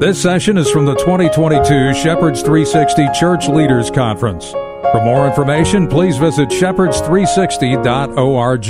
This 0.00 0.22
session 0.22 0.56
is 0.56 0.70
from 0.70 0.84
the 0.84 0.94
2022 0.94 1.92
Shepherds 1.92 2.42
360 2.42 3.08
Church 3.18 3.48
Leaders 3.48 3.90
Conference. 3.90 4.52
For 4.52 5.00
more 5.02 5.26
information, 5.26 5.88
please 5.88 6.16
visit 6.18 6.50
shepherds360.org. 6.50 8.68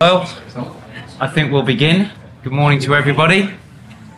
Well, 0.00 0.28
I 1.20 1.28
think 1.28 1.52
we'll 1.52 1.62
begin. 1.62 2.10
Good 2.42 2.52
morning 2.52 2.80
to 2.80 2.96
everybody. 2.96 3.48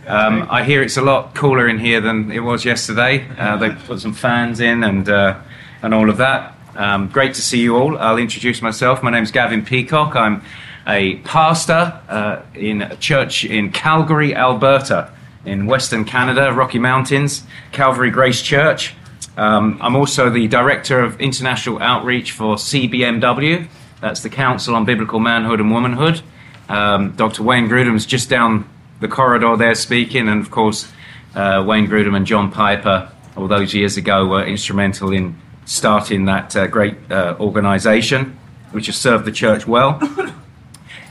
Um, 0.06 0.46
I 0.50 0.64
hear 0.64 0.82
it's 0.82 0.98
a 0.98 1.02
lot 1.02 1.34
cooler 1.34 1.66
in 1.66 1.78
here 1.78 2.00
than 2.00 2.30
it 2.30 2.40
was 2.40 2.64
yesterday. 2.64 3.26
Uh, 3.38 3.56
they 3.56 3.70
put 3.70 4.00
some 4.00 4.12
fans 4.12 4.60
in 4.60 4.84
and 4.84 5.08
uh, 5.08 5.40
and 5.82 5.94
all 5.94 6.10
of 6.10 6.18
that. 6.18 6.58
Um, 6.76 7.08
great 7.08 7.34
to 7.34 7.42
see 7.42 7.60
you 7.60 7.76
all. 7.76 7.96
I'll 7.96 8.18
introduce 8.18 8.60
myself. 8.60 9.02
My 9.02 9.10
name's 9.10 9.30
Gavin 9.30 9.64
Peacock. 9.64 10.14
I'm 10.14 10.42
a 10.86 11.16
pastor 11.18 12.00
uh, 12.08 12.42
in 12.54 12.82
a 12.82 12.96
church 12.96 13.44
in 13.44 13.72
Calgary, 13.72 14.34
Alberta, 14.34 15.10
in 15.46 15.66
Western 15.66 16.04
Canada, 16.04 16.52
Rocky 16.52 16.78
Mountains, 16.78 17.44
Calvary 17.72 18.10
Grace 18.10 18.42
Church. 18.42 18.94
Um, 19.36 19.78
I'm 19.80 19.96
also 19.96 20.30
the 20.30 20.48
director 20.48 21.00
of 21.00 21.20
international 21.20 21.80
outreach 21.80 22.32
for 22.32 22.56
CBMW. 22.56 23.68
That's 24.00 24.22
the 24.22 24.30
Council 24.30 24.74
on 24.74 24.84
Biblical 24.84 25.18
Manhood 25.18 25.60
and 25.60 25.70
Womanhood. 25.70 26.20
Um, 26.68 27.12
Dr. 27.12 27.42
Wayne 27.42 27.68
Grudem's 27.68 28.06
just 28.06 28.28
down 28.28 28.68
the 29.00 29.08
corridor 29.08 29.56
there 29.56 29.74
speaking, 29.74 30.28
and 30.28 30.40
of 30.40 30.50
course, 30.50 30.90
uh, 31.34 31.64
Wayne 31.66 31.86
Grudem 31.88 32.16
and 32.16 32.26
John 32.26 32.50
Piper, 32.50 33.10
all 33.36 33.48
those 33.48 33.74
years 33.74 33.96
ago, 33.96 34.26
were 34.26 34.44
instrumental 34.44 35.12
in 35.12 35.36
starting 35.64 36.26
that 36.26 36.54
uh, 36.54 36.66
great 36.66 36.94
uh, 37.10 37.36
organisation, 37.40 38.38
which 38.72 38.86
has 38.86 38.96
served 38.96 39.24
the 39.24 39.32
church 39.32 39.66
well. 39.66 40.00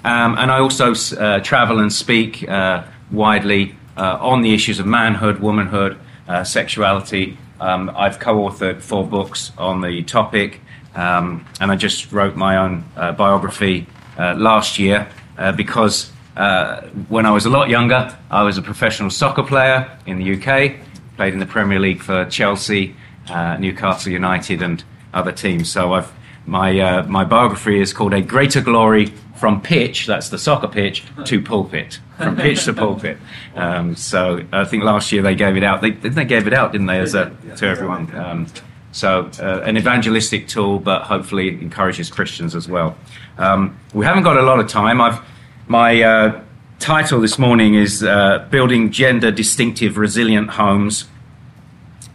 Um, 0.06 0.38
and 0.38 0.52
I 0.52 0.60
also 0.60 0.94
uh, 1.16 1.40
travel 1.40 1.80
and 1.80 1.92
speak 1.92 2.48
uh, 2.50 2.84
widely 3.10 3.76
uh, 3.96 4.18
on 4.20 4.42
the 4.42 4.54
issues 4.54 4.80
of 4.80 4.86
manhood, 4.86 5.40
womanhood, 5.40 5.98
sexuality. 6.44 7.38
Um, 7.62 7.90
I've 7.96 8.20
co 8.20 8.36
authored 8.36 8.82
four 8.82 9.08
books 9.08 9.54
on 9.58 9.80
the 9.80 10.04
topic, 10.04 10.60
um, 10.94 11.46
and 11.62 11.72
I 11.72 11.78
just 11.78 12.12
wrote 12.12 12.36
my 12.36 12.58
own 12.58 12.84
biography 12.96 13.88
last 14.18 14.78
year 14.78 15.08
because 15.56 16.12
uh, 16.36 16.82
when 17.10 17.26
I 17.26 17.32
was 17.32 17.46
a 17.46 17.50
lot 17.50 17.70
younger, 17.70 18.16
I 18.32 18.44
was 18.44 18.58
a 18.58 18.62
professional 18.62 19.10
soccer 19.10 19.44
player 19.44 19.98
in 20.06 20.18
the 20.18 20.34
UK, 20.34 20.76
played 21.16 21.34
in 21.34 21.40
the 21.40 21.46
Premier 21.46 21.80
League 21.80 22.02
for 22.02 22.26
Chelsea, 22.26 22.96
uh, 23.30 23.58
Newcastle 23.58 24.12
United, 24.12 24.62
and 24.62 24.84
other 25.14 25.32
teams. 25.32 25.72
So 25.72 25.94
I've, 25.94 26.12
my, 26.46 26.80
uh, 26.80 27.04
my 27.04 27.24
biography 27.24 27.80
is 27.80 27.94
called 27.94 28.14
A 28.14 28.22
Greater 28.22 28.62
Glory 28.62 29.08
from 29.36 29.62
Pitch, 29.62 30.08
that's 30.08 30.30
the 30.30 30.38
soccer 30.38 30.68
pitch, 30.68 31.04
to 31.26 31.42
pulpit. 31.42 32.00
From 32.18 32.36
pitch 32.36 32.66
to 32.66 32.74
pulpit. 32.74 33.18
Um, 33.56 33.96
so 33.96 34.44
I 34.52 34.66
think 34.66 34.84
last 34.84 35.12
year 35.12 35.22
they 35.22 35.36
gave 35.36 35.58
it 35.58 35.64
out. 35.64 35.82
They, 35.82 35.92
they 35.92 36.26
gave 36.26 36.48
it 36.48 36.54
out, 36.54 36.72
didn't 36.72 36.88
they, 36.88 37.00
as 37.00 37.14
a, 37.14 37.36
to 37.58 37.68
everyone? 37.68 38.16
Um, 38.16 38.48
so, 38.92 39.30
uh, 39.40 39.62
an 39.66 39.76
evangelistic 39.76 40.48
tool, 40.48 40.80
but 40.80 41.02
hopefully 41.04 41.50
encourages 41.50 42.10
Christians 42.10 42.56
as 42.56 42.70
well. 42.70 42.96
Um, 43.38 43.78
we 43.94 44.06
haven't 44.06 44.24
got 44.24 44.38
a 44.38 44.44
lot 44.44 44.60
of 44.60 44.68
time. 44.68 45.02
I've 45.02 45.20
my 45.68 46.02
uh, 46.02 46.42
title 46.80 47.22
this 47.22 47.40
morning 47.40 47.76
is 47.76 48.04
uh, 48.04 48.46
Building 48.50 48.92
Gender 48.92 49.32
Distinctive 49.32 49.98
Resilient 49.98 50.52
Homes, 50.52 51.06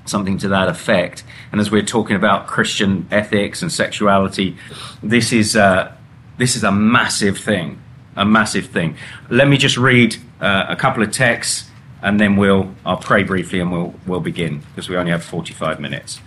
something 0.05 0.39
to 0.39 0.49
that 0.49 0.69
effect. 0.69 1.25
And 1.51 1.61
as 1.61 1.71
we're 1.71 1.83
talking 1.83 2.17
about 2.17 2.47
Christian 2.47 3.09
ethics 3.11 3.63
and 3.63 3.73
sexuality, 3.73 4.57
this 5.03 5.33
is, 5.33 5.57
uh, 5.57 5.92
this 6.37 6.57
is 6.57 6.64
a 6.64 6.73
massive 6.73 7.39
thing. 7.39 7.81
A 8.17 8.25
massive 8.25 8.67
thing. 8.67 8.97
Let 9.31 9.48
me 9.48 9.57
just 9.57 9.77
read 9.77 10.17
uh, 10.41 10.67
a 10.69 10.77
couple 10.77 11.03
of 11.03 11.11
texts 11.13 11.70
and 12.03 12.20
then 12.20 12.37
we'll, 12.37 12.75
I'll 12.85 12.97
pray 12.97 13.23
briefly 13.23 13.61
and 13.61 13.73
we'll, 13.73 13.95
we'll 14.07 14.20
begin 14.20 14.63
because 14.70 14.89
we 14.89 14.97
only 14.97 15.13
have 15.13 15.25
45 15.25 15.81
minutes. 15.81 16.20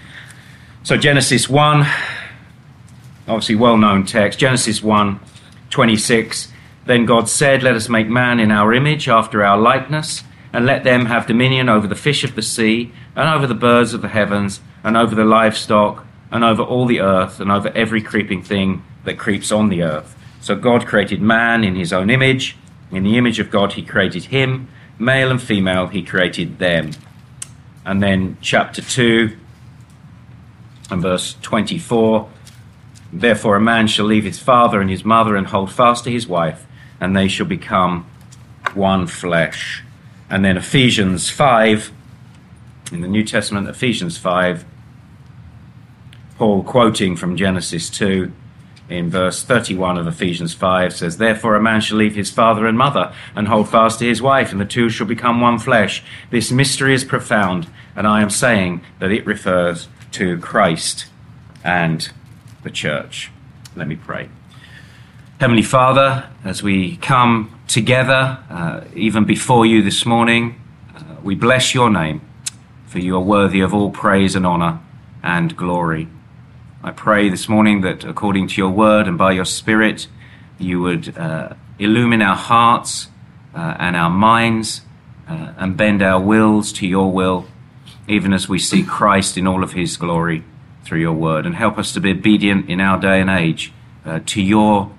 So, 0.83 0.97
Genesis 0.97 1.47
1, 1.47 1.85
obviously 3.27 3.55
well 3.55 3.77
known 3.77 4.05
text. 4.05 4.39
Genesis 4.39 4.81
1 4.81 5.19
26. 5.69 6.50
Then 6.85 7.05
God 7.05 7.29
said, 7.29 7.63
Let 7.63 7.75
us 7.75 7.89
make 7.89 8.07
man 8.07 8.39
in 8.39 8.51
our 8.51 8.73
image, 8.73 9.07
after 9.07 9.43
our 9.43 9.57
likeness, 9.57 10.23
and 10.51 10.65
let 10.65 10.83
them 10.83 11.05
have 11.05 11.27
dominion 11.27 11.69
over 11.69 11.87
the 11.87 11.95
fish 11.95 12.23
of 12.23 12.35
the 12.35 12.41
sea, 12.41 12.91
and 13.15 13.29
over 13.29 13.47
the 13.47 13.53
birds 13.53 13.93
of 13.93 14.01
the 14.01 14.07
heavens, 14.07 14.61
and 14.83 14.97
over 14.97 15.13
the 15.13 15.25
livestock, 15.25 16.05
and 16.31 16.43
over 16.43 16.63
all 16.63 16.85
the 16.85 17.01
earth, 17.01 17.39
and 17.39 17.51
over 17.51 17.69
every 17.69 18.01
creeping 18.01 18.41
thing 18.41 18.83
that 19.03 19.19
creeps 19.19 19.51
on 19.51 19.69
the 19.69 19.83
earth. 19.83 20.15
So 20.41 20.55
God 20.55 20.87
created 20.87 21.21
man 21.21 21.63
in 21.63 21.75
his 21.75 21.93
own 21.93 22.09
image. 22.09 22.57
In 22.91 23.03
the 23.03 23.17
image 23.17 23.39
of 23.39 23.51
God, 23.51 23.73
he 23.73 23.83
created 23.83 24.25
him. 24.25 24.67
Male 24.97 25.31
and 25.31 25.41
female, 25.41 25.87
he 25.87 26.01
created 26.01 26.57
them. 26.59 26.91
And 27.85 28.01
then 28.01 28.37
chapter 28.41 28.81
2 28.81 29.35
and 30.89 31.01
verse 31.01 31.35
24 31.41 32.29
Therefore, 33.13 33.57
a 33.57 33.61
man 33.61 33.87
shall 33.87 34.05
leave 34.05 34.23
his 34.23 34.39
father 34.39 34.79
and 34.79 34.89
his 34.89 35.03
mother 35.03 35.35
and 35.35 35.47
hold 35.47 35.71
fast 35.71 36.05
to 36.05 36.11
his 36.11 36.27
wife 36.27 36.65
and 37.01 37.17
they 37.17 37.27
shall 37.27 37.47
become 37.47 38.05
one 38.73 39.07
flesh. 39.07 39.83
And 40.29 40.45
then 40.45 40.55
Ephesians 40.55 41.29
5, 41.29 41.91
in 42.93 43.01
the 43.01 43.07
New 43.07 43.23
Testament, 43.23 43.67
Ephesians 43.67 44.17
5, 44.17 44.63
Paul 46.37 46.63
quoting 46.63 47.15
from 47.15 47.35
Genesis 47.35 47.89
2 47.89 48.31
in 48.89 49.09
verse 49.09 49.43
31 49.43 49.97
of 49.97 50.07
Ephesians 50.07 50.53
5 50.53 50.93
says, 50.93 51.17
Therefore 51.17 51.55
a 51.55 51.61
man 51.61 51.81
shall 51.81 51.97
leave 51.97 52.15
his 52.15 52.29
father 52.29 52.65
and 52.65 52.77
mother 52.77 53.13
and 53.35 53.47
hold 53.47 53.69
fast 53.69 53.99
to 53.99 54.05
his 54.05 54.21
wife, 54.21 54.51
and 54.51 54.59
the 54.59 54.65
two 54.65 54.89
shall 54.89 55.07
become 55.07 55.41
one 55.41 55.59
flesh. 55.59 56.03
This 56.29 56.51
mystery 56.51 56.93
is 56.93 57.03
profound, 57.03 57.67
and 57.95 58.05
I 58.05 58.21
am 58.21 58.29
saying 58.29 58.81
that 58.99 59.11
it 59.11 59.25
refers 59.25 59.87
to 60.13 60.37
Christ 60.39 61.07
and 61.63 62.11
the 62.63 62.69
church. 62.69 63.31
Let 63.75 63.87
me 63.87 63.95
pray. 63.95 64.29
Heavenly 65.41 65.63
Father, 65.63 66.29
as 66.43 66.61
we 66.61 66.97
come 66.97 67.59
together, 67.67 68.37
uh, 68.47 68.81
even 68.93 69.25
before 69.25 69.65
you 69.65 69.81
this 69.81 70.05
morning, 70.05 70.61
uh, 70.95 71.15
we 71.23 71.33
bless 71.33 71.73
your 71.73 71.89
name, 71.89 72.21
for 72.85 72.99
you 72.99 73.15
are 73.15 73.21
worthy 73.21 73.59
of 73.61 73.73
all 73.73 73.89
praise 73.89 74.35
and 74.35 74.45
honor 74.45 74.79
and 75.23 75.57
glory. 75.57 76.07
I 76.83 76.91
pray 76.91 77.27
this 77.27 77.49
morning 77.49 77.81
that 77.81 78.03
according 78.03 78.49
to 78.49 78.61
your 78.61 78.69
word 78.69 79.07
and 79.07 79.17
by 79.17 79.31
your 79.31 79.45
spirit, 79.45 80.07
you 80.59 80.79
would 80.79 81.17
uh, 81.17 81.55
illumine 81.79 82.21
our 82.21 82.35
hearts 82.35 83.07
uh, 83.55 83.77
and 83.79 83.95
our 83.95 84.11
minds 84.11 84.81
uh, 85.27 85.53
and 85.57 85.75
bend 85.75 86.03
our 86.03 86.21
wills 86.21 86.71
to 86.73 86.85
your 86.85 87.11
will, 87.11 87.47
even 88.07 88.31
as 88.31 88.47
we 88.47 88.59
see 88.59 88.83
Christ 88.83 89.39
in 89.39 89.47
all 89.47 89.63
of 89.63 89.73
his 89.73 89.97
glory 89.97 90.43
through 90.83 90.99
your 90.99 91.13
word, 91.13 91.47
and 91.47 91.55
help 91.55 91.79
us 91.79 91.93
to 91.93 91.99
be 91.99 92.11
obedient 92.11 92.69
in 92.69 92.79
our 92.79 92.99
day 92.99 93.19
and 93.19 93.31
age 93.31 93.73
uh, 94.05 94.19
to 94.27 94.39
your 94.39 94.91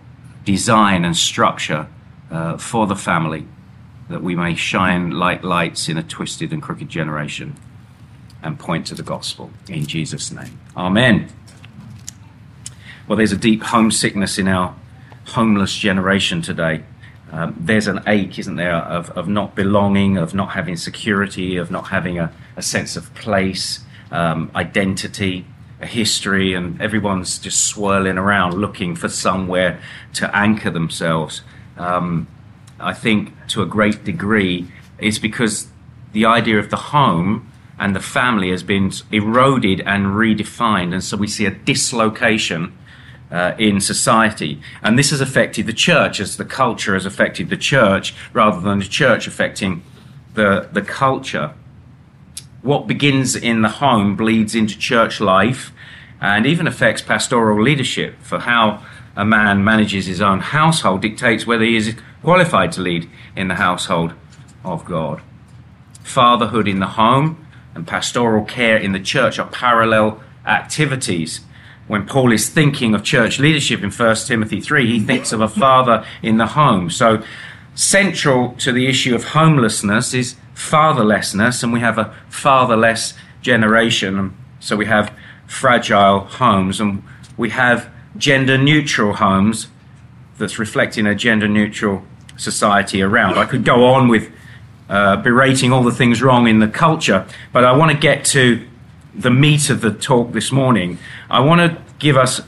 design 0.45 1.05
and 1.05 1.17
structure 1.17 1.89
uh, 2.31 2.57
for 2.57 2.87
the 2.87 2.97
family, 2.97 3.47
that 4.09 4.23
we 4.23 4.35
may 4.35 4.55
shine 4.55 5.11
like 5.11 5.43
lights 5.43 5.89
in 5.89 5.97
a 5.97 6.03
twisted 6.03 6.53
and 6.53 6.63
crooked 6.63 6.89
generation 6.89 7.57
and 8.43 8.59
point 8.59 8.87
to 8.89 8.95
the 8.95 9.03
gospel. 9.03 9.51
In 9.69 9.87
Jesus' 9.87 10.33
name. 10.33 10.59
Amen. 10.77 11.29
Well, 13.07 13.17
there's 13.17 13.33
a 13.33 13.37
deep 13.37 13.63
homesickness 13.63 14.39
in 14.39 14.49
our 14.49 14.75
homeless 15.27 15.77
generation 15.77 16.43
today. 16.43 16.85
Um, 17.31 17.57
there's 17.59 17.87
an 17.87 18.01
ache, 18.07 18.39
isn't 18.39 18.57
there, 18.57 18.75
of, 18.75 19.11
of 19.11 19.29
not 19.29 19.55
belonging, 19.55 20.19
of 20.19 20.35
not 20.35 20.51
having 20.51 20.77
security, 20.77 21.57
of 21.57 21.71
not 21.71 21.89
having 21.89 22.19
a, 22.19 22.33
a 22.57 22.63
sense 22.63 22.97
of 22.97 23.15
place, 23.15 23.81
um, 24.11 24.51
identity 24.55 25.47
a 25.83 25.87
history, 25.87 26.55
and 26.55 26.81
everyone's 26.81 27.39
just 27.39 27.67
swirling 27.67 28.17
around 28.17 28.55
looking 28.55 28.95
for 28.95 29.09
somewhere 29.09 29.81
to 30.15 30.35
anchor 30.35 30.71
themselves. 30.71 31.43
Um, 31.77 32.29
I 32.79 32.95
think 32.95 33.33
to 33.49 33.63
a 33.63 33.67
great 33.67 34.05
degree, 34.05 34.69
it's 34.99 35.19
because 35.19 35.69
the 36.13 36.25
idea 36.25 36.59
of 36.59 36.71
the 36.71 36.77
home 36.77 37.51
and 37.79 37.97
the 37.97 38.01
family 38.01 38.51
has 38.51 38.63
been 38.63 38.93
eroded 39.11 39.81
and 39.81 40.07
redefined, 40.07 40.93
and 40.93 41.03
so 41.03 41.17
we 41.17 41.27
see 41.27 41.47
a 41.47 41.51
dislocation 41.51 42.77
uh, 43.33 43.55
in 43.59 43.81
society. 43.81 44.61
And 44.83 44.99
this 44.99 45.11
has 45.11 45.21
affected 45.21 45.67
the 45.67 45.73
church 45.73 46.21
as 46.21 46.37
the 46.37 46.45
culture 46.45 46.95
has 46.95 47.07
affected 47.07 47.51
the 47.51 47.57
church 47.57 48.15
rather 48.33 48.61
than 48.61 48.79
the 48.79 48.85
church 48.85 49.27
affecting 49.27 49.83
the, 50.35 50.69
the 50.73 50.83
culture 50.83 51.55
what 52.63 52.87
begins 52.87 53.35
in 53.37 53.63
the 53.63 53.69
home 53.69 54.17
bleeds 54.17 54.55
into 54.55 54.79
church 54.79 55.21
life 55.21 55.73
and 56.21 56.47
even 56.47 56.67
affects 56.67 57.03
pastoral 57.03 57.61
leadership 57.61 58.15
for 58.23 58.39
how 58.39 58.83
a 59.17 59.25
man 59.25 59.63
manages 59.63 60.07
his 60.07 60.21
own 60.21 60.39
household 60.39 61.03
dictates 61.03 61.47
whether 61.47 61.65
he 61.65 61.77
is 61.77 61.97
qualified 62.23 62.73
to 62.73 62.81
lead 62.81 63.11
in 63.37 63.49
the 63.49 63.57
household 63.57 64.15
of 64.65 64.85
God. 64.85 65.21
Fatherhood 66.03 66.69
in 66.69 66.79
the 66.79 66.87
home 66.87 67.47
and 67.75 67.87
pastoral 67.87 68.45
care 68.45 68.77
in 68.77 68.93
the 68.93 69.01
church 69.01 69.39
are 69.39 69.49
parallel 69.49 70.23
activities. 70.47 71.41
When 71.89 72.07
Paul 72.07 72.33
is 72.33 72.49
thinking 72.49 72.95
of 72.95 73.03
church 73.03 73.39
leadership 73.39 73.83
in 73.83 73.91
1 73.91 74.17
Timothy 74.27 74.61
3, 74.61 74.87
he 74.87 75.01
thinks 75.05 75.33
of 75.33 75.41
a 75.41 75.49
father 75.49 76.07
in 76.23 76.37
the 76.37 76.47
home. 76.49 76.91
So, 76.91 77.23
central 77.75 78.53
to 78.59 78.71
the 78.71 78.87
issue 78.87 79.15
of 79.15 79.25
homelessness 79.25 80.15
is 80.15 80.37
fatherlessness, 80.55 81.63
and 81.63 81.73
we 81.73 81.81
have 81.81 81.99
a 81.99 82.15
fatherless 82.29 83.15
generation. 83.41 84.37
So, 84.61 84.77
we 84.77 84.87
have 84.87 85.15
fragile 85.47 86.21
homes, 86.21 86.81
and 86.81 87.03
we 87.37 87.51
have 87.51 87.91
gender 88.17 88.59
neutral 88.59 89.15
homes 89.15 89.69
that's 90.39 90.59
reflecting 90.59 91.07
a 91.07 91.15
gender 91.15 91.49
neutral 91.49 92.05
society 92.37 93.03
around. 93.03 93.39
I 93.39 93.45
could 93.45 93.65
go 93.65 93.87
on 93.87 94.09
with 94.09 94.31
uh, 94.89 95.17
berating 95.17 95.73
all 95.73 95.83
the 95.83 95.93
things 95.93 96.23
wrong 96.23 96.47
in 96.49 96.59
the 96.59 96.69
culture, 96.69 97.27
but 97.53 97.65
I 97.65 97.73
want 97.73 97.93
to 97.93 97.97
get 97.97 98.25
to 98.27 98.67
the 99.15 99.31
meat 99.31 99.71
of 99.71 99.81
the 99.81 99.93
talk 99.93 100.33
this 100.33 100.53
morning. 100.53 100.99
I 101.31 101.41
want 101.41 101.61
to 101.61 101.83
give 101.99 102.17
us 102.17 102.41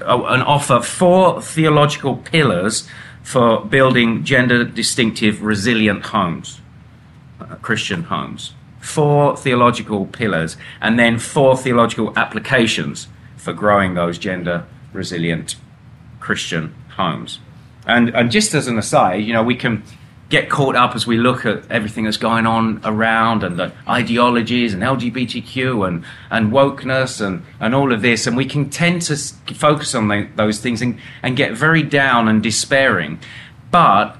a, 0.00 0.18
an 0.18 0.42
offer 0.42 0.80
four 0.80 1.40
theological 1.40 2.16
pillars 2.16 2.88
for 3.22 3.64
building 3.64 4.24
gender 4.24 4.64
distinctive, 4.64 5.42
resilient 5.42 6.06
homes, 6.06 6.60
Christian 7.62 8.04
homes. 8.04 8.54
Four 8.80 9.36
theological 9.36 10.06
pillars, 10.06 10.56
and 10.80 10.98
then 10.98 11.18
four 11.18 11.56
theological 11.56 12.12
applications 12.16 13.08
for 13.36 13.52
growing 13.52 13.94
those 13.94 14.18
gender 14.18 14.66
resilient 14.92 15.56
Christian 16.20 16.74
homes. 16.96 17.40
And, 17.86 18.08
and 18.10 18.30
just 18.30 18.54
as 18.54 18.66
an 18.66 18.78
aside, 18.78 19.24
you 19.24 19.32
know, 19.32 19.42
we 19.42 19.54
can 19.54 19.82
get 20.28 20.50
caught 20.50 20.74
up 20.74 20.96
as 20.96 21.06
we 21.06 21.16
look 21.16 21.46
at 21.46 21.70
everything 21.70 22.04
that's 22.04 22.16
going 22.16 22.46
on 22.46 22.80
around 22.84 23.44
and 23.44 23.56
the 23.58 23.72
ideologies 23.88 24.74
and 24.74 24.82
LGBTQ 24.82 25.86
and, 25.86 26.04
and 26.30 26.50
wokeness 26.50 27.24
and, 27.24 27.44
and 27.60 27.74
all 27.74 27.92
of 27.92 28.02
this. 28.02 28.26
And 28.26 28.36
we 28.36 28.44
can 28.44 28.68
tend 28.68 29.02
to 29.02 29.16
focus 29.54 29.94
on 29.94 30.08
the, 30.08 30.28
those 30.34 30.58
things 30.58 30.82
and, 30.82 30.98
and 31.22 31.36
get 31.36 31.52
very 31.52 31.84
down 31.84 32.26
and 32.26 32.42
despairing. 32.42 33.20
But 33.70 34.16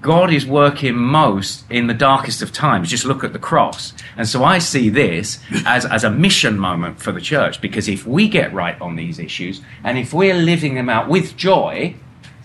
God 0.00 0.30
is 0.30 0.46
working 0.46 0.96
most 0.96 1.64
in 1.70 1.86
the 1.86 1.94
darkest 1.94 2.42
of 2.42 2.52
times. 2.52 2.90
Just 2.90 3.06
look 3.06 3.24
at 3.24 3.32
the 3.32 3.38
cross. 3.38 3.94
And 4.16 4.28
so 4.28 4.44
I 4.44 4.58
see 4.58 4.90
this 4.90 5.40
as, 5.64 5.86
as 5.86 6.04
a 6.04 6.10
mission 6.10 6.58
moment 6.58 7.00
for 7.00 7.10
the 7.10 7.20
church 7.20 7.60
because 7.60 7.88
if 7.88 8.06
we 8.06 8.28
get 8.28 8.52
right 8.52 8.78
on 8.80 8.96
these 8.96 9.18
issues 9.18 9.62
and 9.82 9.96
if 9.96 10.12
we're 10.12 10.34
living 10.34 10.74
them 10.74 10.90
out 10.90 11.08
with 11.08 11.36
joy, 11.36 11.94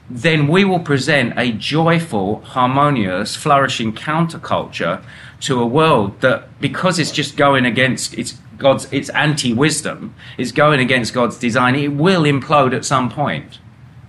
then 0.10 0.48
we 0.48 0.64
will 0.64 0.80
present 0.80 1.34
a 1.38 1.52
joyful, 1.52 2.42
harmonious, 2.42 3.36
flourishing 3.36 3.94
counterculture 3.94 5.04
to 5.42 5.62
a 5.62 5.66
world 5.66 6.22
that, 6.22 6.60
because 6.62 7.00
it's 7.00 7.12
just 7.12 7.36
going 7.36 7.66
against 7.66 8.14
its 8.14 8.40
God's, 8.58 8.92
its 8.94 9.10
anti-wisdom, 9.10 10.14
is 10.38 10.52
going 10.52 10.80
against 10.80 11.14
God's 11.14 11.38
design, 11.38 11.76
it 11.76 11.90
will 11.90 12.24
implode 12.24 12.74
at 12.74 12.86
some 12.86 13.10
point. 13.10 13.60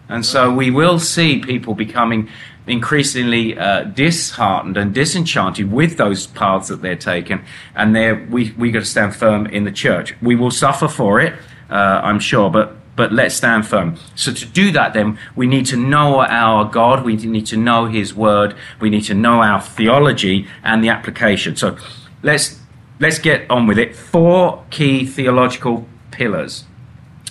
And 0.08 0.24
so 0.24 0.52
we 0.52 0.70
will 0.70 0.98
see 0.98 1.40
people 1.40 1.74
becoming 1.74 2.28
increasingly 2.66 3.58
uh, 3.58 3.84
disheartened 3.84 4.76
and 4.76 4.94
disenchanted 4.94 5.70
with 5.70 5.96
those 5.96 6.26
paths 6.26 6.68
that 6.68 6.82
they're 6.82 6.96
taking, 6.96 7.44
and 7.74 7.94
we 8.32 8.52
we 8.52 8.70
got 8.70 8.80
to 8.80 8.84
stand 8.86 9.14
firm 9.14 9.46
in 9.46 9.64
the 9.64 9.72
church. 9.72 10.14
We 10.22 10.34
will 10.34 10.50
suffer 10.50 10.88
for 10.88 11.20
it, 11.20 11.34
uh, 11.70 12.00
I'm 12.02 12.20
sure, 12.20 12.50
but 12.50 12.76
but 12.96 13.12
let's 13.12 13.34
stand 13.34 13.66
firm. 13.66 13.96
So 14.14 14.32
to 14.32 14.46
do 14.46 14.70
that, 14.72 14.94
then 14.94 15.18
we 15.34 15.46
need 15.46 15.66
to 15.66 15.76
know 15.76 16.20
our 16.20 16.64
God. 16.64 17.04
We 17.04 17.16
need 17.16 17.46
to 17.46 17.56
know 17.56 17.86
His 17.86 18.14
Word. 18.14 18.54
We 18.80 18.90
need 18.90 19.04
to 19.04 19.14
know 19.14 19.42
our 19.42 19.60
theology 19.60 20.46
and 20.62 20.82
the 20.82 20.88
application. 20.88 21.56
So 21.56 21.76
let's 22.22 22.60
let's 23.00 23.18
get 23.18 23.50
on 23.50 23.66
with 23.66 23.78
it. 23.78 23.96
Four 23.96 24.64
key 24.70 25.06
theological 25.06 25.88
pillars 26.10 26.64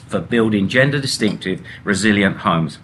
for 0.08 0.20
building 0.20 0.68
gender 0.68 1.00
distinctive, 1.00 1.62
resilient 1.84 2.38
homes. 2.38 2.78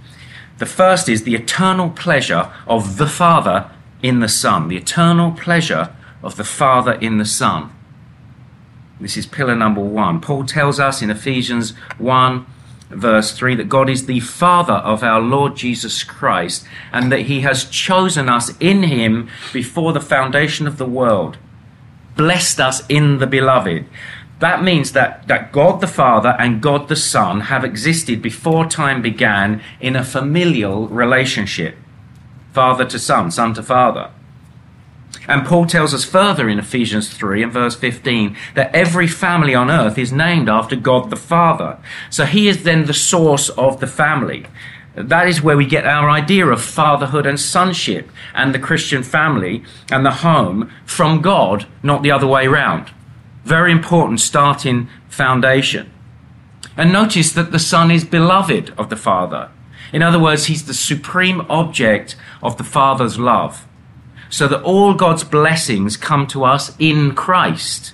The 0.59 0.65
first 0.65 1.09
is 1.09 1.23
the 1.23 1.35
eternal 1.35 1.89
pleasure 1.89 2.51
of 2.67 2.97
the 2.97 3.07
Father 3.07 3.71
in 4.03 4.19
the 4.19 4.27
Son. 4.27 4.67
The 4.67 4.77
eternal 4.77 5.31
pleasure 5.31 5.95
of 6.21 6.35
the 6.35 6.43
Father 6.43 6.93
in 6.93 7.17
the 7.17 7.25
Son. 7.25 7.71
This 8.99 9.15
is 9.15 9.25
pillar 9.25 9.55
number 9.55 9.81
one. 9.81 10.19
Paul 10.19 10.45
tells 10.45 10.79
us 10.79 11.01
in 11.01 11.09
Ephesians 11.09 11.71
1 11.97 12.45
verse 12.89 13.31
3 13.31 13.55
that 13.55 13.69
God 13.69 13.89
is 13.89 14.05
the 14.05 14.19
Father 14.19 14.73
of 14.73 15.03
our 15.03 15.21
Lord 15.21 15.55
Jesus 15.55 16.03
Christ 16.03 16.65
and 16.91 17.11
that 17.11 17.21
He 17.21 17.41
has 17.41 17.65
chosen 17.65 18.27
us 18.27 18.51
in 18.59 18.83
Him 18.83 19.29
before 19.53 19.93
the 19.93 20.01
foundation 20.01 20.67
of 20.67 20.77
the 20.77 20.85
world, 20.85 21.37
blessed 22.17 22.59
us 22.59 22.83
in 22.89 23.19
the 23.19 23.27
Beloved. 23.27 23.85
That 24.39 24.63
means 24.63 24.93
that, 24.93 25.27
that 25.27 25.51
God 25.51 25.81
the 25.81 25.87
Father 25.87 26.35
and 26.39 26.61
God 26.61 26.87
the 26.87 26.95
Son 26.95 27.41
have 27.41 27.65
existed 27.65 28.21
before 28.21 28.65
time 28.65 29.01
began 29.01 29.61
in 29.79 29.95
a 29.95 30.03
familial 30.03 30.87
relationship 30.87 31.75
father 32.53 32.85
to 32.85 32.99
son, 32.99 33.31
son 33.31 33.53
to 33.53 33.63
father. 33.63 34.11
And 35.27 35.45
Paul 35.45 35.65
tells 35.65 35.93
us 35.93 36.03
further 36.03 36.49
in 36.49 36.59
Ephesians 36.59 37.09
3 37.09 37.43
and 37.43 37.53
verse 37.53 37.75
15 37.75 38.35
that 38.55 38.73
every 38.73 39.07
family 39.07 39.53
on 39.53 39.69
earth 39.69 39.97
is 39.97 40.11
named 40.11 40.49
after 40.49 40.75
God 40.75 41.09
the 41.09 41.15
Father. 41.15 41.77
So 42.09 42.25
he 42.25 42.47
is 42.47 42.63
then 42.63 42.85
the 42.85 42.93
source 42.93 43.49
of 43.49 43.79
the 43.79 43.87
family. 43.87 44.45
That 44.95 45.27
is 45.27 45.41
where 45.41 45.55
we 45.57 45.65
get 45.65 45.85
our 45.85 46.09
idea 46.09 46.47
of 46.47 46.61
fatherhood 46.61 47.25
and 47.25 47.39
sonship 47.39 48.09
and 48.33 48.53
the 48.53 48.59
Christian 48.59 49.03
family 49.03 49.63
and 49.91 50.05
the 50.05 50.11
home 50.11 50.71
from 50.85 51.21
God, 51.21 51.67
not 51.83 52.01
the 52.01 52.11
other 52.11 52.27
way 52.27 52.47
around. 52.47 52.91
Very 53.43 53.71
important 53.71 54.19
starting 54.19 54.89
foundation. 55.07 55.91
And 56.77 56.93
notice 56.93 57.31
that 57.33 57.51
the 57.51 57.59
Son 57.59 57.91
is 57.91 58.05
beloved 58.05 58.73
of 58.77 58.89
the 58.89 58.95
Father. 58.95 59.49
In 59.91 60.03
other 60.03 60.19
words, 60.19 60.45
he's 60.45 60.65
the 60.65 60.73
supreme 60.73 61.41
object 61.49 62.15
of 62.43 62.57
the 62.57 62.63
Father's 62.63 63.17
love 63.17 63.65
so 64.29 64.47
that 64.47 64.61
all 64.61 64.93
God's 64.93 65.23
blessings 65.23 65.97
come 65.97 66.27
to 66.27 66.43
us 66.43 66.75
in 66.79 67.15
Christ. 67.15 67.93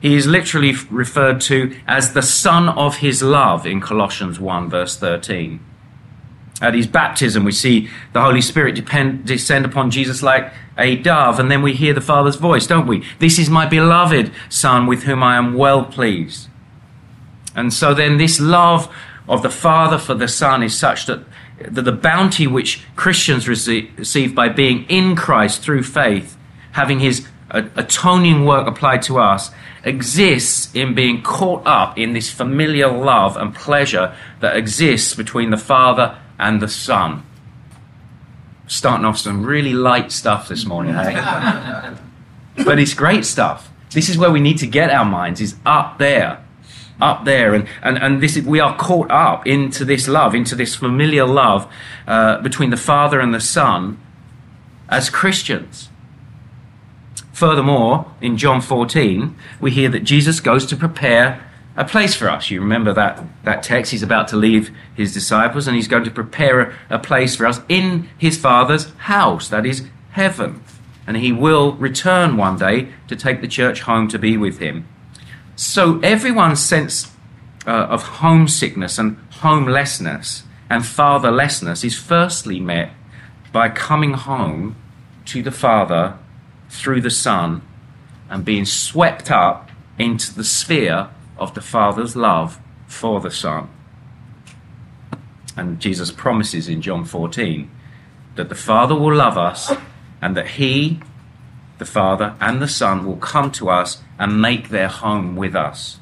He 0.00 0.14
is 0.14 0.26
literally 0.26 0.74
referred 0.90 1.40
to 1.42 1.76
as 1.86 2.12
the 2.12 2.22
Son 2.22 2.68
of 2.68 2.98
His 2.98 3.22
love 3.22 3.66
in 3.66 3.80
Colossians 3.80 4.40
1, 4.40 4.70
verse 4.70 4.96
13. 4.96 5.60
At 6.60 6.74
his 6.74 6.88
baptism, 6.88 7.44
we 7.44 7.52
see 7.52 7.88
the 8.12 8.20
Holy 8.20 8.40
Spirit 8.40 8.74
depend, 8.74 9.24
descend 9.24 9.64
upon 9.64 9.92
Jesus 9.92 10.22
like 10.22 10.52
a 10.76 10.96
dove, 10.96 11.38
and 11.38 11.50
then 11.50 11.62
we 11.62 11.72
hear 11.72 11.94
the 11.94 12.00
Father's 12.00 12.36
voice, 12.36 12.66
don't 12.66 12.86
we? 12.86 13.04
This 13.20 13.38
is 13.38 13.48
my 13.48 13.66
beloved 13.66 14.32
Son 14.48 14.86
with 14.86 15.04
whom 15.04 15.22
I 15.22 15.36
am 15.36 15.54
well 15.54 15.84
pleased. 15.84 16.48
And 17.54 17.72
so 17.72 17.94
then, 17.94 18.16
this 18.16 18.40
love 18.40 18.92
of 19.28 19.42
the 19.42 19.50
Father 19.50 19.98
for 19.98 20.14
the 20.14 20.28
Son 20.28 20.62
is 20.62 20.76
such 20.76 21.06
that 21.06 21.24
the, 21.60 21.82
the 21.82 21.92
bounty 21.92 22.46
which 22.46 22.84
Christians 22.96 23.48
receive 23.48 24.34
by 24.34 24.48
being 24.48 24.84
in 24.84 25.14
Christ 25.14 25.62
through 25.62 25.84
faith, 25.84 26.36
having 26.72 27.00
his 27.00 27.26
uh, 27.50 27.62
atoning 27.76 28.44
work 28.44 28.66
applied 28.66 29.02
to 29.02 29.18
us, 29.18 29.50
exists 29.84 30.74
in 30.74 30.94
being 30.94 31.22
caught 31.22 31.66
up 31.66 31.96
in 31.96 32.12
this 32.12 32.30
familial 32.30 32.92
love 32.92 33.36
and 33.36 33.54
pleasure 33.54 34.14
that 34.40 34.56
exists 34.56 35.14
between 35.14 35.50
the 35.50 35.56
Father 35.56 36.18
and 36.38 36.60
the 36.60 36.68
Son. 36.68 37.24
Starting 38.66 39.04
off 39.04 39.18
some 39.18 39.44
really 39.44 39.72
light 39.72 40.12
stuff 40.12 40.48
this 40.48 40.66
morning, 40.66 40.94
hey? 40.94 41.14
but 42.64 42.78
it's 42.78 42.94
great 42.94 43.24
stuff. 43.24 43.70
This 43.90 44.08
is 44.08 44.18
where 44.18 44.30
we 44.30 44.40
need 44.40 44.58
to 44.58 44.66
get 44.66 44.90
our 44.90 45.04
minds, 45.04 45.40
is 45.40 45.56
up 45.64 45.98
there 45.98 46.44
up 47.00 47.24
there 47.24 47.54
and, 47.54 47.68
and, 47.82 47.96
and 47.98 48.20
this 48.20 48.36
is, 48.36 48.44
we 48.44 48.60
are 48.60 48.76
caught 48.76 49.10
up 49.10 49.46
into 49.46 49.84
this 49.84 50.08
love 50.08 50.34
into 50.34 50.54
this 50.54 50.74
familiar 50.74 51.24
love 51.24 51.70
uh, 52.06 52.40
between 52.42 52.70
the 52.70 52.76
father 52.76 53.20
and 53.20 53.32
the 53.32 53.40
son 53.40 53.98
as 54.88 55.08
christians 55.08 55.88
furthermore 57.32 58.10
in 58.20 58.36
john 58.36 58.60
14 58.60 59.36
we 59.60 59.70
hear 59.70 59.88
that 59.88 60.00
jesus 60.00 60.40
goes 60.40 60.66
to 60.66 60.76
prepare 60.76 61.47
a 61.78 61.84
place 61.84 62.16
for 62.16 62.28
us. 62.28 62.50
You 62.50 62.60
remember 62.60 62.92
that, 62.92 63.24
that 63.44 63.62
text? 63.62 63.92
He's 63.92 64.02
about 64.02 64.26
to 64.28 64.36
leave 64.36 64.72
his 64.96 65.14
disciples 65.14 65.68
and 65.68 65.76
he's 65.76 65.86
going 65.86 66.02
to 66.04 66.10
prepare 66.10 66.60
a, 66.60 66.74
a 66.90 66.98
place 66.98 67.36
for 67.36 67.46
us 67.46 67.60
in 67.68 68.10
his 68.18 68.36
father's 68.36 68.90
house 68.96 69.48
that 69.48 69.64
is 69.64 69.86
heaven. 70.10 70.60
And 71.06 71.16
he 71.16 71.30
will 71.30 71.74
return 71.74 72.36
one 72.36 72.58
day 72.58 72.88
to 73.06 73.14
take 73.14 73.40
the 73.40 73.46
church 73.46 73.82
home 73.82 74.08
to 74.08 74.18
be 74.18 74.36
with 74.36 74.58
him. 74.58 74.88
So 75.54 76.00
everyone's 76.00 76.60
sense 76.60 77.12
uh, 77.64 77.70
of 77.70 78.02
homesickness 78.02 78.98
and 78.98 79.16
homelessness 79.34 80.42
and 80.68 80.82
fatherlessness 80.82 81.84
is 81.84 81.96
firstly 81.96 82.58
met 82.58 82.90
by 83.52 83.68
coming 83.68 84.14
home 84.14 84.74
to 85.26 85.44
the 85.44 85.52
Father 85.52 86.18
through 86.68 87.02
the 87.02 87.10
Son 87.10 87.62
and 88.28 88.44
being 88.44 88.64
swept 88.64 89.30
up 89.30 89.70
into 89.96 90.34
the 90.34 90.44
sphere 90.44 91.08
of 91.38 91.54
the 91.54 91.60
Father's 91.60 92.16
love 92.16 92.58
for 92.86 93.20
the 93.20 93.30
Son. 93.30 93.68
And 95.56 95.80
Jesus 95.80 96.10
promises 96.10 96.68
in 96.68 96.82
John 96.82 97.04
14 97.04 97.70
that 98.36 98.48
the 98.48 98.54
Father 98.54 98.94
will 98.94 99.14
love 99.14 99.36
us 99.36 99.72
and 100.22 100.36
that 100.36 100.48
He 100.50 101.00
the 101.78 101.84
Father 101.84 102.34
and 102.40 102.60
the 102.60 102.68
Son, 102.68 103.06
will 103.06 103.16
come 103.16 103.50
to 103.52 103.70
us 103.70 104.02
and 104.18 104.42
make 104.42 104.68
their 104.68 104.88
home 104.88 105.36
with 105.36 105.54
us. 105.54 105.98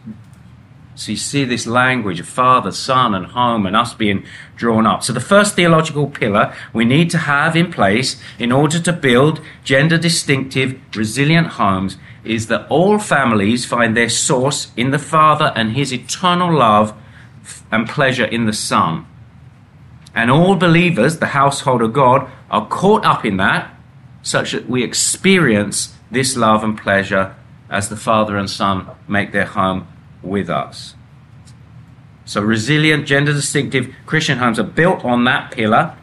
So 0.94 1.12
you 1.12 1.18
see 1.18 1.44
this 1.44 1.66
language 1.66 2.20
of 2.20 2.26
Father, 2.26 2.72
Son, 2.72 3.14
and 3.14 3.26
home, 3.26 3.66
and 3.66 3.76
us 3.76 3.92
being 3.92 4.24
drawn 4.56 4.86
up. 4.86 5.02
So 5.02 5.12
the 5.12 5.20
first 5.20 5.54
theological 5.54 6.08
pillar 6.08 6.54
we 6.72 6.86
need 6.86 7.10
to 7.10 7.18
have 7.18 7.54
in 7.54 7.70
place 7.70 8.20
in 8.38 8.50
order 8.50 8.80
to 8.80 8.92
build 8.94 9.42
gender 9.62 9.98
distinctive, 9.98 10.80
resilient 10.96 11.48
homes 11.48 11.98
is 12.26 12.48
that 12.48 12.66
all 12.68 12.98
families 12.98 13.64
find 13.64 13.96
their 13.96 14.08
source 14.08 14.72
in 14.76 14.90
the 14.90 14.98
Father 14.98 15.52
and 15.54 15.72
His 15.72 15.92
eternal 15.92 16.52
love 16.52 16.94
and 17.70 17.88
pleasure 17.88 18.24
in 18.24 18.46
the 18.46 18.52
Son. 18.52 19.06
And 20.14 20.30
all 20.30 20.56
believers, 20.56 21.18
the 21.18 21.26
household 21.26 21.82
of 21.82 21.92
God, 21.92 22.30
are 22.50 22.66
caught 22.66 23.04
up 23.04 23.24
in 23.24 23.36
that 23.36 23.72
such 24.22 24.52
that 24.52 24.68
we 24.68 24.82
experience 24.82 25.94
this 26.10 26.36
love 26.36 26.64
and 26.64 26.76
pleasure 26.76 27.34
as 27.70 27.88
the 27.88 27.96
Father 27.96 28.36
and 28.36 28.50
Son 28.50 28.88
make 29.06 29.32
their 29.32 29.46
home 29.46 29.86
with 30.22 30.48
us. 30.48 30.94
So, 32.24 32.40
resilient, 32.40 33.06
gender 33.06 33.32
distinctive 33.32 33.94
Christian 34.04 34.38
homes 34.38 34.58
are 34.58 34.64
built 34.64 35.04
on 35.04 35.24
that 35.24 35.52
pillar, 35.52 35.96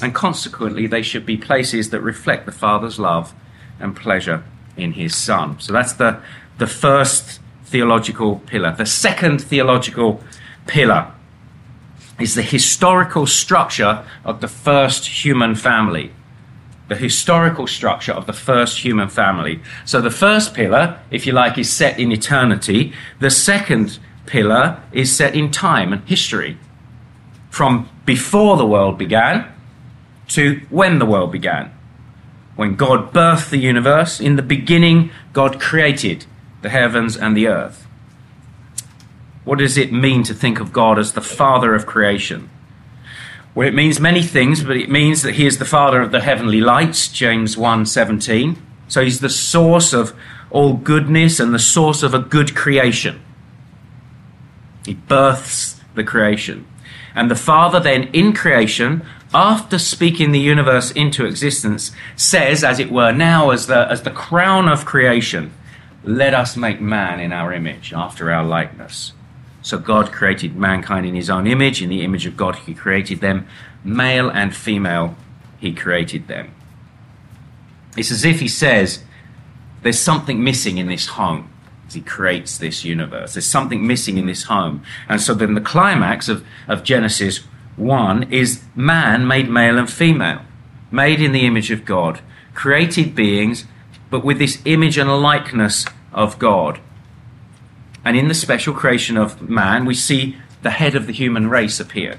and 0.00 0.14
consequently, 0.14 0.86
they 0.86 1.02
should 1.02 1.26
be 1.26 1.36
places 1.36 1.90
that 1.90 2.00
reflect 2.00 2.46
the 2.46 2.52
Father's 2.52 2.98
love 3.00 3.34
and 3.80 3.96
pleasure 3.96 4.44
in 4.78 4.92
His 4.92 5.14
Son. 5.14 5.58
So, 5.60 5.72
that's 5.72 5.94
the, 5.94 6.20
the 6.58 6.66
first 6.66 7.40
theological 7.64 8.36
pillar. 8.46 8.74
The 8.76 8.86
second 8.86 9.42
theological 9.42 10.22
pillar 10.66 11.12
is 12.18 12.34
the 12.34 12.42
historical 12.42 13.26
structure 13.26 14.04
of 14.24 14.40
the 14.40 14.48
first 14.48 15.06
human 15.24 15.54
family 15.54 16.12
the 16.88 16.96
historical 16.96 17.66
structure 17.66 18.12
of 18.12 18.26
the 18.26 18.32
first 18.32 18.78
human 18.78 19.08
family. 19.08 19.60
So 19.84 20.00
the 20.00 20.10
first 20.10 20.54
pillar, 20.54 20.98
if 21.10 21.26
you 21.26 21.32
like, 21.32 21.58
is 21.58 21.70
set 21.70 22.00
in 22.00 22.10
eternity. 22.10 22.92
The 23.20 23.30
second 23.30 23.98
pillar 24.26 24.82
is 24.92 25.14
set 25.14 25.34
in 25.34 25.50
time 25.50 25.92
and 25.92 26.02
history. 26.08 26.58
From 27.50 27.88
before 28.04 28.56
the 28.56 28.66
world 28.66 28.98
began 28.98 29.52
to 30.28 30.60
when 30.70 30.98
the 30.98 31.06
world 31.06 31.30
began. 31.30 31.70
When 32.58 32.74
God 32.74 33.12
birthed 33.12 33.50
the 33.50 33.58
universe, 33.58 34.18
in 34.18 34.34
the 34.34 34.42
beginning, 34.42 35.12
God 35.32 35.60
created 35.60 36.26
the 36.60 36.70
heavens 36.70 37.16
and 37.16 37.36
the 37.36 37.46
earth. 37.46 37.86
What 39.44 39.60
does 39.60 39.78
it 39.78 39.92
mean 39.92 40.24
to 40.24 40.34
think 40.34 40.58
of 40.58 40.72
God 40.72 40.98
as 40.98 41.12
the 41.12 41.20
father 41.20 41.76
of 41.76 41.86
creation? 41.86 42.50
Well, 43.54 43.68
it 43.68 43.74
means 43.74 44.00
many 44.00 44.24
things, 44.24 44.64
but 44.64 44.76
it 44.76 44.90
means 44.90 45.22
that 45.22 45.36
he 45.36 45.46
is 45.46 45.58
the 45.58 45.64
father 45.64 46.00
of 46.00 46.10
the 46.10 46.20
heavenly 46.20 46.60
lights, 46.60 47.06
James 47.06 47.56
1:17. 47.56 48.56
So 48.88 49.04
he's 49.04 49.20
the 49.20 49.30
source 49.30 49.92
of 49.92 50.12
all 50.50 50.72
goodness 50.72 51.38
and 51.38 51.54
the 51.54 51.60
source 51.60 52.02
of 52.02 52.12
a 52.12 52.18
good 52.18 52.56
creation. 52.56 53.20
He 54.84 54.94
births 54.94 55.80
the 55.94 56.02
creation. 56.02 56.66
And 57.14 57.30
the 57.30 57.36
Father 57.36 57.78
then 57.78 58.08
in 58.12 58.32
creation, 58.32 59.02
after 59.34 59.78
speaking 59.78 60.32
the 60.32 60.40
universe 60.40 60.90
into 60.92 61.26
existence, 61.26 61.92
says, 62.16 62.64
as 62.64 62.78
it 62.78 62.90
were, 62.90 63.12
now 63.12 63.50
as 63.50 63.66
the, 63.66 63.90
as 63.90 64.02
the 64.02 64.10
crown 64.10 64.68
of 64.68 64.86
creation, 64.86 65.52
let 66.02 66.32
us 66.32 66.56
make 66.56 66.80
man 66.80 67.20
in 67.20 67.32
our 67.32 67.52
image, 67.52 67.92
after 67.92 68.30
our 68.30 68.44
likeness. 68.44 69.12
So 69.60 69.78
God 69.78 70.12
created 70.12 70.56
mankind 70.56 71.04
in 71.04 71.14
his 71.14 71.28
own 71.28 71.46
image. 71.46 71.82
In 71.82 71.90
the 71.90 72.02
image 72.02 72.24
of 72.24 72.36
God, 72.36 72.56
he 72.56 72.74
created 72.74 73.20
them. 73.20 73.46
Male 73.84 74.30
and 74.30 74.56
female, 74.56 75.16
he 75.58 75.74
created 75.74 76.28
them. 76.28 76.54
It's 77.96 78.10
as 78.10 78.24
if 78.24 78.40
he 78.40 78.48
says, 78.48 79.02
There's 79.82 79.98
something 79.98 80.42
missing 80.42 80.78
in 80.78 80.86
this 80.86 81.06
home. 81.08 81.52
As 81.86 81.94
he 81.94 82.00
creates 82.00 82.58
this 82.58 82.84
universe. 82.84 83.34
There's 83.34 83.46
something 83.46 83.86
missing 83.86 84.16
in 84.16 84.26
this 84.26 84.44
home. 84.44 84.82
And 85.08 85.20
so 85.20 85.34
then 85.34 85.54
the 85.54 85.60
climax 85.60 86.28
of, 86.28 86.46
of 86.66 86.84
Genesis 86.84 87.40
1 87.78 88.32
is 88.32 88.62
man 88.74 89.26
made 89.26 89.48
male 89.48 89.78
and 89.78 89.90
female, 89.90 90.42
made 90.90 91.20
in 91.20 91.32
the 91.32 91.46
image 91.46 91.70
of 91.70 91.84
God, 91.84 92.20
created 92.54 93.14
beings, 93.14 93.64
but 94.10 94.24
with 94.24 94.38
this 94.38 94.60
image 94.64 94.98
and 94.98 95.10
likeness 95.22 95.86
of 96.12 96.38
God. 96.38 96.80
And 98.04 98.16
in 98.16 98.28
the 98.28 98.34
special 98.34 98.74
creation 98.74 99.16
of 99.16 99.48
man, 99.48 99.84
we 99.84 99.94
see 99.94 100.36
the 100.62 100.70
head 100.70 100.94
of 100.94 101.06
the 101.06 101.12
human 101.12 101.48
race 101.48 101.78
appear. 101.78 102.18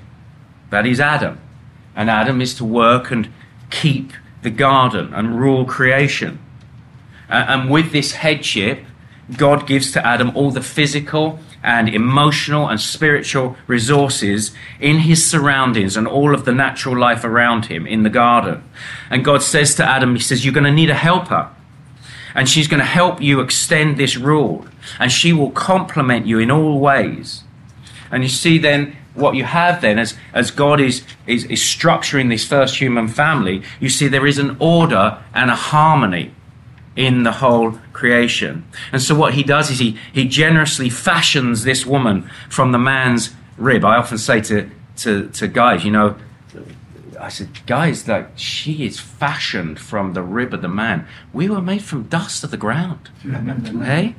That 0.70 0.86
is 0.86 1.00
Adam. 1.00 1.40
And 1.96 2.10
Adam 2.10 2.42
is 2.42 2.54
to 2.56 2.66
work 2.66 3.12
and 3.12 3.30
keep 3.70 4.14
the 4.42 4.50
garden 4.50 5.14
and 5.14 5.40
rule 5.40 5.66
creation. 5.66 6.40
and 7.28 7.70
with 7.70 7.92
this 7.92 8.14
headship, 8.14 8.84
God 9.38 9.68
gives 9.68 9.92
to 9.92 10.06
Adam 10.06 10.36
all 10.36 10.52
the 10.52 10.62
physical 10.62 11.40
and 11.64 11.90
emotional 11.90 12.68
and 12.68 12.80
spiritual 12.80 13.58
resources 13.68 14.52
in 14.80 15.00
his 15.00 15.26
surroundings 15.26 15.98
and 15.98 16.08
all 16.08 16.34
of 16.34 16.46
the 16.46 16.54
natural 16.54 16.98
life 16.98 17.24
around 17.24 17.66
him 17.66 17.86
in 17.86 18.04
the 18.04 18.10
garden. 18.10 18.64
And 19.10 19.26
God 19.26 19.44
says 19.44 19.76
to 19.76 19.86
Adam, 19.86 20.16
He 20.16 20.22
says, 20.22 20.46
You're 20.46 20.54
going 20.54 20.64
to 20.64 20.72
need 20.72 20.90
a 20.90 20.96
helper 20.96 21.50
and 22.36 22.48
she's 22.48 22.68
going 22.68 22.80
to 22.80 22.86
help 22.86 23.22
you 23.22 23.42
extend 23.42 23.98
this 23.98 24.16
rule, 24.16 24.66
and 25.00 25.12
she 25.12 25.34
will 25.34 25.52
complement 25.52 26.26
you 26.26 26.40
in 26.40 26.52
all 26.52 26.80
ways. 26.80 27.44
And 28.12 28.24
you 28.24 28.30
see 28.30 28.58
then 28.58 28.96
what 29.14 29.36
you 29.36 29.44
have 29.44 29.82
then 29.82 30.00
as, 30.00 30.16
as 30.34 30.52
God 30.52 30.80
is, 30.80 31.04
is, 31.28 31.44
is 31.46 31.60
structuring 31.60 32.30
this 32.30 32.48
first 32.48 32.80
human 32.80 33.08
family, 33.08 33.64
you 33.80 33.90
see 33.90 34.08
there 34.08 34.28
is 34.28 34.38
an 34.38 34.56
order 34.60 35.22
and 35.34 35.50
a 35.50 35.56
harmony 35.56 36.34
in 37.00 37.24
the 37.24 37.32
whole 37.32 37.72
creation. 37.94 38.66
And 38.92 39.02
so 39.02 39.16
what 39.16 39.34
he 39.34 39.42
does 39.42 39.72
is 39.72 39.80
he, 39.80 39.98
he 40.12 40.28
generously 40.28 40.90
fashions 40.90 41.64
this 41.64 41.86
woman 41.86 42.30
from 42.50 42.74
the 42.74 42.78
man's 42.78 43.34
rib. 43.58 43.86
I 43.86 43.96
often 43.96 44.18
say 44.18 44.42
to, 44.42 44.70
to, 44.98 45.30
to 45.30 45.48
guys, 45.48 45.86
you 45.86 45.92
know, 45.92 46.18
I 47.18 47.30
said, 47.30 47.66
guys, 47.66 48.06
like 48.06 48.28
she 48.36 48.86
is 48.86 49.00
fashioned 49.00 49.80
from 49.80 50.12
the 50.12 50.22
rib 50.22 50.54
of 50.54 50.62
the 50.62 50.68
man. 50.68 51.08
We 51.32 51.50
were 51.50 51.62
made 51.62 51.84
from 51.84 52.04
dust 52.04 52.44
of 52.44 52.52
the 52.52 52.58
ground. 52.58 53.10
hey? 53.24 54.16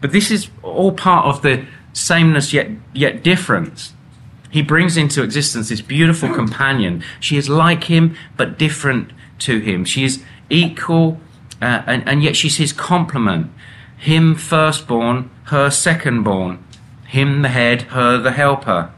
But 0.00 0.10
this 0.10 0.32
is 0.32 0.50
all 0.64 0.90
part 0.90 1.26
of 1.26 1.42
the 1.42 1.64
sameness 1.92 2.52
yet 2.52 2.70
yet 2.92 3.22
difference. 3.22 3.92
He 4.50 4.62
brings 4.62 4.96
into 4.96 5.22
existence 5.22 5.68
this 5.68 5.80
beautiful 5.80 6.32
companion. 6.34 7.04
She 7.20 7.36
is 7.36 7.48
like 7.48 7.84
him, 7.84 8.16
but 8.36 8.58
different 8.58 9.12
to 9.40 9.60
him. 9.60 9.84
She 9.84 10.02
is 10.02 10.24
equal, 10.50 11.20
uh, 11.64 11.82
and, 11.86 12.06
and 12.06 12.22
yet 12.22 12.36
she's 12.36 12.58
his 12.58 12.72
complement. 12.72 13.50
Him 13.96 14.34
firstborn, 14.34 15.30
her 15.44 15.68
secondborn. 15.68 16.58
Him 17.06 17.40
the 17.40 17.48
head, 17.48 17.82
her 17.82 18.18
the 18.18 18.32
helper. 18.32 18.92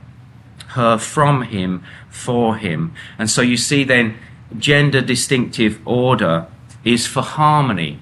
Her 0.68 0.98
from 0.98 1.42
him, 1.42 1.84
for 2.10 2.56
him. 2.56 2.92
And 3.18 3.30
so 3.30 3.40
you 3.40 3.56
see 3.56 3.84
then 3.84 4.16
gender 4.58 5.00
distinctive 5.00 5.80
order 5.84 6.48
is 6.84 7.06
for 7.06 7.22
harmony 7.22 8.00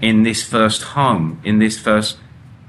in 0.00 0.24
this 0.24 0.42
first 0.42 0.82
home, 0.82 1.40
in 1.42 1.58
this 1.58 1.78
first 1.78 2.18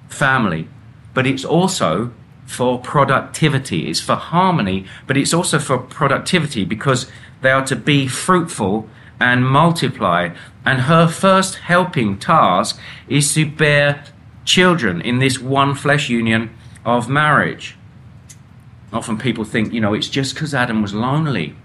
family. 0.07 0.69
But 1.13 1.27
it's 1.27 1.43
also 1.43 2.13
for 2.45 2.79
productivity. 2.79 3.89
It's 3.89 3.99
for 3.99 4.15
harmony, 4.15 4.85
but 5.07 5.17
it's 5.17 5.33
also 5.33 5.59
for 5.59 5.77
productivity 5.77 6.63
because 6.63 7.11
they 7.41 7.51
are 7.51 7.65
to 7.65 7.75
be 7.75 8.07
fruitful 8.07 8.87
and 9.19 9.47
multiply. 9.47 10.29
And 10.65 10.81
her 10.81 11.07
first 11.07 11.55
helping 11.55 12.17
task 12.17 12.79
is 13.07 13.33
to 13.33 13.45
bear 13.45 14.05
children 14.45 15.01
in 15.01 15.19
this 15.19 15.39
one 15.39 15.75
flesh 15.75 16.09
union 16.09 16.55
of 16.85 17.09
marriage. 17.09 17.75
Often 18.91 19.17
people 19.17 19.43
think, 19.43 19.73
you 19.73 19.81
know, 19.81 19.93
it's 19.93 20.09
just 20.09 20.35
because 20.35 20.53
Adam 20.53 20.81
was 20.81 20.93
lonely. 20.93 21.55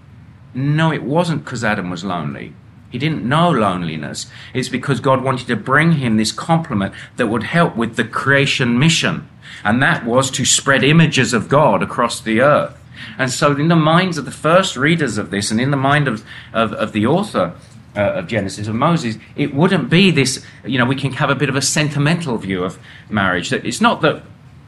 No, 0.53 0.91
it 0.91 1.03
wasn't 1.03 1.43
because 1.43 1.63
Adam 1.63 1.89
was 1.89 2.03
lonely. 2.03 2.53
He 2.89 2.97
didn't 2.97 3.23
know 3.23 3.51
loneliness. 3.51 4.25
It's 4.53 4.69
because 4.69 4.99
God 4.99 5.23
wanted 5.23 5.47
to 5.47 5.55
bring 5.55 5.93
him 5.93 6.17
this 6.17 6.31
complement 6.31 6.93
that 7.17 7.27
would 7.27 7.43
help 7.43 7.75
with 7.75 7.95
the 7.95 8.03
creation 8.03 8.79
mission. 8.79 9.29
And 9.63 9.81
that 9.83 10.05
was 10.05 10.31
to 10.31 10.45
spread 10.45 10.83
images 10.83 11.33
of 11.33 11.49
God 11.49 11.83
across 11.83 12.19
the 12.19 12.41
earth. 12.41 12.75
And 13.17 13.31
so, 13.31 13.55
in 13.55 13.67
the 13.67 13.75
minds 13.75 14.17
of 14.17 14.25
the 14.25 14.31
first 14.31 14.75
readers 14.75 15.17
of 15.17 15.29
this, 15.29 15.51
and 15.51 15.61
in 15.61 15.71
the 15.71 15.77
mind 15.77 16.07
of, 16.07 16.25
of, 16.51 16.73
of 16.73 16.91
the 16.91 17.05
author 17.05 17.53
uh, 17.95 18.01
of 18.13 18.27
Genesis, 18.27 18.67
of 18.67 18.75
Moses, 18.75 19.17
it 19.35 19.53
wouldn't 19.53 19.89
be 19.89 20.11
this, 20.11 20.45
you 20.63 20.77
know, 20.77 20.85
we 20.85 20.95
can 20.95 21.13
have 21.13 21.29
a 21.29 21.35
bit 21.35 21.49
of 21.49 21.55
a 21.55 21.61
sentimental 21.61 22.37
view 22.37 22.63
of 22.63 22.79
marriage. 23.09 23.49
That 23.49 23.65
it's 23.65 23.81
not 23.81 24.01
that 24.01 24.23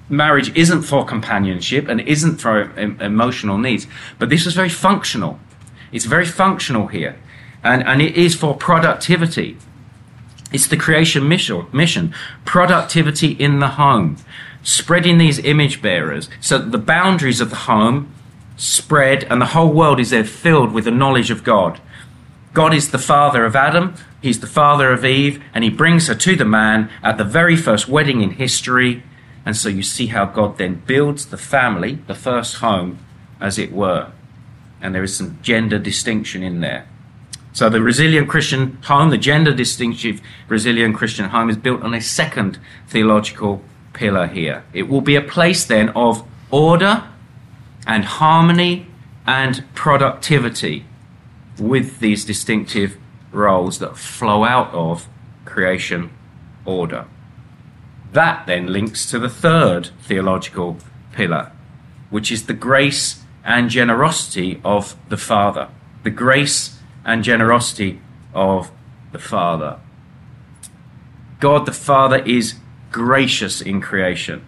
marriage 0.09 0.55
isn't 0.55 0.83
for 0.83 1.05
companionship 1.05 1.87
and 1.87 2.01
isn't 2.01 2.37
for 2.37 2.71
emotional 2.77 3.57
needs, 3.57 3.87
but 4.19 4.29
this 4.29 4.45
was 4.45 4.53
very 4.53 4.69
functional. 4.69 5.39
It's 5.91 6.05
very 6.05 6.25
functional 6.25 6.87
here, 6.87 7.17
and, 7.63 7.83
and 7.83 8.01
it 8.01 8.15
is 8.15 8.35
for 8.35 8.55
productivity. 8.55 9.57
It's 10.51 10.67
the 10.67 10.77
creation 10.77 11.27
mission, 11.27 11.65
mission, 11.71 12.13
productivity 12.43 13.31
in 13.31 13.59
the 13.59 13.69
home, 13.69 14.17
spreading 14.63 15.17
these 15.17 15.39
image 15.39 15.81
bearers 15.81 16.29
so 16.39 16.57
that 16.57 16.71
the 16.71 16.77
boundaries 16.77 17.39
of 17.39 17.49
the 17.49 17.55
home 17.55 18.13
spread 18.57 19.23
and 19.25 19.41
the 19.41 19.47
whole 19.47 19.71
world 19.71 19.99
is 19.99 20.09
there 20.11 20.23
filled 20.23 20.71
with 20.71 20.85
the 20.85 20.91
knowledge 20.91 21.31
of 21.31 21.43
God. 21.43 21.79
God 22.53 22.73
is 22.73 22.91
the 22.91 22.99
father 22.99 23.45
of 23.45 23.55
Adam, 23.55 23.95
He's 24.21 24.39
the 24.39 24.47
father 24.47 24.93
of 24.93 25.03
Eve, 25.03 25.43
and 25.53 25.63
he 25.63 25.69
brings 25.69 26.07
her 26.07 26.15
to 26.15 26.35
the 26.35 26.45
man 26.45 26.91
at 27.01 27.17
the 27.17 27.23
very 27.23 27.55
first 27.55 27.87
wedding 27.87 28.21
in 28.21 28.31
history. 28.31 29.03
And 29.45 29.57
so 29.57 29.67
you 29.67 29.81
see 29.81 30.07
how 30.07 30.25
God 30.25 30.59
then 30.59 30.83
builds 30.85 31.25
the 31.25 31.37
family, 31.37 31.95
the 32.05 32.13
first 32.13 32.57
home, 32.57 32.99
as 33.39 33.57
it 33.57 33.71
were. 33.71 34.11
And 34.79 34.93
there 34.93 35.03
is 35.03 35.15
some 35.15 35.39
gender 35.41 35.79
distinction 35.79 36.43
in 36.43 36.61
there. 36.61 36.87
So 37.51 37.67
the 37.67 37.81
resilient 37.81 38.29
Christian 38.29 38.77
home, 38.83 39.09
the 39.09 39.17
gender 39.17 39.53
distinctive 39.53 40.21
resilient 40.47 40.95
Christian 40.95 41.29
home, 41.29 41.49
is 41.49 41.57
built 41.57 41.81
on 41.81 41.95
a 41.95 42.01
second 42.01 42.59
theological 42.87 43.63
pillar 43.93 44.27
here. 44.27 44.63
It 44.71 44.83
will 44.83 45.01
be 45.01 45.15
a 45.15 45.21
place 45.21 45.65
then 45.65 45.89
of 45.89 46.25
order 46.51 47.09
and 47.87 48.05
harmony 48.05 48.85
and 49.25 49.63
productivity 49.73 50.85
with 51.59 51.99
these 51.99 52.25
distinctive 52.25 52.97
roles 53.31 53.79
that 53.79 53.97
flow 53.97 54.43
out 54.43 54.73
of 54.73 55.07
creation 55.45 56.11
order. 56.65 57.05
That 58.13 58.45
then 58.45 58.71
links 58.71 59.09
to 59.11 59.19
the 59.19 59.29
third 59.29 59.89
theological 60.01 60.77
pillar, 61.13 61.51
which 62.09 62.31
is 62.31 62.45
the 62.45 62.53
grace 62.53 63.23
and 63.43 63.69
generosity 63.69 64.59
of 64.63 64.95
the 65.09 65.17
Father. 65.17 65.69
The 66.03 66.09
grace 66.09 66.79
and 67.05 67.23
generosity 67.23 68.01
of 68.33 68.71
the 69.11 69.19
Father. 69.19 69.79
God 71.39 71.65
the 71.65 71.71
Father 71.71 72.17
is 72.23 72.55
gracious 72.91 73.61
in 73.61 73.81
creation. 73.81 74.45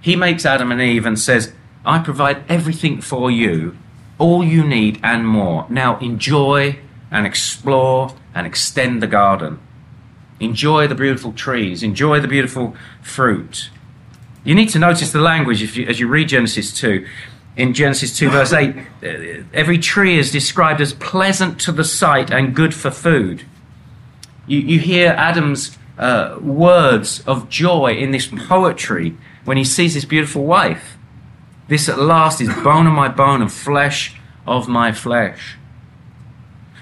He 0.00 0.16
makes 0.16 0.44
Adam 0.44 0.72
and 0.72 0.80
Eve 0.80 1.06
and 1.06 1.18
says, 1.18 1.52
I 1.84 2.00
provide 2.00 2.44
everything 2.48 3.00
for 3.00 3.30
you, 3.30 3.76
all 4.18 4.44
you 4.44 4.64
need 4.64 5.00
and 5.02 5.26
more. 5.26 5.66
Now 5.68 5.98
enjoy 5.98 6.78
and 7.10 7.26
explore 7.26 8.14
and 8.34 8.46
extend 8.46 9.02
the 9.02 9.06
garden. 9.06 9.58
Enjoy 10.40 10.88
the 10.88 10.94
beautiful 10.94 11.32
trees, 11.32 11.82
enjoy 11.82 12.20
the 12.20 12.28
beautiful 12.28 12.76
fruit. 13.00 13.70
You 14.44 14.54
need 14.54 14.70
to 14.70 14.78
notice 14.78 15.12
the 15.12 15.20
language 15.20 15.76
you, 15.76 15.86
as 15.86 16.00
you 16.00 16.08
read 16.08 16.28
Genesis 16.28 16.72
2 16.72 17.06
in 17.56 17.74
Genesis 17.74 18.16
2, 18.16 18.30
verse 18.30 18.52
8, 18.52 18.76
uh, 18.76 19.42
every 19.52 19.78
tree 19.78 20.18
is 20.18 20.30
described 20.30 20.80
as 20.80 20.94
pleasant 20.94 21.60
to 21.60 21.72
the 21.72 21.84
sight 21.84 22.30
and 22.30 22.54
good 22.54 22.74
for 22.74 22.90
food. 22.90 23.44
You, 24.46 24.58
you 24.58 24.78
hear 24.78 25.10
Adam's 25.10 25.76
uh, 25.98 26.38
words 26.40 27.22
of 27.26 27.50
joy 27.50 27.94
in 27.94 28.10
this 28.10 28.26
poetry 28.26 29.16
when 29.44 29.58
he 29.58 29.64
sees 29.64 29.94
his 29.94 30.06
beautiful 30.06 30.44
wife. 30.44 30.96
This 31.72 31.88
at 31.88 31.98
last 31.98 32.42
is 32.42 32.50
bone 32.62 32.86
of 32.86 32.92
my 32.92 33.08
bone 33.08 33.40
and 33.40 33.50
flesh 33.50 34.14
of 34.46 34.68
my 34.68 34.92
flesh. 34.92 35.56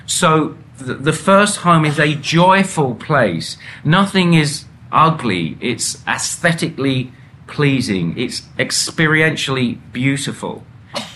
So 0.05 0.57
the, 0.79 1.13
first 1.13 1.59
home 1.59 1.85
is 1.85 2.01
a 2.01 2.17
joyful 2.17 2.97
place. 2.97 3.57
Nothing 3.85 4.35
is 4.35 4.65
ugly, 4.91 5.57
it's 5.61 6.05
aesthetically 6.09 7.13
pleasing. 7.47 8.19
It's 8.19 8.41
experientially 8.59 9.79
beautiful. 9.93 10.65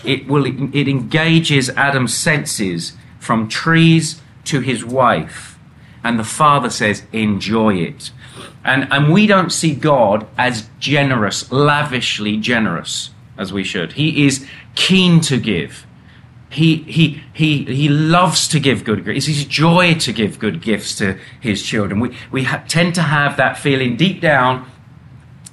It 0.05 0.25
will 0.25 0.45
it 0.45 0.87
engages 0.87 1.69
Adam's 1.71 2.13
senses 2.13 2.93
from 3.19 3.49
trees 3.49 4.21
to 4.45 4.61
his 4.61 4.85
wife. 4.85 5.59
And 6.01 6.17
the 6.17 6.23
father 6.23 6.69
says, 6.69 7.03
enjoy 7.11 7.75
it. 7.75 8.11
And, 8.63 8.87
and 8.89 9.11
we 9.11 9.27
don't 9.27 9.51
see 9.51 9.75
God 9.75 10.27
as 10.37 10.69
generous, 10.79 11.51
lavishly 11.51 12.37
generous 12.37 13.09
as 13.37 13.51
we 13.51 13.63
should. 13.63 13.93
He 13.93 14.25
is 14.25 14.47
keen 14.75 15.21
to 15.21 15.37
give. 15.37 15.85
He, 16.49 16.77
he, 16.83 17.21
he, 17.33 17.65
he 17.65 17.89
loves 17.89 18.47
to 18.49 18.59
give 18.59 18.83
good 18.83 19.03
gifts. 19.03 19.17
It's 19.17 19.37
his 19.37 19.45
joy 19.45 19.95
to 19.95 20.13
give 20.13 20.39
good 20.39 20.61
gifts 20.61 20.95
to 20.99 21.17
his 21.41 21.61
children. 21.61 21.99
We, 21.99 22.15
we 22.31 22.43
ha- 22.43 22.63
tend 22.67 22.95
to 22.95 23.01
have 23.01 23.35
that 23.37 23.57
feeling 23.57 23.97
deep 23.97 24.21
down 24.21 24.69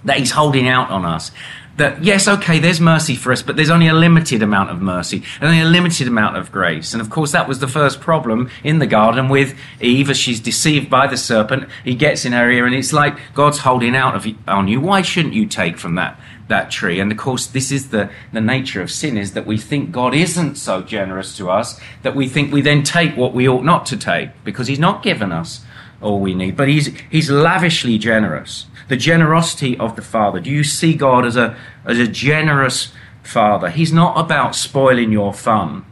that 0.05 0.19
he's 0.19 0.33
holding 0.33 0.69
out 0.69 0.91
on 0.91 1.05
us. 1.05 1.33
That, 1.79 2.05
yes, 2.05 2.29
okay, 2.29 2.59
there's 2.59 2.81
mercy 2.81 3.17
for 3.17 3.33
us, 3.33 3.43
but 3.43 3.57
there's 3.57 3.71
only 3.71 3.89
a 3.89 3.95
limited 3.95 4.43
amount 4.43 4.71
of 4.71 4.83
mercy 4.83 5.23
and 5.41 5.49
only 5.49 5.63
a 5.63 5.65
limited 5.65 6.07
amount 6.07 6.37
of 6.37 6.53
grace. 6.53 6.93
And 6.93 7.01
of 7.01 7.09
course, 7.09 7.33
that 7.33 7.49
was 7.49 7.61
the 7.61 7.69
first 7.69 8.01
problem 8.01 8.51
in 8.63 8.79
the 8.79 8.87
garden 8.87 9.31
with 9.31 9.57
Eve 9.81 10.11
as 10.11 10.19
she's 10.19 10.39
deceived 10.39 10.91
by 10.91 11.07
the 11.07 11.17
serpent. 11.17 11.69
He 11.83 11.95
gets 11.95 12.27
in 12.27 12.33
her 12.33 12.51
ear 12.51 12.67
and 12.67 12.75
it's 12.75 12.93
like 12.93 13.19
God's 13.33 13.59
holding 13.59 13.97
out 13.97 14.27
on 14.47 14.69
you. 14.69 14.81
Why 14.81 15.01
shouldn't 15.01 15.35
you 15.35 15.47
take 15.47 15.79
from 15.79 15.95
that? 15.95 16.21
That 16.49 16.71
tree. 16.71 17.01
And 17.01 17.11
of 17.11 17.19
course, 17.19 17.47
this 17.47 17.73
is 17.73 17.91
the, 17.91 18.11
the 18.33 18.41
nature 18.41 18.83
of 18.83 18.91
sin 18.91 19.17
is 19.17 19.33
that 19.33 19.47
we 19.47 19.59
think 19.59 19.93
God 19.93 20.15
isn't 20.15 20.57
so 20.57 20.83
generous 20.83 21.37
to 21.37 21.51
us 21.51 21.81
that 22.03 22.15
we 22.15 22.29
think 22.29 22.53
we 22.53 22.61
then 22.61 22.83
take 22.83 23.17
what 23.17 23.33
we 23.33 23.49
ought 23.49 23.65
not 23.65 23.87
to 23.87 23.97
take 23.97 24.31
because 24.45 24.67
He's 24.67 24.79
not 24.79 25.03
given 25.03 25.33
us 25.33 25.65
all 26.01 26.21
we 26.21 26.35
need. 26.35 26.57
But 26.57 26.69
He's, 26.69 26.89
he's 27.11 27.31
lavishly 27.31 27.99
generous 27.99 28.67
the 28.93 28.97
generosity 28.99 29.77
of 29.79 29.97
the 29.97 30.03
Father? 30.03 30.39
Do 30.39 30.51
you 30.51 30.63
see 30.63 30.95
God 30.95 31.25
as 31.25 31.35
a, 31.35 31.57
as 31.87 31.99
a 31.99 32.07
generous 32.07 32.93
Father? 33.23 33.71
He's 33.71 33.91
not 33.91 34.19
about 34.19 34.55
spoiling 34.55 35.13
your 35.13 35.33
fun. 35.33 35.87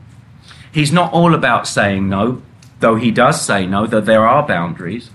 He's 0.71 0.93
not 0.93 1.11
all 1.11 1.35
about 1.35 1.67
saying 1.67 2.11
no, 2.11 2.43
though 2.81 2.97
he 2.97 3.11
does 3.11 3.41
say 3.41 3.67
no, 3.67 3.87
that 3.87 4.05
there 4.05 4.27
are 4.27 4.47
boundaries. 4.47 5.11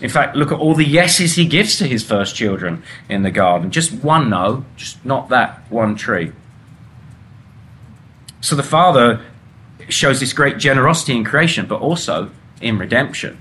In 0.00 0.08
fact, 0.08 0.36
look 0.36 0.52
at 0.52 0.58
all 0.58 0.74
the 0.74 0.84
yeses 0.84 1.34
he 1.34 1.46
gives 1.46 1.76
to 1.78 1.86
his 1.86 2.02
first 2.02 2.34
children 2.34 2.82
in 3.08 3.22
the 3.22 3.30
garden. 3.30 3.70
Just 3.70 3.92
one 3.92 4.30
no, 4.30 4.64
just 4.76 5.04
not 5.04 5.28
that 5.28 5.70
one 5.70 5.94
tree. 5.96 6.32
So 8.40 8.56
the 8.56 8.62
Father 8.62 9.20
shows 9.88 10.20
this 10.20 10.32
great 10.32 10.58
generosity 10.58 11.16
in 11.16 11.24
creation, 11.24 11.66
but 11.66 11.80
also 11.80 12.30
in 12.60 12.78
redemption. 12.78 13.38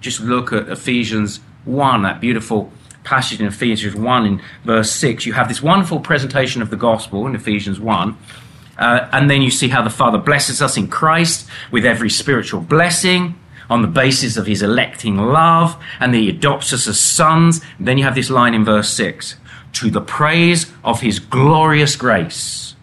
Just 0.00 0.20
look 0.20 0.52
at 0.52 0.68
Ephesians 0.68 1.40
1, 1.64 2.02
that 2.02 2.20
beautiful 2.20 2.72
passage 3.04 3.40
in 3.40 3.46
Ephesians 3.46 3.94
1 3.94 4.26
in 4.26 4.42
verse 4.64 4.90
6, 4.92 5.26
you 5.26 5.32
have 5.32 5.48
this 5.48 5.62
wonderful 5.62 6.00
presentation 6.00 6.62
of 6.62 6.70
the 6.70 6.76
gospel 6.76 7.26
in 7.26 7.34
Ephesians 7.34 7.80
1. 7.80 8.16
Uh, 8.78 9.08
and 9.12 9.28
then 9.28 9.42
you 9.42 9.50
see 9.50 9.68
how 9.68 9.82
the 9.82 9.90
Father 9.90 10.18
blesses 10.18 10.62
us 10.62 10.76
in 10.76 10.88
Christ 10.88 11.46
with 11.70 11.84
every 11.84 12.10
spiritual 12.10 12.60
blessing 12.60 13.38
on 13.70 13.80
the 13.80 13.88
basis 13.88 14.36
of 14.36 14.46
his 14.46 14.62
electing 14.62 15.16
love, 15.16 15.82
and 15.98 16.12
that 16.12 16.18
he 16.18 16.28
adopts 16.28 16.72
us 16.74 16.86
as 16.86 17.00
sons. 17.00 17.62
And 17.78 17.88
then 17.88 17.96
you 17.96 18.04
have 18.04 18.14
this 18.14 18.28
line 18.28 18.52
in 18.52 18.64
verse 18.64 18.92
6 18.92 19.36
to 19.72 19.90
the 19.90 20.00
praise 20.00 20.70
of 20.84 21.00
his 21.00 21.20
glorious 21.20 21.96
grace 21.96 22.74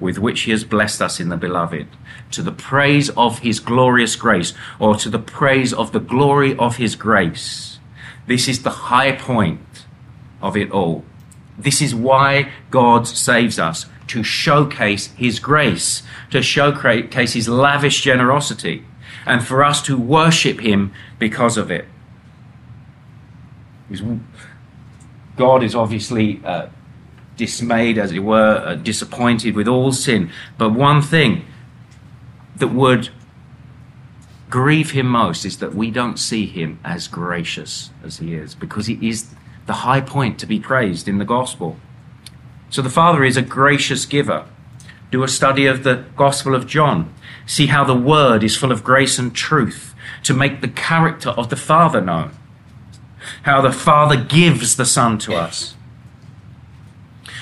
with 0.00 0.18
which 0.18 0.42
he 0.42 0.50
has 0.50 0.64
blessed 0.64 1.00
us 1.00 1.20
in 1.20 1.28
the 1.30 1.36
beloved. 1.36 1.86
To 2.32 2.42
the 2.42 2.52
praise 2.52 3.08
of 3.10 3.38
his 3.38 3.60
glorious 3.60 4.16
grace, 4.16 4.52
or 4.78 4.96
to 4.96 5.08
the 5.08 5.18
praise 5.18 5.72
of 5.72 5.92
the 5.92 6.00
glory 6.00 6.56
of 6.58 6.76
his 6.76 6.96
grace. 6.96 7.78
This 8.26 8.48
is 8.48 8.62
the 8.62 8.70
high 8.70 9.12
point 9.12 9.86
of 10.42 10.56
it 10.56 10.70
all. 10.72 11.04
This 11.56 11.80
is 11.80 11.94
why 11.94 12.50
God 12.70 13.06
saves 13.06 13.58
us 13.58 13.86
to 14.08 14.22
showcase 14.22 15.06
His 15.16 15.38
grace, 15.38 16.02
to 16.30 16.42
showcase 16.42 17.32
His 17.32 17.48
lavish 17.48 18.02
generosity, 18.02 18.84
and 19.26 19.44
for 19.44 19.64
us 19.64 19.82
to 19.82 19.96
worship 19.96 20.60
Him 20.60 20.92
because 21.18 21.56
of 21.56 21.70
it. 21.70 21.86
God 25.36 25.62
is 25.62 25.74
obviously 25.74 26.40
uh, 26.44 26.68
dismayed, 27.36 27.98
as 27.98 28.12
it 28.12 28.20
were, 28.20 28.62
uh, 28.64 28.74
disappointed 28.76 29.54
with 29.56 29.68
all 29.68 29.92
sin. 29.92 30.30
But 30.58 30.70
one 30.70 31.02
thing 31.02 31.44
that 32.56 32.68
would 32.68 33.08
grieve 34.50 34.92
him 34.92 35.06
most 35.06 35.44
is 35.44 35.58
that 35.58 35.74
we 35.74 35.90
don't 35.90 36.18
see 36.18 36.46
him 36.46 36.78
as 36.84 37.08
gracious 37.08 37.90
as 38.04 38.18
he 38.18 38.34
is, 38.34 38.54
because 38.54 38.86
he 38.86 39.08
is 39.08 39.34
the 39.66 39.72
high 39.72 40.00
point 40.00 40.38
to 40.38 40.46
be 40.46 40.60
praised 40.60 41.08
in 41.08 41.18
the 41.18 41.24
gospel. 41.24 41.76
So 42.70 42.82
the 42.82 42.90
Father 42.90 43.24
is 43.24 43.36
a 43.36 43.42
gracious 43.42 44.06
giver. 44.06 44.46
Do 45.10 45.22
a 45.22 45.28
study 45.28 45.66
of 45.66 45.84
the 45.84 46.04
Gospel 46.16 46.54
of 46.54 46.66
John. 46.66 47.12
See 47.46 47.66
how 47.66 47.84
the 47.84 47.94
Word 47.94 48.42
is 48.42 48.56
full 48.56 48.72
of 48.72 48.84
grace 48.84 49.18
and 49.18 49.34
truth 49.34 49.94
to 50.22 50.34
make 50.34 50.60
the 50.60 50.68
character 50.68 51.30
of 51.30 51.50
the 51.50 51.56
Father 51.56 52.00
known. 52.00 52.32
How 53.42 53.60
the 53.60 53.72
Father 53.72 54.16
gives 54.16 54.76
the 54.76 54.86
Son 54.86 55.18
to 55.18 55.34
us. 55.34 55.74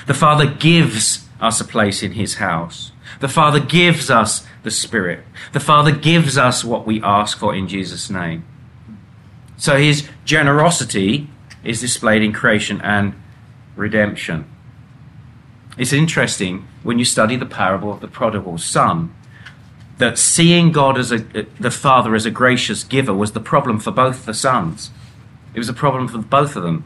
The 0.07 0.15
Father 0.15 0.47
gives 0.47 1.29
us 1.41 1.61
a 1.61 1.65
place 1.65 2.03
in 2.03 2.13
His 2.13 2.35
house. 2.35 2.93
The 3.21 3.29
Father 3.29 3.61
gives 3.61 4.11
us 4.11 4.47
the 4.63 4.71
Spirit. 4.71 5.25
The 5.53 5.61
Father 5.61 5.93
gives 5.93 6.37
us 6.37 6.65
what 6.65 6.87
we 6.87 7.03
ask 7.03 7.39
for 7.39 7.55
in 7.55 7.69
Jesus' 7.69 8.11
name. 8.11 8.45
So 9.57 9.77
his 9.77 10.09
generosity 10.25 11.29
is 11.63 11.81
displayed 11.81 12.23
in 12.23 12.33
creation 12.33 12.81
and 12.81 13.15
redemption. 13.77 14.45
It's 15.79 15.93
interesting 15.93 16.67
when 16.83 16.99
you 16.99 17.05
study 17.05 17.37
the 17.37 17.47
parable 17.47 17.93
of 17.93 18.01
the 18.01 18.09
prodigal 18.09 18.59
son 18.59 19.15
that 19.99 20.19
seeing 20.19 20.73
God 20.73 20.99
as 20.99 21.13
a, 21.13 21.19
the 21.61 21.71
Father 21.71 22.15
as 22.15 22.27
a 22.27 22.31
gracious 22.31 22.85
giver 22.85 23.15
was 23.15 23.33
the 23.33 23.41
problem 23.41 23.79
for 23.79 23.91
both 23.91 24.25
the 24.25 24.35
sons. 24.35 24.91
It 25.55 25.59
was 25.59 25.69
a 25.69 25.75
problem 25.75 26.09
for 26.09 26.19
both 26.19 26.57
of 26.57 26.63
them. 26.63 26.85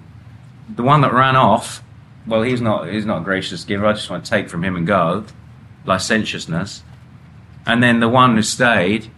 The 0.69 0.83
one 0.83 1.01
that 1.03 1.13
ran 1.13 1.37
off, 1.37 1.83
well, 2.27 2.43
he's 2.43 2.61
not, 2.61 2.89
he's 2.89 3.07
not 3.07 3.23
a 3.23 3.25
gracious 3.25 3.65
giver. 3.65 3.87
I 3.87 3.93
just 3.93 4.11
want 4.11 4.25
to 4.25 4.31
take 4.31 4.49
from 4.49 4.65
him 4.65 4.77
and 4.77 4.87
go. 4.87 5.25
Licentiousness. 5.85 6.83
And 7.65 7.83
then 7.83 8.01
the 8.01 8.09
one 8.09 8.35
who 8.35 8.43
stayed 8.43 9.11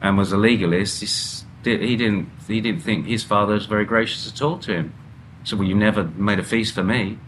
and 0.00 0.18
was 0.18 0.32
a 0.32 0.36
legalist, 0.36 1.44
he 1.64 1.96
didn't, 1.96 2.28
he 2.46 2.60
didn't 2.60 2.82
think 2.82 3.06
his 3.06 3.22
father 3.22 3.54
was 3.54 3.66
very 3.66 3.84
gracious 3.84 4.30
at 4.30 4.42
all 4.42 4.58
to 4.58 4.72
him. 4.72 4.94
So, 5.44 5.56
well, 5.56 5.66
you 5.66 5.74
never 5.74 6.04
made 6.04 6.38
a 6.38 6.44
feast 6.44 6.74
for 6.74 6.84
me. 6.84 7.18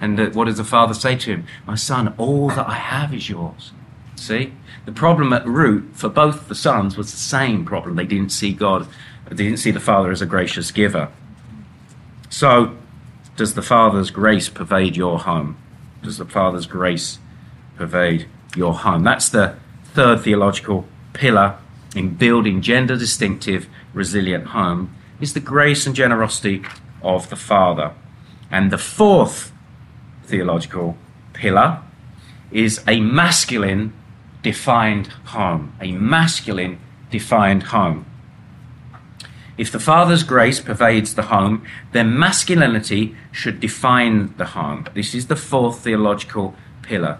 And 0.00 0.18
uh, 0.20 0.30
what 0.30 0.44
does 0.44 0.58
the 0.58 0.64
father 0.64 0.94
say 0.94 1.16
to 1.16 1.30
him? 1.30 1.46
My 1.66 1.74
son, 1.74 2.14
all 2.18 2.48
that 2.50 2.66
I 2.68 2.74
have 2.74 3.12
is 3.12 3.28
yours. 3.28 3.72
See? 4.18 4.52
The 4.84 4.92
problem 4.92 5.32
at 5.32 5.46
root 5.46 5.90
for 5.92 6.08
both 6.08 6.48
the 6.48 6.54
sons 6.54 6.96
was 6.96 7.10
the 7.10 7.18
same 7.18 7.64
problem. 7.64 7.96
They 7.96 8.06
didn't 8.06 8.30
see 8.30 8.52
God, 8.52 8.86
they 9.28 9.44
didn't 9.44 9.58
see 9.58 9.70
the 9.70 9.80
father 9.80 10.10
as 10.10 10.22
a 10.22 10.26
gracious 10.26 10.70
giver. 10.70 11.08
So, 12.30 12.76
does 13.36 13.54
the 13.54 13.62
father's 13.62 14.10
grace 14.10 14.48
pervade 14.48 14.96
your 14.96 15.20
home? 15.20 15.56
Does 16.02 16.18
the 16.18 16.24
father's 16.24 16.66
grace 16.66 17.18
pervade 17.76 18.26
your 18.56 18.74
home? 18.74 19.04
That's 19.04 19.28
the 19.28 19.56
third 19.94 20.20
theological 20.20 20.86
pillar 21.12 21.58
in 21.94 22.14
building 22.14 22.60
gender 22.60 22.96
distinctive, 22.96 23.66
resilient 23.92 24.48
home 24.48 24.94
is 25.20 25.34
the 25.34 25.40
grace 25.40 25.86
and 25.86 25.96
generosity 25.96 26.62
of 27.02 27.28
the 27.30 27.36
Father. 27.36 27.92
And 28.50 28.70
the 28.70 28.78
fourth 28.78 29.52
theological 30.24 30.96
pillar 31.32 31.82
is 32.50 32.82
a 32.86 33.00
masculine 33.00 33.92
defined 34.42 35.08
home. 35.26 35.74
A 35.80 35.92
masculine 35.92 36.78
defined 37.10 37.64
home. 37.64 38.06
If 39.56 39.72
the 39.72 39.80
Father's 39.80 40.22
grace 40.22 40.60
pervades 40.60 41.14
the 41.14 41.22
home, 41.22 41.64
then 41.92 42.16
masculinity 42.16 43.16
should 43.32 43.58
define 43.58 44.34
the 44.36 44.46
home. 44.46 44.86
This 44.94 45.14
is 45.14 45.26
the 45.26 45.36
fourth 45.36 45.80
theological 45.80 46.54
pillar. 46.82 47.18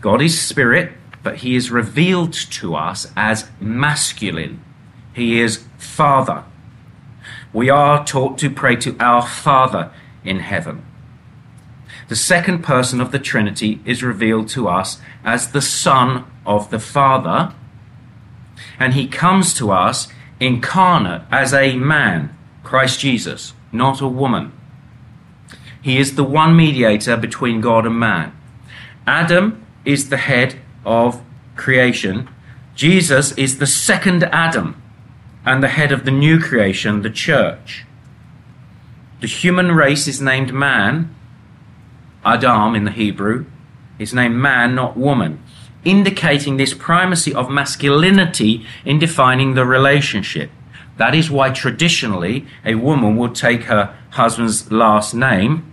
God 0.00 0.20
is 0.20 0.40
spirit, 0.40 0.92
but 1.22 1.36
he 1.36 1.54
is 1.54 1.70
revealed 1.70 2.32
to 2.32 2.74
us 2.74 3.06
as 3.16 3.48
masculine. 3.60 4.60
He 5.14 5.40
is 5.40 5.64
Father. 5.78 6.44
We 7.52 7.70
are 7.70 8.04
taught 8.04 8.36
to 8.38 8.50
pray 8.50 8.74
to 8.76 8.96
our 8.98 9.22
Father 9.24 9.92
in 10.24 10.40
heaven. 10.40 10.84
The 12.08 12.16
second 12.16 12.62
person 12.62 13.00
of 13.00 13.12
the 13.12 13.18
Trinity 13.18 13.80
is 13.84 14.02
revealed 14.02 14.48
to 14.48 14.68
us 14.68 15.00
as 15.24 15.52
the 15.52 15.62
Son 15.62 16.24
of 16.44 16.70
the 16.70 16.78
Father, 16.78 17.54
and 18.78 18.94
he 18.94 19.06
comes 19.06 19.54
to 19.54 19.70
us 19.70 20.08
incarnate 20.40 21.22
as 21.30 21.54
a 21.54 21.76
man, 21.76 22.36
Christ 22.64 23.00
Jesus, 23.00 23.54
not 23.70 24.00
a 24.00 24.08
woman. 24.08 24.52
He 25.80 25.98
is 25.98 26.14
the 26.14 26.24
one 26.24 26.56
mediator 26.56 27.16
between 27.16 27.60
God 27.60 27.86
and 27.86 27.98
man. 27.98 28.32
Adam 29.06 29.64
is 29.84 30.08
the 30.08 30.16
head 30.16 30.56
of 30.84 31.22
creation, 31.56 32.28
Jesus 32.74 33.32
is 33.32 33.58
the 33.58 33.66
second 33.66 34.24
Adam 34.24 34.80
and 35.44 35.62
the 35.62 35.68
head 35.68 35.92
of 35.92 36.04
the 36.04 36.10
new 36.10 36.40
creation, 36.40 37.02
the 37.02 37.10
church. 37.10 37.84
The 39.20 39.26
human 39.26 39.72
race 39.72 40.08
is 40.08 40.20
named 40.20 40.52
man, 40.52 41.14
Adam 42.24 42.74
in 42.74 42.84
the 42.84 42.90
Hebrew, 42.90 43.46
is 43.98 44.14
named 44.14 44.36
man, 44.36 44.74
not 44.74 44.96
woman, 44.96 45.42
indicating 45.84 46.56
this 46.56 46.74
primacy 46.74 47.34
of 47.34 47.50
masculinity 47.50 48.66
in 48.84 48.98
defining 48.98 49.54
the 49.54 49.64
relationship. 49.64 50.50
That 50.96 51.14
is 51.14 51.30
why 51.30 51.50
traditionally 51.50 52.46
a 52.64 52.74
woman 52.74 53.16
would 53.16 53.34
take 53.34 53.64
her 53.64 53.96
husband's 54.10 54.70
last 54.70 55.14
name. 55.14 55.72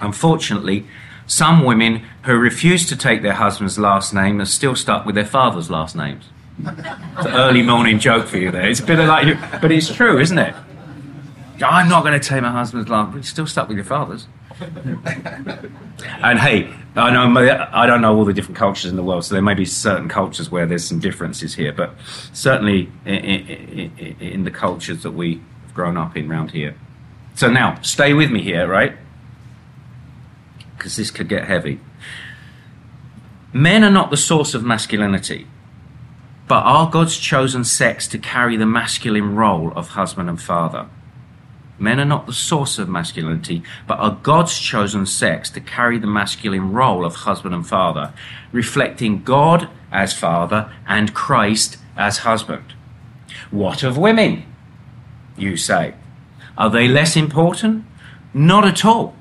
Unfortunately, 0.00 0.86
some 1.26 1.64
women 1.64 2.04
who 2.22 2.36
refuse 2.36 2.86
to 2.86 2.96
take 2.96 3.22
their 3.22 3.34
husband's 3.34 3.78
last 3.78 4.14
name 4.14 4.40
are 4.40 4.46
still 4.46 4.74
stuck 4.74 5.04
with 5.04 5.14
their 5.14 5.26
father's 5.26 5.70
last 5.70 5.96
names. 5.96 6.24
It's 6.58 7.26
an 7.26 7.34
early 7.34 7.62
morning 7.62 7.98
joke 7.98 8.26
for 8.26 8.38
you 8.38 8.50
there. 8.50 8.68
It's 8.68 8.80
a 8.80 8.86
bit 8.86 8.98
of 8.98 9.08
like, 9.08 9.60
but 9.60 9.70
it's 9.70 9.92
true, 9.92 10.18
isn't 10.18 10.38
it? 10.38 10.54
I'm 11.62 11.88
not 11.88 12.02
going 12.02 12.18
to 12.18 12.28
take 12.28 12.42
my 12.42 12.50
husband's 12.50 12.88
last. 12.88 13.08
But 13.08 13.16
you're 13.16 13.22
still 13.24 13.46
stuck 13.46 13.68
with 13.68 13.76
your 13.76 13.84
father's. 13.84 14.26
and 16.22 16.38
hey, 16.38 16.72
I 16.96 17.10
know 17.10 17.68
I 17.72 17.86
don't 17.86 18.00
know 18.00 18.16
all 18.16 18.24
the 18.24 18.32
different 18.32 18.56
cultures 18.56 18.90
in 18.90 18.96
the 18.96 19.02
world, 19.02 19.24
so 19.24 19.34
there 19.34 19.42
may 19.42 19.54
be 19.54 19.66
certain 19.66 20.08
cultures 20.08 20.50
where 20.50 20.66
there's 20.66 20.84
some 20.84 20.98
differences 20.98 21.54
here, 21.54 21.72
but 21.72 21.94
certainly 22.32 22.90
in, 23.04 23.14
in, 23.14 24.16
in 24.20 24.44
the 24.44 24.50
cultures 24.50 25.02
that 25.02 25.10
we've 25.10 25.42
grown 25.74 25.96
up 25.96 26.16
in 26.16 26.30
around 26.30 26.52
here. 26.52 26.74
So 27.34 27.50
now, 27.50 27.80
stay 27.82 28.14
with 28.14 28.30
me 28.30 28.40
here, 28.40 28.66
right? 28.66 28.96
because 30.86 30.96
this 30.96 31.10
could 31.10 31.28
get 31.28 31.46
heavy. 31.46 31.80
Men 33.52 33.82
are 33.82 33.90
not 33.90 34.10
the 34.10 34.16
source 34.16 34.54
of 34.54 34.62
masculinity, 34.62 35.46
but 36.46 36.62
are 36.62 36.90
God's 36.90 37.18
chosen 37.18 37.64
sex 37.64 38.06
to 38.08 38.18
carry 38.18 38.56
the 38.56 38.66
masculine 38.66 39.34
role 39.34 39.72
of 39.74 39.88
husband 39.88 40.28
and 40.28 40.40
father. 40.40 40.86
Men 41.78 42.00
are 42.00 42.04
not 42.04 42.26
the 42.26 42.32
source 42.32 42.78
of 42.78 42.88
masculinity, 42.88 43.62
but 43.86 43.98
are 43.98 44.18
God's 44.22 44.58
chosen 44.58 45.04
sex 45.06 45.50
to 45.50 45.60
carry 45.60 45.98
the 45.98 46.06
masculine 46.06 46.72
role 46.72 47.04
of 47.04 47.16
husband 47.16 47.54
and 47.54 47.66
father, 47.66 48.12
reflecting 48.52 49.22
God 49.22 49.68
as 49.92 50.14
father 50.14 50.72
and 50.86 51.14
Christ 51.14 51.78
as 51.96 52.18
husband. 52.18 52.74
What 53.50 53.82
of 53.82 53.98
women? 53.98 54.44
You 55.36 55.56
say. 55.56 55.94
Are 56.56 56.70
they 56.70 56.88
less 56.88 57.16
important? 57.16 57.84
Not 58.32 58.64
at 58.66 58.84
all. 58.84 59.14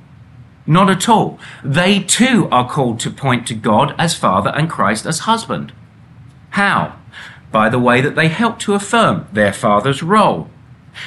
Not 0.67 0.89
at 0.89 1.07
all. 1.07 1.39
They 1.63 1.99
too 1.99 2.47
are 2.51 2.67
called 2.67 2.99
to 3.01 3.11
point 3.11 3.45
to 3.47 3.53
God 3.53 3.93
as 3.97 4.15
Father 4.15 4.51
and 4.55 4.69
Christ 4.69 5.05
as 5.05 5.19
husband. 5.19 5.73
How? 6.51 6.97
By 7.51 7.69
the 7.69 7.79
way 7.79 8.01
that 8.01 8.15
they 8.15 8.29
help 8.29 8.59
to 8.59 8.73
affirm 8.73 9.27
their 9.31 9.53
father's 9.53 10.01
role, 10.01 10.49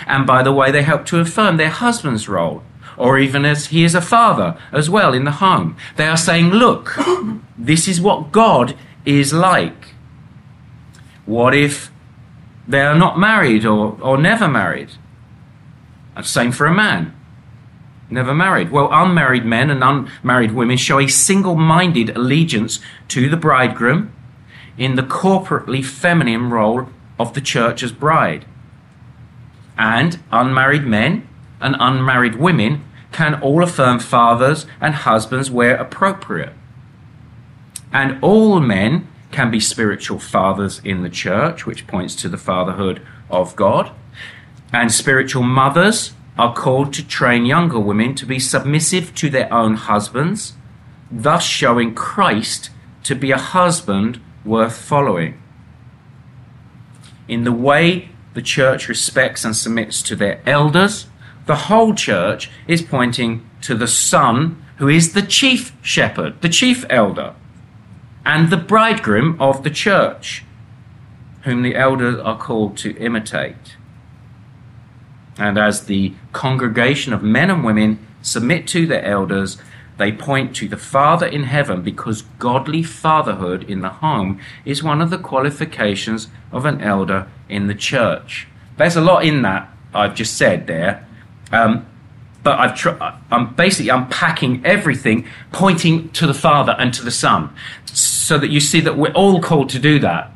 and 0.07 0.27
by 0.27 0.42
the 0.42 0.53
way 0.53 0.70
they 0.70 0.83
help 0.83 1.07
to 1.07 1.20
affirm 1.20 1.57
their 1.57 1.70
husband's 1.70 2.29
role, 2.29 2.62
or 2.96 3.18
even 3.18 3.44
as 3.44 3.66
he 3.66 3.85
is 3.85 3.94
a 3.94 4.01
father 4.01 4.59
as 4.72 4.90
well 4.90 5.14
in 5.14 5.24
the 5.24 5.33
home. 5.33 5.77
They 5.96 6.07
are 6.07 6.16
saying, 6.16 6.51
Look, 6.51 6.96
this 7.59 7.88
is 7.88 8.01
what 8.01 8.33
God 8.33 8.77
is 9.05 9.33
like. 9.33 9.94
What 11.27 11.55
if 11.55 11.90
they 12.66 12.81
are 12.81 12.98
not 12.98 13.18
married 13.18 13.64
or, 13.64 13.98
or 14.01 14.18
never 14.18 14.48
married? 14.48 14.90
Same 16.22 16.51
for 16.51 16.66
a 16.66 16.74
man 16.74 17.14
never 18.11 18.35
married. 18.35 18.70
Well, 18.70 18.88
unmarried 18.90 19.44
men 19.44 19.70
and 19.70 19.83
unmarried 19.83 20.53
women 20.53 20.77
show 20.77 20.98
a 20.98 21.09
single 21.09 21.55
minded 21.55 22.11
allegiance 22.11 22.81
to 23.09 23.29
the 23.29 23.37
bridegroom 23.37 24.12
in 24.77 24.96
the 24.96 25.03
corporately 25.03 25.85
feminine 25.85 26.51
role 26.51 26.88
of 27.18 27.35
the 27.35 27.40
church 27.40 27.83
as 27.83 27.92
bride. 27.92 28.44
And 29.79 30.19
unmarried 30.33 30.85
men 30.85 31.29
and 31.61 31.77
unmarried 31.79 32.35
women 32.35 32.85
can 33.12 33.41
all 33.41 33.62
affirm 33.62 34.01
fathers 34.01 34.67
and 34.81 34.95
husbands 34.95 35.51
where 35.51 35.77
appropriate. 35.77 36.53
And 37.93 38.23
all 38.23 38.61
men 38.61 39.09
can 39.31 39.51
be 39.51 39.61
spiritual 39.61 40.19
fathers 40.19 40.81
in 40.85 41.03
the 41.03 41.09
church, 41.09 41.64
which 41.64 41.87
points 41.87 42.14
to 42.17 42.29
the 42.29 42.37
fatherhood 42.37 43.01
of 43.31 43.57
God. 43.57 43.93
And 44.73 44.93
spiritual 44.93 45.43
mothers 45.43 46.12
are 46.38 46.55
called 46.55 46.93
to 46.95 47.07
train 47.07 47.47
younger 47.47 47.81
women 47.81 48.14
to 48.17 48.27
be 48.27 48.38
submissive 48.38 49.14
to 49.17 49.31
their 49.31 49.53
own 49.53 49.75
husbands, 49.75 50.55
thus 51.11 51.45
showing 51.45 51.95
Christ 51.95 52.71
to 53.05 53.14
be 53.14 53.31
a 53.31 53.38
husband 53.38 54.21
worth 54.45 54.77
following. 54.77 55.41
In 57.27 57.45
the 57.45 57.53
way 57.53 58.11
the 58.38 58.42
church 58.42 58.87
respects 58.88 59.44
and 59.44 59.57
submits 59.57 60.01
to 60.01 60.14
their 60.14 60.40
elders, 60.46 61.09
the 61.46 61.66
whole 61.66 61.92
church 61.92 62.48
is 62.68 62.81
pointing 62.81 63.44
to 63.61 63.74
the 63.74 63.88
Son, 63.88 64.62
who 64.77 64.87
is 64.87 65.12
the 65.12 65.22
chief 65.22 65.72
shepherd, 65.83 66.40
the 66.40 66.48
chief 66.48 66.85
elder, 66.88 67.35
and 68.24 68.48
the 68.48 68.57
bridegroom 68.57 69.37
of 69.40 69.64
the 69.64 69.70
church, 69.70 70.44
whom 71.42 71.62
the 71.62 71.74
elders 71.74 72.20
are 72.20 72.38
called 72.38 72.77
to 72.77 72.96
imitate. 72.98 73.74
And 75.37 75.59
as 75.59 75.87
the 75.87 76.14
congregation 76.33 77.12
of 77.12 77.24
men 77.24 77.51
and 77.51 77.64
women 77.64 77.98
submit 78.22 78.68
to 78.68 78.87
their 78.87 79.05
elders, 79.05 79.59
they 79.96 80.12
point 80.12 80.55
to 80.55 80.68
the 80.68 80.77
Father 80.77 81.27
in 81.27 81.42
heaven 81.42 81.83
because 81.83 82.22
godly 82.38 82.85
fatherhood 82.85 83.64
in 83.64 83.81
the 83.81 83.98
home 83.98 84.38
is 84.64 84.81
one 84.81 85.03
of 85.03 85.11
the 85.11 85.18
qualifications 85.18 86.29
of 86.53 86.64
an 86.64 86.81
elder 86.81 87.27
in 87.49 87.67
the 87.67 87.75
church. 87.75 88.47
There's 88.77 88.97
a 88.97 89.01
lot 89.01 89.25
in 89.25 89.43
that 89.43 89.69
I've 89.95 90.15
just 90.15 90.37
said 90.37 90.67
there. 90.67 91.07
Um, 91.51 91.87
but 92.43 92.59
I've 92.59 92.77
tr- 92.77 93.03
I'm 93.31 93.55
basically 93.55 93.91
unpacking 93.91 94.65
everything, 94.65 95.27
pointing 95.53 96.11
to 96.11 96.27
the 96.27 96.35
Father 96.35 96.75
and 96.79 96.95
to 96.95 97.03
the 97.03 97.11
Son, 97.11 97.51
so 97.85 98.39
that 98.39 98.49
you 98.49 98.61
see 98.61 98.81
that 98.81 98.97
we're 98.97 99.13
all 99.13 99.41
called 99.41 99.69
to 99.71 99.79
do 99.79 99.99
that 99.99 100.31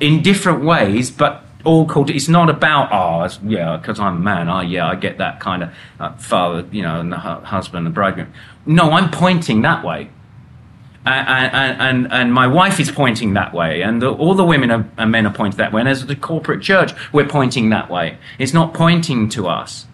in 0.00 0.20
different 0.22 0.64
ways, 0.64 1.10
but 1.10 1.44
all 1.64 1.86
called. 1.86 2.10
It's 2.10 2.28
not 2.28 2.50
about 2.50 2.92
ours, 2.92 3.38
oh, 3.42 3.48
yeah, 3.48 3.76
because 3.76 3.98
I'm 3.98 4.16
a 4.16 4.20
man. 4.20 4.48
Oh, 4.48 4.60
yeah, 4.60 4.88
I 4.88 4.96
get 4.96 5.18
that 5.18 5.40
kind 5.40 5.62
of 5.62 5.70
uh, 5.98 6.12
father, 6.16 6.66
you 6.70 6.82
know, 6.82 7.00
and 7.00 7.12
the 7.12 7.18
hu- 7.18 7.44
husband 7.44 7.86
and 7.86 7.94
bridegroom. 7.94 8.32
No, 8.66 8.90
I'm 8.90 9.10
pointing 9.10 9.62
that 9.62 9.84
way. 9.84 10.10
And, 11.06 11.80
and, 11.80 12.12
and 12.12 12.32
my 12.32 12.46
wife 12.46 12.80
is 12.80 12.90
pointing 12.90 13.34
that 13.34 13.52
way, 13.52 13.82
and 13.82 14.00
the, 14.00 14.10
all 14.10 14.34
the 14.34 14.44
women 14.44 14.70
are, 14.70 14.88
and 14.96 15.10
men 15.10 15.26
are 15.26 15.32
pointing 15.32 15.58
that 15.58 15.72
way, 15.72 15.80
and 15.80 15.88
as 15.88 16.06
the 16.06 16.16
corporate 16.16 16.62
church, 16.62 16.92
we're 17.12 17.26
pointing 17.26 17.70
that 17.70 17.90
way. 17.90 18.18
It's 18.38 18.54
not 18.54 18.72
pointing 18.72 19.28
to 19.30 19.46
us. 19.46 19.86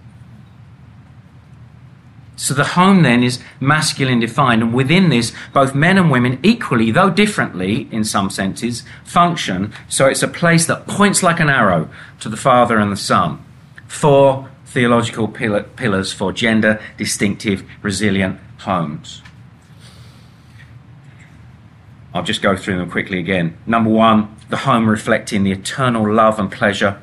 So 2.36 2.54
the 2.54 2.64
home 2.64 3.02
then 3.02 3.22
is 3.22 3.38
masculine 3.60 4.20
defined, 4.20 4.62
and 4.62 4.72
within 4.72 5.10
this, 5.10 5.32
both 5.52 5.74
men 5.74 5.98
and 5.98 6.10
women 6.10 6.38
equally, 6.42 6.90
though 6.90 7.10
differently 7.10 7.86
in 7.92 8.02
some 8.02 8.30
senses, 8.30 8.82
function. 9.04 9.74
So 9.88 10.06
it's 10.06 10.22
a 10.22 10.28
place 10.28 10.64
that 10.66 10.86
points 10.86 11.22
like 11.22 11.38
an 11.38 11.50
arrow 11.50 11.90
to 12.20 12.30
the 12.30 12.38
Father 12.38 12.78
and 12.78 12.90
the 12.90 12.96
Son. 12.96 13.44
Four 13.88 14.48
theological 14.64 15.28
pillars 15.28 16.12
for 16.12 16.32
gender 16.32 16.80
distinctive, 16.96 17.62
resilient 17.82 18.38
homes. 18.60 19.19
I'll 22.12 22.22
just 22.22 22.42
go 22.42 22.56
through 22.56 22.78
them 22.78 22.90
quickly 22.90 23.18
again. 23.18 23.56
Number 23.66 23.90
one, 23.90 24.36
the 24.48 24.58
home 24.58 24.88
reflecting 24.88 25.44
the 25.44 25.52
eternal 25.52 26.12
love 26.12 26.38
and 26.38 26.50
pleasure 26.50 27.00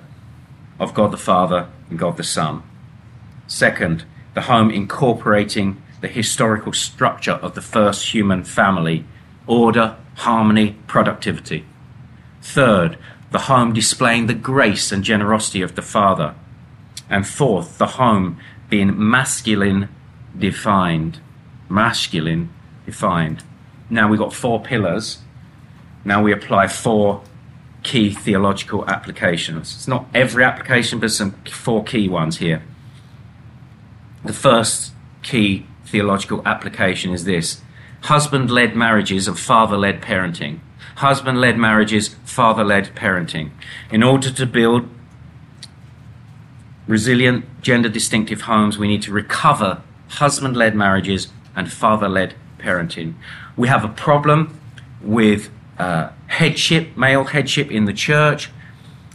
of 0.79 0.93
God 0.93 1.11
the 1.11 1.17
Father 1.17 1.69
and 1.89 1.97
God 1.97 2.17
the 2.17 2.23
Son. 2.23 2.63
Second, 3.47 4.03
the 4.33 4.41
home 4.41 4.69
incorporating 4.69 5.81
the 6.01 6.07
historical 6.07 6.73
structure 6.73 7.33
of 7.33 7.55
the 7.55 7.61
first 7.61 8.13
human 8.13 8.43
family 8.43 9.05
order, 9.47 9.95
harmony, 10.15 10.75
productivity. 10.87 11.65
Third, 12.41 12.97
the 13.31 13.39
home 13.39 13.73
displaying 13.73 14.27
the 14.27 14.33
grace 14.33 14.91
and 14.91 15.03
generosity 15.03 15.61
of 15.61 15.75
the 15.75 15.81
Father. 15.81 16.35
And 17.09 17.25
fourth, 17.25 17.77
the 17.77 17.87
home 17.87 18.37
being 18.69 18.93
masculine 19.09 19.89
defined. 20.37 21.19
Masculine 21.69 22.49
defined. 22.85 23.43
Now 23.89 24.09
we've 24.09 24.19
got 24.19 24.33
four 24.33 24.61
pillars. 24.61 25.19
Now 26.03 26.21
we 26.21 26.31
apply 26.31 26.67
four 26.67 27.21
key 27.83 28.11
theological 28.11 28.87
applications. 28.87 29.75
It's 29.75 29.87
not 29.87 30.07
every 30.13 30.43
application, 30.43 30.99
but 30.99 31.11
some 31.11 31.31
four 31.45 31.83
key 31.83 32.09
ones 32.09 32.37
here. 32.37 32.63
The 34.23 34.33
first 34.33 34.93
key 35.23 35.65
theological 35.85 36.41
application 36.45 37.13
is 37.13 37.23
this 37.23 37.61
husband 38.01 38.51
led 38.51 38.75
marriages 38.75 39.27
and 39.27 39.39
father 39.39 39.77
led 39.77 40.01
parenting. 40.01 40.59
Husband 40.97 41.39
led 41.39 41.57
marriages, 41.57 42.15
father 42.25 42.63
led 42.63 42.95
parenting. 42.95 43.51
In 43.91 44.03
order 44.03 44.31
to 44.31 44.45
build 44.45 44.89
resilient, 46.87 47.45
gender 47.61 47.89
distinctive 47.89 48.41
homes, 48.41 48.77
we 48.77 48.87
need 48.87 49.01
to 49.03 49.11
recover 49.11 49.81
husband 50.09 50.57
led 50.57 50.75
marriages 50.75 51.27
and 51.55 51.71
father 51.71 52.09
led 52.09 52.33
parenting. 52.57 53.15
We 53.55 53.67
have 53.67 53.83
a 53.83 53.89
problem 53.89 54.59
with 55.01 55.49
uh, 55.77 56.09
headship, 56.27 56.97
male 56.97 57.25
headship 57.25 57.71
in 57.71 57.85
the 57.85 57.93
church, 57.93 58.49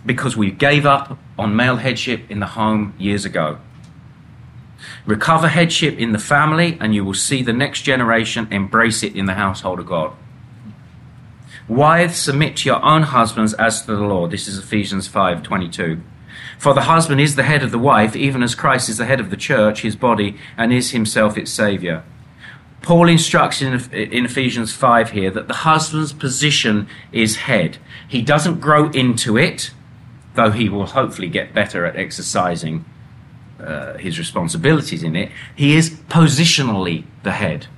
because 0.04 0.36
we 0.36 0.50
gave 0.50 0.86
up 0.86 1.18
on 1.38 1.54
male 1.54 1.76
headship 1.76 2.30
in 2.30 2.40
the 2.40 2.46
home 2.46 2.94
years 2.98 3.24
ago. 3.24 3.58
Recover 5.06 5.48
headship 5.48 5.98
in 5.98 6.12
the 6.12 6.18
family, 6.18 6.76
and 6.80 6.94
you 6.94 7.04
will 7.04 7.14
see 7.14 7.42
the 7.42 7.52
next 7.52 7.82
generation 7.82 8.48
embrace 8.50 9.02
it 9.02 9.14
in 9.14 9.26
the 9.26 9.34
household 9.34 9.78
of 9.78 9.86
God. 9.86 10.12
Wives, 11.68 12.16
submit 12.16 12.56
to 12.58 12.68
your 12.68 12.84
own 12.84 13.02
husbands 13.02 13.54
as 13.54 13.82
to 13.82 13.94
the 13.94 14.02
Lord. 14.02 14.30
This 14.30 14.48
is 14.48 14.58
Ephesians 14.58 15.06
5 15.06 15.42
22. 15.42 16.00
For 16.58 16.74
the 16.74 16.82
husband 16.82 17.20
is 17.20 17.36
the 17.36 17.42
head 17.44 17.62
of 17.62 17.70
the 17.70 17.78
wife, 17.78 18.14
even 18.14 18.42
as 18.42 18.54
Christ 18.54 18.88
is 18.88 18.98
the 18.98 19.04
head 19.04 19.20
of 19.20 19.30
the 19.30 19.36
church, 19.36 19.82
his 19.82 19.96
body, 19.96 20.36
and 20.56 20.72
is 20.72 20.90
himself 20.90 21.36
its 21.36 21.50
Saviour. 21.50 22.04
Paul 22.82 23.08
instructs 23.08 23.62
in, 23.62 23.74
in 23.92 24.24
Ephesians 24.24 24.72
5 24.72 25.10
here 25.10 25.30
that 25.30 25.46
the 25.46 25.54
husband's 25.54 26.12
position 26.12 26.88
is 27.12 27.36
head. 27.36 27.78
He 28.08 28.22
doesn't 28.22 28.60
grow 28.60 28.90
into 28.90 29.38
it, 29.38 29.70
though 30.34 30.50
he 30.50 30.68
will 30.68 30.86
hopefully 30.86 31.28
get 31.28 31.54
better 31.54 31.86
at 31.86 31.96
exercising 31.96 32.84
uh, 33.60 33.96
his 33.98 34.18
responsibilities 34.18 35.02
in 35.02 35.14
it. 35.14 35.30
He 35.54 35.76
is 35.76 35.90
positionally 35.90 37.04
the 37.22 37.32
head. 37.32 37.68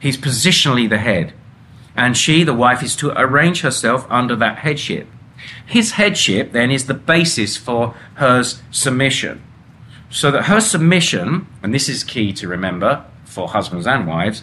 He's 0.00 0.16
positionally 0.16 0.88
the 0.88 0.98
head. 0.98 1.34
And 1.94 2.16
she, 2.16 2.42
the 2.42 2.54
wife, 2.54 2.82
is 2.82 2.96
to 2.96 3.18
arrange 3.18 3.60
herself 3.60 4.06
under 4.08 4.36
that 4.36 4.58
headship. 4.58 5.08
His 5.64 5.92
headship 5.92 6.52
then 6.52 6.70
is 6.70 6.86
the 6.86 6.94
basis 6.94 7.56
for 7.56 7.94
her 8.14 8.42
submission. 8.70 9.42
So 10.10 10.30
that 10.30 10.44
her 10.44 10.60
submission, 10.60 11.46
and 11.62 11.74
this 11.74 11.88
is 11.88 12.04
key 12.04 12.32
to 12.34 12.48
remember, 12.48 13.04
for 13.36 13.48
husbands 13.48 13.86
and 13.86 14.08
wives, 14.08 14.42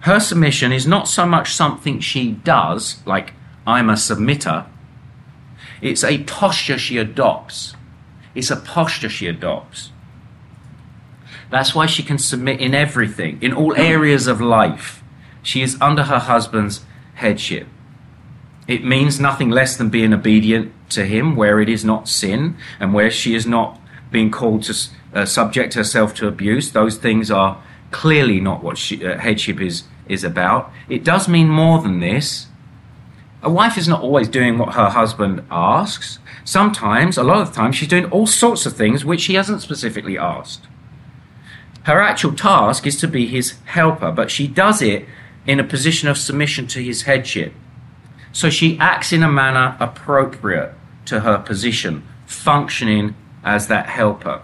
her 0.00 0.18
submission 0.18 0.72
is 0.72 0.86
not 0.86 1.06
so 1.06 1.26
much 1.26 1.52
something 1.52 2.00
she 2.00 2.32
does, 2.32 2.96
like 3.06 3.34
I'm 3.66 3.90
a 3.90 3.94
submitter, 3.94 4.66
it's 5.82 6.02
a 6.02 6.24
posture 6.24 6.78
she 6.78 6.96
adopts. 6.96 7.74
It's 8.34 8.50
a 8.50 8.56
posture 8.56 9.10
she 9.10 9.26
adopts. 9.26 9.90
That's 11.50 11.74
why 11.74 11.86
she 11.86 12.02
can 12.02 12.18
submit 12.18 12.60
in 12.60 12.74
everything, 12.74 13.38
in 13.42 13.52
all 13.52 13.74
areas 13.76 14.26
of 14.26 14.40
life. 14.40 15.04
She 15.42 15.60
is 15.60 15.76
under 15.80 16.04
her 16.04 16.20
husband's 16.20 16.84
headship. 17.14 17.66
It 18.66 18.84
means 18.84 19.20
nothing 19.20 19.50
less 19.50 19.76
than 19.76 19.90
being 19.90 20.14
obedient 20.14 20.72
to 20.90 21.04
him 21.04 21.36
where 21.36 21.60
it 21.60 21.68
is 21.68 21.84
not 21.84 22.08
sin 22.08 22.56
and 22.80 22.94
where 22.94 23.10
she 23.10 23.34
is 23.34 23.46
not 23.46 23.78
being 24.10 24.30
called 24.30 24.62
to 24.62 24.74
uh, 25.12 25.26
subject 25.26 25.74
herself 25.74 26.14
to 26.14 26.28
abuse. 26.28 26.72
Those 26.72 26.96
things 26.96 27.30
are 27.30 27.62
clearly 27.92 28.40
not 28.40 28.62
what 28.62 28.78
she, 28.78 29.04
uh, 29.04 29.18
headship 29.18 29.60
is, 29.60 29.84
is 30.08 30.24
about. 30.24 30.72
It 30.88 31.04
does 31.04 31.28
mean 31.28 31.48
more 31.48 31.80
than 31.80 32.00
this. 32.00 32.46
A 33.42 33.50
wife 33.50 33.76
is 33.76 33.88
not 33.88 34.02
always 34.02 34.28
doing 34.28 34.58
what 34.58 34.74
her 34.74 34.90
husband 34.90 35.44
asks. 35.50 36.18
Sometimes, 36.44 37.16
a 37.16 37.22
lot 37.22 37.40
of 37.40 37.48
the 37.48 37.54
time, 37.54 37.72
she's 37.72 37.88
doing 37.88 38.06
all 38.06 38.26
sorts 38.26 38.66
of 38.66 38.76
things 38.76 39.04
which 39.04 39.26
he 39.26 39.34
hasn't 39.34 39.62
specifically 39.62 40.18
asked. 40.18 40.66
Her 41.84 42.00
actual 42.00 42.34
task 42.34 42.86
is 42.86 42.96
to 42.98 43.08
be 43.08 43.26
his 43.26 43.54
helper, 43.64 44.12
but 44.12 44.30
she 44.30 44.46
does 44.46 44.80
it 44.80 45.06
in 45.46 45.58
a 45.58 45.64
position 45.64 46.08
of 46.08 46.16
submission 46.16 46.66
to 46.68 46.82
his 46.82 47.02
headship. 47.02 47.52
So 48.32 48.48
she 48.48 48.78
acts 48.78 49.12
in 49.12 49.22
a 49.22 49.30
manner 49.30 49.76
appropriate 49.80 50.72
to 51.06 51.20
her 51.20 51.38
position, 51.38 52.06
functioning 52.26 53.14
as 53.44 53.66
that 53.66 53.86
helper. 53.86 54.42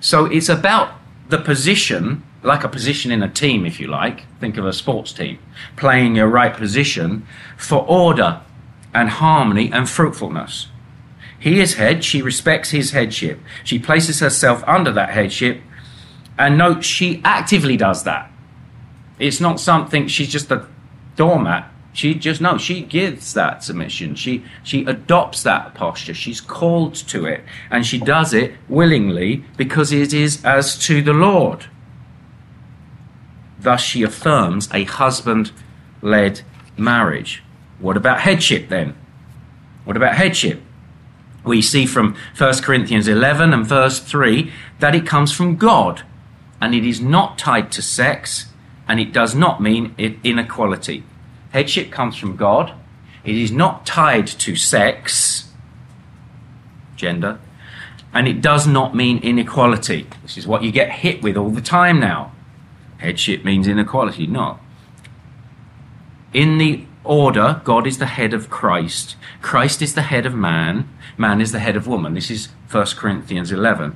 So 0.00 0.26
it's 0.26 0.50
about 0.50 0.94
the 1.28 1.38
position 1.38 2.22
like 2.44 2.62
a 2.62 2.68
position 2.68 3.10
in 3.10 3.22
a 3.22 3.28
team, 3.28 3.64
if 3.64 3.80
you 3.80 3.86
like. 3.88 4.24
Think 4.38 4.56
of 4.56 4.66
a 4.66 4.72
sports 4.72 5.12
team 5.12 5.38
playing 5.76 6.14
your 6.14 6.28
right 6.28 6.54
position 6.54 7.26
for 7.56 7.84
order 7.88 8.42
and 8.92 9.08
harmony 9.08 9.72
and 9.72 9.88
fruitfulness. 9.88 10.68
He 11.40 11.60
is 11.60 11.74
head, 11.74 12.04
she 12.04 12.22
respects 12.22 12.70
his 12.70 12.92
headship. 12.92 13.40
She 13.64 13.78
places 13.78 14.20
herself 14.20 14.62
under 14.66 14.92
that 14.92 15.10
headship, 15.10 15.60
and 16.38 16.56
note 16.56 16.84
she 16.84 17.20
actively 17.24 17.76
does 17.76 18.04
that. 18.04 18.30
It's 19.18 19.40
not 19.40 19.60
something 19.60 20.08
she's 20.08 20.30
just 20.30 20.50
a 20.50 20.66
doormat. 21.16 21.70
She 21.92 22.14
just 22.14 22.40
no, 22.40 22.58
she 22.58 22.82
gives 22.82 23.34
that 23.34 23.62
submission. 23.62 24.16
She 24.16 24.44
she 24.64 24.84
adopts 24.84 25.44
that 25.44 25.74
posture. 25.74 26.14
She's 26.14 26.40
called 26.40 26.94
to 26.94 27.26
it, 27.26 27.44
and 27.70 27.86
she 27.86 27.98
does 27.98 28.34
it 28.34 28.54
willingly 28.68 29.44
because 29.56 29.92
it 29.92 30.12
is 30.12 30.44
as 30.44 30.76
to 30.86 31.02
the 31.02 31.12
Lord. 31.12 31.66
Thus, 33.64 33.80
she 33.80 34.02
affirms 34.02 34.68
a 34.72 34.84
husband 34.84 35.50
led 36.02 36.42
marriage. 36.76 37.42
What 37.78 37.96
about 37.96 38.20
headship 38.20 38.68
then? 38.68 38.94
What 39.84 39.96
about 39.96 40.14
headship? 40.14 40.60
We 41.44 41.62
see 41.62 41.86
from 41.86 42.14
1 42.36 42.54
Corinthians 42.62 43.08
11 43.08 43.52
and 43.52 43.66
verse 43.66 44.00
3 44.00 44.52
that 44.80 44.94
it 44.94 45.06
comes 45.06 45.32
from 45.32 45.56
God 45.56 46.02
and 46.60 46.74
it 46.74 46.84
is 46.84 47.00
not 47.00 47.38
tied 47.38 47.72
to 47.72 47.82
sex 47.82 48.46
and 48.86 49.00
it 49.00 49.12
does 49.12 49.34
not 49.34 49.62
mean 49.62 49.94
inequality. 49.98 51.02
Headship 51.50 51.90
comes 51.90 52.16
from 52.16 52.36
God. 52.36 52.74
It 53.24 53.36
is 53.36 53.50
not 53.50 53.86
tied 53.86 54.26
to 54.26 54.56
sex, 54.56 55.50
gender, 56.96 57.38
and 58.12 58.28
it 58.28 58.42
does 58.42 58.66
not 58.66 58.94
mean 58.94 59.18
inequality. 59.22 60.06
This 60.22 60.36
is 60.36 60.46
what 60.46 60.62
you 60.62 60.70
get 60.70 60.90
hit 60.90 61.22
with 61.22 61.36
all 61.38 61.50
the 61.50 61.62
time 61.62 61.98
now. 61.98 62.33
Headship 62.98 63.44
means 63.44 63.68
inequality, 63.68 64.26
not. 64.26 64.60
In 66.32 66.58
the 66.58 66.84
order, 67.04 67.60
God 67.64 67.86
is 67.86 67.98
the 67.98 68.06
head 68.06 68.32
of 68.32 68.50
Christ. 68.50 69.16
Christ 69.42 69.82
is 69.82 69.94
the 69.94 70.02
head 70.02 70.26
of 70.26 70.34
man. 70.34 70.88
Man 71.16 71.40
is 71.40 71.52
the 71.52 71.58
head 71.60 71.76
of 71.76 71.86
woman. 71.86 72.14
This 72.14 72.30
is 72.30 72.48
1 72.70 72.86
Corinthians 72.96 73.52
11. 73.52 73.94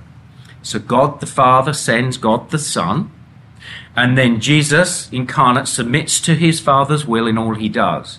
So 0.63 0.79
God 0.79 1.21
the 1.21 1.27
Father 1.27 1.73
sends 1.73 2.17
God 2.17 2.51
the 2.51 2.59
Son. 2.59 3.11
And 3.97 4.17
then 4.17 4.41
Jesus 4.41 5.11
incarnate 5.11 5.67
submits 5.67 6.21
to 6.21 6.35
his 6.35 6.61
Father's 6.61 7.07
will 7.07 7.27
in 7.27 7.39
all 7.39 7.55
he 7.55 7.69
does. 7.69 8.19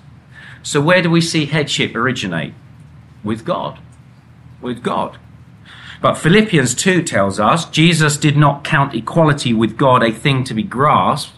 So 0.63 0.81
where 0.81 1.01
do 1.01 1.09
we 1.09 1.21
see 1.21 1.45
headship 1.45 1.95
originate? 1.95 2.53
With 3.23 3.45
God. 3.45 3.79
With 4.61 4.83
God. 4.83 5.17
But 6.01 6.17
Philippians 6.17 6.75
2 6.75 7.03
tells 7.03 7.39
us 7.39 7.69
Jesus 7.69 8.15
did 8.17 8.37
not 8.37 8.63
count 8.63 8.95
equality 8.95 9.53
with 9.53 9.77
God 9.77 10.01
a 10.01 10.11
thing 10.11 10.43
to 10.45 10.53
be 10.53 10.63
grasped. 10.63 11.33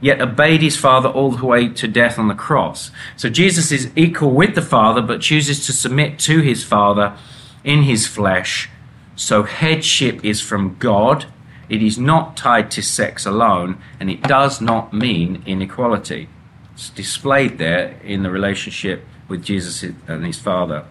yet 0.00 0.20
obeyed 0.20 0.62
his 0.62 0.76
Father 0.76 1.08
all 1.08 1.32
the 1.32 1.46
way 1.46 1.68
to 1.68 1.88
death 1.88 2.18
on 2.18 2.28
the 2.28 2.34
cross. 2.34 2.90
So 3.16 3.28
Jesus 3.28 3.72
is 3.72 3.90
equal 3.96 4.30
with 4.30 4.54
the 4.54 4.62
Father, 4.62 5.00
but 5.00 5.20
chooses 5.20 5.64
to 5.66 5.72
submit 5.72 6.18
to 6.20 6.40
his 6.40 6.62
Father 6.64 7.16
in 7.64 7.82
his 7.82 8.06
flesh. 8.06 8.68
So 9.16 9.42
headship 9.44 10.24
is 10.24 10.40
from 10.40 10.76
God. 10.78 11.26
It 11.68 11.82
is 11.82 11.98
not 11.98 12.36
tied 12.36 12.70
to 12.72 12.82
sex 12.82 13.26
alone, 13.26 13.80
and 13.98 14.10
it 14.10 14.22
does 14.22 14.60
not 14.60 14.92
mean 14.92 15.42
inequality. 15.46 16.28
It's 16.74 16.90
displayed 16.90 17.58
there 17.58 17.98
in 18.04 18.22
the 18.22 18.30
relationship 18.30 19.04
with 19.28 19.42
Jesus 19.42 19.82
and 19.82 20.24
his 20.24 20.38
Father. 20.38 20.84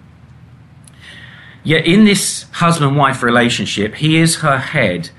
Yet 1.65 1.87
in 1.87 2.05
this 2.05 2.43
husband 2.51 2.95
wife 2.95 3.23
relationship, 3.23 3.95
he 3.95 4.17
is 4.17 4.37
her 4.37 4.59
head. 4.59 5.09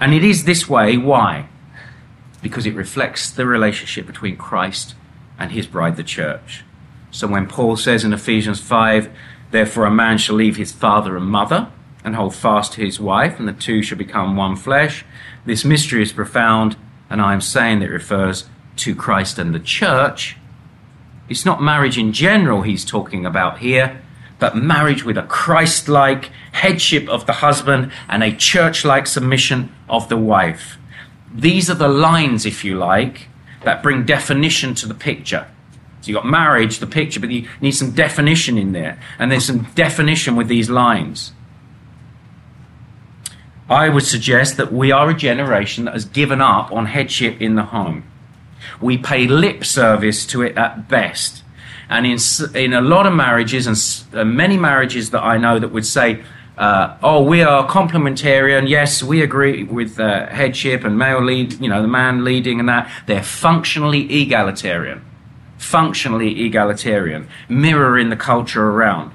And 0.00 0.14
it 0.14 0.24
is 0.24 0.44
this 0.44 0.66
way. 0.66 0.96
Why? 0.96 1.48
Because 2.40 2.64
it 2.64 2.74
reflects 2.74 3.30
the 3.30 3.46
relationship 3.46 4.06
between 4.06 4.36
Christ 4.36 4.94
and 5.38 5.52
his 5.52 5.66
bride, 5.66 5.96
the 5.96 6.02
church. 6.02 6.64
So 7.10 7.26
when 7.26 7.46
Paul 7.46 7.76
says 7.76 8.04
in 8.04 8.14
Ephesians 8.14 8.58
5, 8.58 9.10
therefore 9.50 9.84
a 9.84 9.90
man 9.90 10.16
shall 10.16 10.36
leave 10.36 10.56
his 10.56 10.72
father 10.72 11.14
and 11.14 11.26
mother 11.26 11.70
and 12.02 12.16
hold 12.16 12.34
fast 12.34 12.72
to 12.72 12.84
his 12.84 12.98
wife, 12.98 13.38
and 13.38 13.46
the 13.46 13.52
two 13.52 13.82
shall 13.82 13.98
become 13.98 14.34
one 14.34 14.56
flesh, 14.56 15.04
this 15.44 15.64
mystery 15.64 16.02
is 16.02 16.10
profound, 16.10 16.76
and 17.10 17.20
I 17.20 17.34
am 17.34 17.40
saying 17.40 17.80
that 17.80 17.90
it 17.90 17.92
refers 17.92 18.48
to 18.76 18.96
Christ 18.96 19.38
and 19.38 19.54
the 19.54 19.60
church. 19.60 20.36
It's 21.28 21.44
not 21.44 21.62
marriage 21.62 21.98
in 21.98 22.12
general 22.12 22.62
he's 22.62 22.84
talking 22.84 23.24
about 23.26 23.58
here 23.58 24.01
but 24.42 24.56
marriage 24.56 25.04
with 25.04 25.16
a 25.16 25.22
Christ 25.22 25.88
like 25.88 26.32
headship 26.50 27.08
of 27.08 27.26
the 27.26 27.34
husband 27.34 27.92
and 28.08 28.24
a 28.24 28.34
church 28.34 28.84
like 28.84 29.06
submission 29.06 29.72
of 29.88 30.08
the 30.08 30.16
wife. 30.16 30.78
These 31.32 31.70
are 31.70 31.76
the 31.76 31.86
lines, 31.86 32.44
if 32.44 32.64
you 32.64 32.76
like, 32.76 33.28
that 33.62 33.84
bring 33.84 34.04
definition 34.04 34.74
to 34.74 34.88
the 34.88 34.94
picture. 34.94 35.46
So 36.00 36.08
you've 36.08 36.16
got 36.16 36.26
marriage, 36.26 36.80
the 36.80 36.88
picture, 36.88 37.20
but 37.20 37.30
you 37.30 37.48
need 37.60 37.70
some 37.70 37.92
definition 37.92 38.58
in 38.58 38.72
there. 38.72 39.00
And 39.16 39.30
there's 39.30 39.44
some 39.44 39.62
definition 39.76 40.34
with 40.34 40.48
these 40.48 40.68
lines. 40.68 41.30
I 43.70 43.90
would 43.90 44.04
suggest 44.04 44.56
that 44.56 44.72
we 44.72 44.90
are 44.90 45.08
a 45.08 45.14
generation 45.14 45.84
that 45.84 45.94
has 45.94 46.04
given 46.04 46.40
up 46.40 46.72
on 46.72 46.86
headship 46.86 47.40
in 47.40 47.54
the 47.54 47.66
home. 47.66 48.02
We 48.80 48.98
pay 48.98 49.28
lip 49.28 49.64
service 49.64 50.26
to 50.26 50.42
it 50.42 50.58
at 50.58 50.88
best. 50.88 51.41
And 51.92 52.06
in, 52.06 52.18
in 52.54 52.72
a 52.72 52.80
lot 52.80 53.06
of 53.06 53.12
marriages, 53.12 53.66
and 53.66 54.18
uh, 54.18 54.24
many 54.24 54.56
marriages 54.56 55.10
that 55.10 55.22
I 55.22 55.36
know 55.36 55.58
that 55.58 55.72
would 55.72 55.84
say, 55.84 56.24
uh, 56.56 56.96
oh, 57.02 57.22
we 57.22 57.42
are 57.42 57.68
complementarian. 57.68 58.66
Yes, 58.66 59.02
we 59.02 59.22
agree 59.22 59.64
with 59.64 60.00
uh, 60.00 60.26
headship 60.28 60.84
and 60.84 60.98
male 60.98 61.22
lead, 61.22 61.60
you 61.60 61.68
know, 61.68 61.82
the 61.82 61.88
man 61.88 62.24
leading 62.24 62.60
and 62.60 62.68
that. 62.70 62.90
They're 63.06 63.22
functionally 63.22 64.10
egalitarian. 64.22 65.04
Functionally 65.58 66.44
egalitarian, 66.46 67.28
mirroring 67.50 68.08
the 68.08 68.16
culture 68.16 68.70
around. 68.70 69.12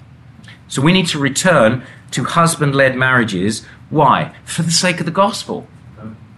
So 0.67 0.83
we 0.83 0.93
need 0.93 1.07
to 1.07 1.19
return 1.19 1.83
to 2.11 2.25
husband 2.25 2.75
led 2.75 2.95
marriages. 2.95 3.65
Why? 3.89 4.35
For 4.45 4.61
the 4.61 4.71
sake 4.71 4.99
of 4.99 5.07
the 5.07 5.11
gospel. 5.11 5.67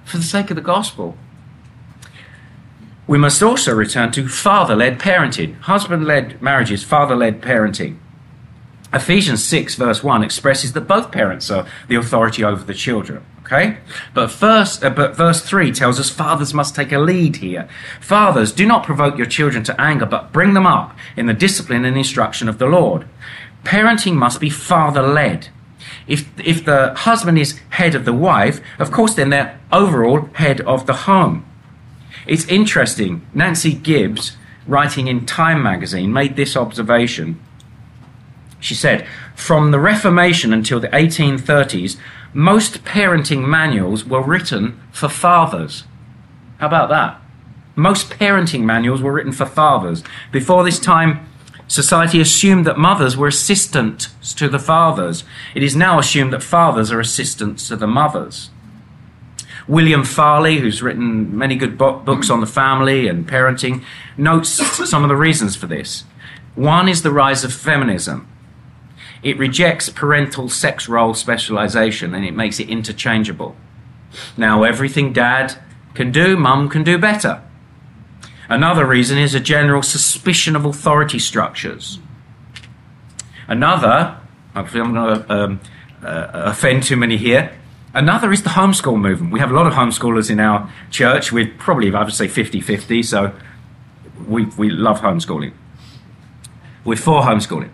For 0.06 0.17
the 0.17 0.23
sake 0.23 0.49
of 0.52 0.56
the 0.56 0.62
gospel. 0.62 1.17
We 3.10 3.17
must 3.17 3.41
also 3.41 3.74
return 3.74 4.12
to 4.12 4.28
father 4.28 4.76
led 4.76 5.00
parenting. 5.00 5.60
Husband 5.62 6.06
led 6.06 6.39
marriages, 6.43 6.84
father 6.84 7.15
led 7.15 7.41
parenting. 7.41 7.98
Ephesians 8.93 9.43
6, 9.43 9.74
verse 9.74 10.04
1 10.04 10.24
expresses 10.24 10.74
that 10.74 10.82
both 10.82 11.12
parents 11.12 11.50
are 11.50 11.65
the 11.88 11.95
authority 11.95 12.43
over 12.43 12.63
the 12.63 12.76
children. 12.76 13.26
Okay? 13.41 13.80
But, 14.13 14.30
first, 14.30 14.84
uh, 14.84 14.91
but 14.91 15.15
verse 15.15 15.41
3 15.41 15.72
tells 15.72 16.00
us 16.00 16.12
fathers 16.12 16.54
must 16.54 16.76
take 16.76 16.91
a 16.91 17.00
lead 17.00 17.38
here. 17.38 17.67
Fathers, 18.00 18.52
do 18.52 18.67
not 18.67 18.84
provoke 18.84 19.17
your 19.17 19.26
children 19.26 19.63
to 19.63 19.82
anger, 19.82 20.06
but 20.06 20.32
bring 20.32 20.54
them 20.54 20.67
up 20.67 20.95
in 21.17 21.26
the 21.26 21.34
discipline 21.34 21.86
and 21.86 21.98
instruction 21.98 22.48
of 22.48 22.60
the 22.60 22.67
Lord. 22.67 23.08
Parenting 23.63 24.17
must 24.17 24.39
be 24.39 24.52
father 24.52 25.02
led. 25.02 25.48
If, 26.06 26.30
if 26.39 26.63
the 26.63 26.93
husband 26.93 27.39
is 27.39 27.60
head 27.69 27.95
of 27.95 28.06
the 28.06 28.13
wife, 28.13 28.62
of 28.78 28.91
course, 28.91 29.15
then 29.15 29.32
they're 29.32 29.60
overall 29.72 30.30
head 30.34 30.62
of 30.62 30.86
the 30.86 30.93
home. 30.93 31.48
It's 32.30 32.46
interesting. 32.46 33.26
Nancy 33.34 33.74
Gibbs, 33.74 34.38
writing 34.68 35.08
in 35.08 35.26
Time 35.26 35.63
magazine, 35.63 36.13
made 36.13 36.36
this 36.36 36.56
observation. 36.56 37.39
She 38.60 38.76
said, 38.76 39.08
From 39.34 39.72
the 39.72 39.80
Reformation 39.80 40.54
until 40.54 40.80
the 40.80 40.89
1830s, 40.89 41.98
most 42.32 42.84
parenting 42.84 43.48
manuals 43.48 44.06
were 44.06 44.22
written 44.22 44.80
for 44.92 45.10
fathers. 45.10 45.86
How 46.60 46.68
about 46.68 46.89
that? 46.89 47.20
Most 47.76 48.12
parenting 48.12 48.62
manuals 48.62 49.02
were 49.02 49.13
written 49.13 49.32
for 49.32 49.48
fathers. 49.48 50.04
Before 50.32 50.63
this 50.63 50.80
time, 50.80 51.28
society 51.68 52.22
assumed 52.22 52.68
that 52.68 52.78
mothers 52.78 53.18
were 53.18 53.30
assistants 53.30 54.36
to 54.36 54.48
the 54.48 54.60
fathers. 54.60 55.24
It 55.56 55.63
is 55.63 55.76
now 55.76 55.98
assumed 55.98 56.32
that 56.34 56.44
fathers 56.44 56.92
are 56.92 57.00
assistants 57.00 57.68
to 57.70 57.76
the 57.76 57.88
mothers. 57.88 58.52
William 59.69 60.03
Farley, 60.03 60.58
who's 60.58 60.82
written 60.82 61.38
many 61.38 61.55
good 61.55 61.77
bo- 61.77 61.99
books 61.99 62.32
on 62.32 62.41
the 62.41 62.47
family 62.47 63.08
and 63.08 63.27
parenting, 63.27 63.84
notes 64.17 64.49
some 64.49 65.03
of 65.03 65.10
the 65.10 65.15
reasons 65.15 65.55
for 65.55 65.67
this. 65.67 66.05
One 66.55 66.89
is 66.89 67.03
the 67.03 67.12
rise 67.12 67.43
of 67.43 67.53
feminism. 67.53 68.27
It 69.21 69.38
rejects 69.38 69.89
parental 69.89 70.49
sex 70.49 70.89
role 70.89 71.13
specialization 71.13 72.15
and 72.15 72.25
it 72.25 72.34
makes 72.34 72.60
it 72.60 72.67
interchangeable. 72.67 73.55
Now, 74.36 74.63
everything 74.63 75.13
dad 75.13 75.62
can 75.93 76.12
do, 76.12 76.36
mum 76.36 76.67
can 76.67 76.84
do 76.84 76.97
better. 76.97 77.43
Another 78.49 78.88
reason 78.88 79.19
is 79.19 79.36
a 79.36 79.39
general 79.39 79.84
suspicion 79.84 80.55
of 80.55 80.65
authority 80.65 81.19
structures. 81.19 81.99
Another, 83.47 84.17
I'm 84.55 84.65
going 84.65 84.93
to 84.95 85.32
um, 85.32 85.60
uh, 86.01 86.27
offend 86.34 86.82
too 86.84 86.97
many 86.97 87.17
here, 87.17 87.55
Another 87.93 88.32
is 88.32 88.43
the 88.43 88.49
homeschool 88.49 88.99
movement. 88.99 89.34
We 89.34 89.39
have 89.39 89.52
a 89.52 89.56
lot 89.56 89.65
of 89.65 89.73
homeschoolers 89.73 90.30
in 90.30 90.39
our 90.39 90.71
church. 90.91 91.32
We're 91.32 91.52
probably, 91.58 91.93
I 91.93 92.04
would 92.04 92.13
say, 92.13 92.28
50 92.28 92.62
50, 92.62 93.04
so 93.04 93.34
we, 94.28 94.45
we 94.45 94.69
love 94.69 95.02
homeschooling. 95.02 95.54
We're 96.86 96.95
for 96.95 97.23
homeschooling. 97.23 97.71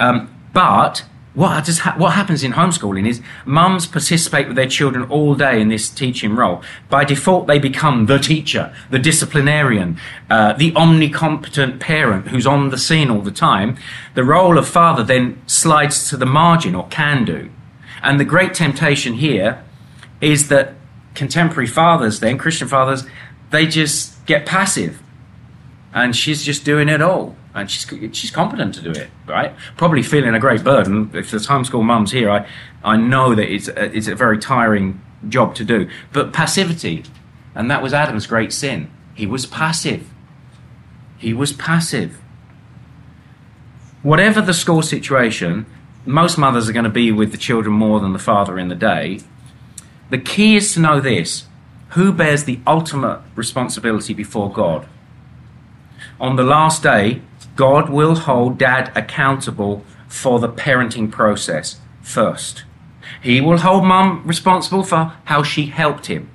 Um, 0.00 0.34
but 0.54 1.04
what, 1.34 1.64
does 1.64 1.80
ha- 1.80 1.94
what 1.96 2.14
happens 2.14 2.42
in 2.42 2.52
homeschooling 2.52 3.06
is 3.06 3.20
mums 3.44 3.86
participate 3.86 4.48
with 4.48 4.56
their 4.56 4.66
children 4.66 5.04
all 5.10 5.34
day 5.34 5.60
in 5.60 5.68
this 5.68 5.90
teaching 5.90 6.34
role. 6.34 6.62
By 6.88 7.04
default, 7.04 7.46
they 7.46 7.58
become 7.58 8.06
the 8.06 8.18
teacher, 8.18 8.74
the 8.90 8.98
disciplinarian, 8.98 9.98
uh, 10.30 10.54
the 10.54 10.72
omnicompetent 10.72 11.80
parent 11.80 12.28
who's 12.28 12.46
on 12.46 12.70
the 12.70 12.78
scene 12.78 13.10
all 13.10 13.22
the 13.22 13.30
time. 13.30 13.76
The 14.14 14.24
role 14.24 14.56
of 14.56 14.66
father 14.66 15.02
then 15.02 15.40
slides 15.46 16.08
to 16.10 16.16
the 16.16 16.26
margin 16.26 16.74
or 16.74 16.86
can 16.88 17.24
do. 17.24 17.50
And 18.02 18.18
the 18.18 18.24
great 18.24 18.52
temptation 18.52 19.14
here 19.14 19.62
is 20.20 20.48
that 20.48 20.74
contemporary 21.14 21.66
fathers, 21.66 22.20
then 22.20 22.38
Christian 22.38 22.68
fathers, 22.68 23.04
they 23.50 23.66
just 23.66 24.24
get 24.26 24.46
passive, 24.46 25.02
and 25.94 26.16
she's 26.16 26.42
just 26.42 26.64
doing 26.64 26.88
it 26.88 27.02
all, 27.02 27.36
and 27.54 27.70
she's 27.70 27.86
she's 28.16 28.30
competent 28.30 28.74
to 28.74 28.80
do 28.80 28.90
it, 28.90 29.10
right? 29.26 29.54
Probably 29.76 30.02
feeling 30.02 30.34
a 30.34 30.40
great 30.40 30.64
burden. 30.64 31.10
If 31.12 31.30
there's 31.30 31.46
homeschool 31.46 31.84
mums 31.84 32.12
here, 32.12 32.30
I 32.30 32.46
I 32.82 32.96
know 32.96 33.34
that 33.34 33.52
it's 33.52 33.68
a, 33.68 33.96
it's 33.96 34.08
a 34.08 34.14
very 34.14 34.38
tiring 34.38 35.00
job 35.28 35.54
to 35.56 35.64
do. 35.64 35.88
But 36.12 36.32
passivity, 36.32 37.04
and 37.54 37.70
that 37.70 37.82
was 37.82 37.92
Adam's 37.92 38.26
great 38.26 38.52
sin. 38.52 38.90
He 39.14 39.26
was 39.26 39.46
passive. 39.46 40.08
He 41.18 41.34
was 41.34 41.52
passive. 41.52 42.18
Whatever 44.02 44.40
the 44.40 44.54
school 44.54 44.82
situation, 44.82 45.66
most 46.04 46.36
mothers 46.36 46.68
are 46.68 46.72
going 46.72 46.84
to 46.84 46.90
be 46.90 47.12
with 47.12 47.32
the 47.32 47.38
children 47.38 47.74
more 47.74 48.00
than 48.00 48.12
the 48.12 48.18
father 48.18 48.58
in 48.58 48.68
the 48.68 48.74
day. 48.74 49.20
The 50.10 50.18
key 50.18 50.56
is 50.56 50.74
to 50.74 50.80
know 50.80 51.00
this 51.00 51.46
who 51.90 52.12
bears 52.12 52.44
the 52.44 52.58
ultimate 52.66 53.20
responsibility 53.34 54.14
before 54.14 54.50
God? 54.50 54.88
On 56.18 56.36
the 56.36 56.42
last 56.42 56.82
day, 56.82 57.20
God 57.54 57.90
will 57.90 58.14
hold 58.14 58.56
dad 58.56 58.90
accountable 58.96 59.84
for 60.08 60.38
the 60.38 60.48
parenting 60.48 61.10
process 61.10 61.80
first. 62.00 62.64
He 63.22 63.40
will 63.40 63.58
hold 63.58 63.84
mum 63.84 64.22
responsible 64.24 64.82
for 64.84 65.12
how 65.24 65.42
she 65.42 65.66
helped 65.66 66.06
him. 66.06 66.30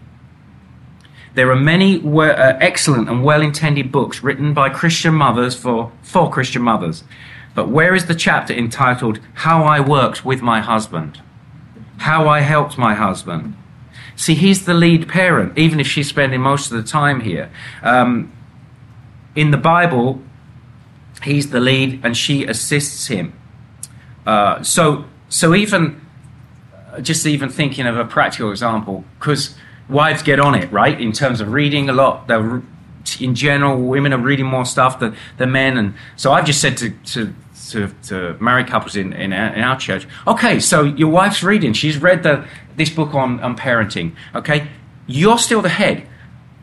There 1.34 1.52
are 1.52 1.56
many 1.56 2.02
uh, 2.02 2.58
excellent 2.60 3.10
and 3.10 3.24
well 3.24 3.42
intended 3.42 3.92
books 3.92 4.24
written 4.24 4.54
by 4.54 4.70
Christian 4.70 5.14
mothers 5.14 5.56
for, 5.56 5.92
for 6.02 6.32
Christian 6.32 6.62
mothers 6.62 7.04
but 7.58 7.70
where 7.70 7.96
is 7.96 8.06
the 8.06 8.14
chapter 8.14 8.54
entitled 8.54 9.20
How 9.34 9.64
I 9.64 9.80
Worked 9.80 10.24
with 10.24 10.44
My 10.44 10.62
Husband? 10.62 11.20
How 11.98 12.28
I 12.28 12.42
Helped 12.42 12.78
My 12.78 12.94
Husband? 12.94 13.58
See, 14.16 14.36
he's 14.36 14.66
the 14.66 14.76
lead 14.76 15.10
parent, 15.10 15.58
even 15.58 15.80
if 15.80 15.88
she's 15.88 16.08
spending 16.08 16.40
most 16.40 16.72
of 16.72 16.78
the 16.78 16.88
time 16.88 17.22
here. 17.22 17.50
Um, 17.82 18.32
in 19.36 19.50
the 19.50 19.58
Bible, 19.58 20.22
he's 21.24 21.50
the 21.50 21.60
lead 21.60 22.00
and 22.04 22.16
she 22.16 22.46
assists 22.46 23.08
him. 23.08 23.34
Uh, 24.28 24.62
so, 24.62 25.06
so 25.28 25.56
even 25.56 26.00
just 27.02 27.26
even 27.26 27.50
thinking 27.50 27.88
of 27.88 27.98
a 27.98 28.06
practical 28.06 28.52
example, 28.52 29.04
because 29.18 29.56
wives 29.90 30.22
get 30.22 30.40
on 30.40 30.54
it, 30.54 30.72
right? 30.72 31.02
In 31.02 31.12
terms 31.12 31.42
of 31.42 31.52
reading 31.52 31.90
a 31.90 31.94
lot, 31.94 32.28
they're 32.28 32.62
in 33.20 33.34
general, 33.34 33.82
women 33.82 34.14
are 34.14 34.20
reading 34.20 34.46
more 34.46 34.66
stuff 34.66 35.00
than, 35.00 35.16
than 35.38 35.52
men. 35.52 35.78
And 35.78 35.96
so 36.18 36.34
I've 36.34 36.46
just 36.46 36.62
said 36.62 36.78
to, 36.78 36.90
to, 36.90 37.34
to, 37.72 37.88
to 38.04 38.38
married 38.40 38.68
couples 38.68 38.96
in, 38.96 39.14
in 39.14 39.34
our, 39.34 39.54
in, 39.54 39.64
our, 39.64 39.78
church, 39.78 40.08
okay, 40.26 40.60
so 40.60 40.84
your 40.84 41.10
wife's 41.10 41.44
reading. 41.44 41.74
She's 41.74 41.98
read 41.98 42.24
the, 42.24 42.48
this 42.76 42.90
book 42.90 43.14
on, 43.14 43.40
on 43.40 43.58
parenting. 43.58 44.16
Okay, 44.36 44.68
you're 45.06 45.38
still 45.38 45.62
the 45.62 45.70
head. 45.70 46.08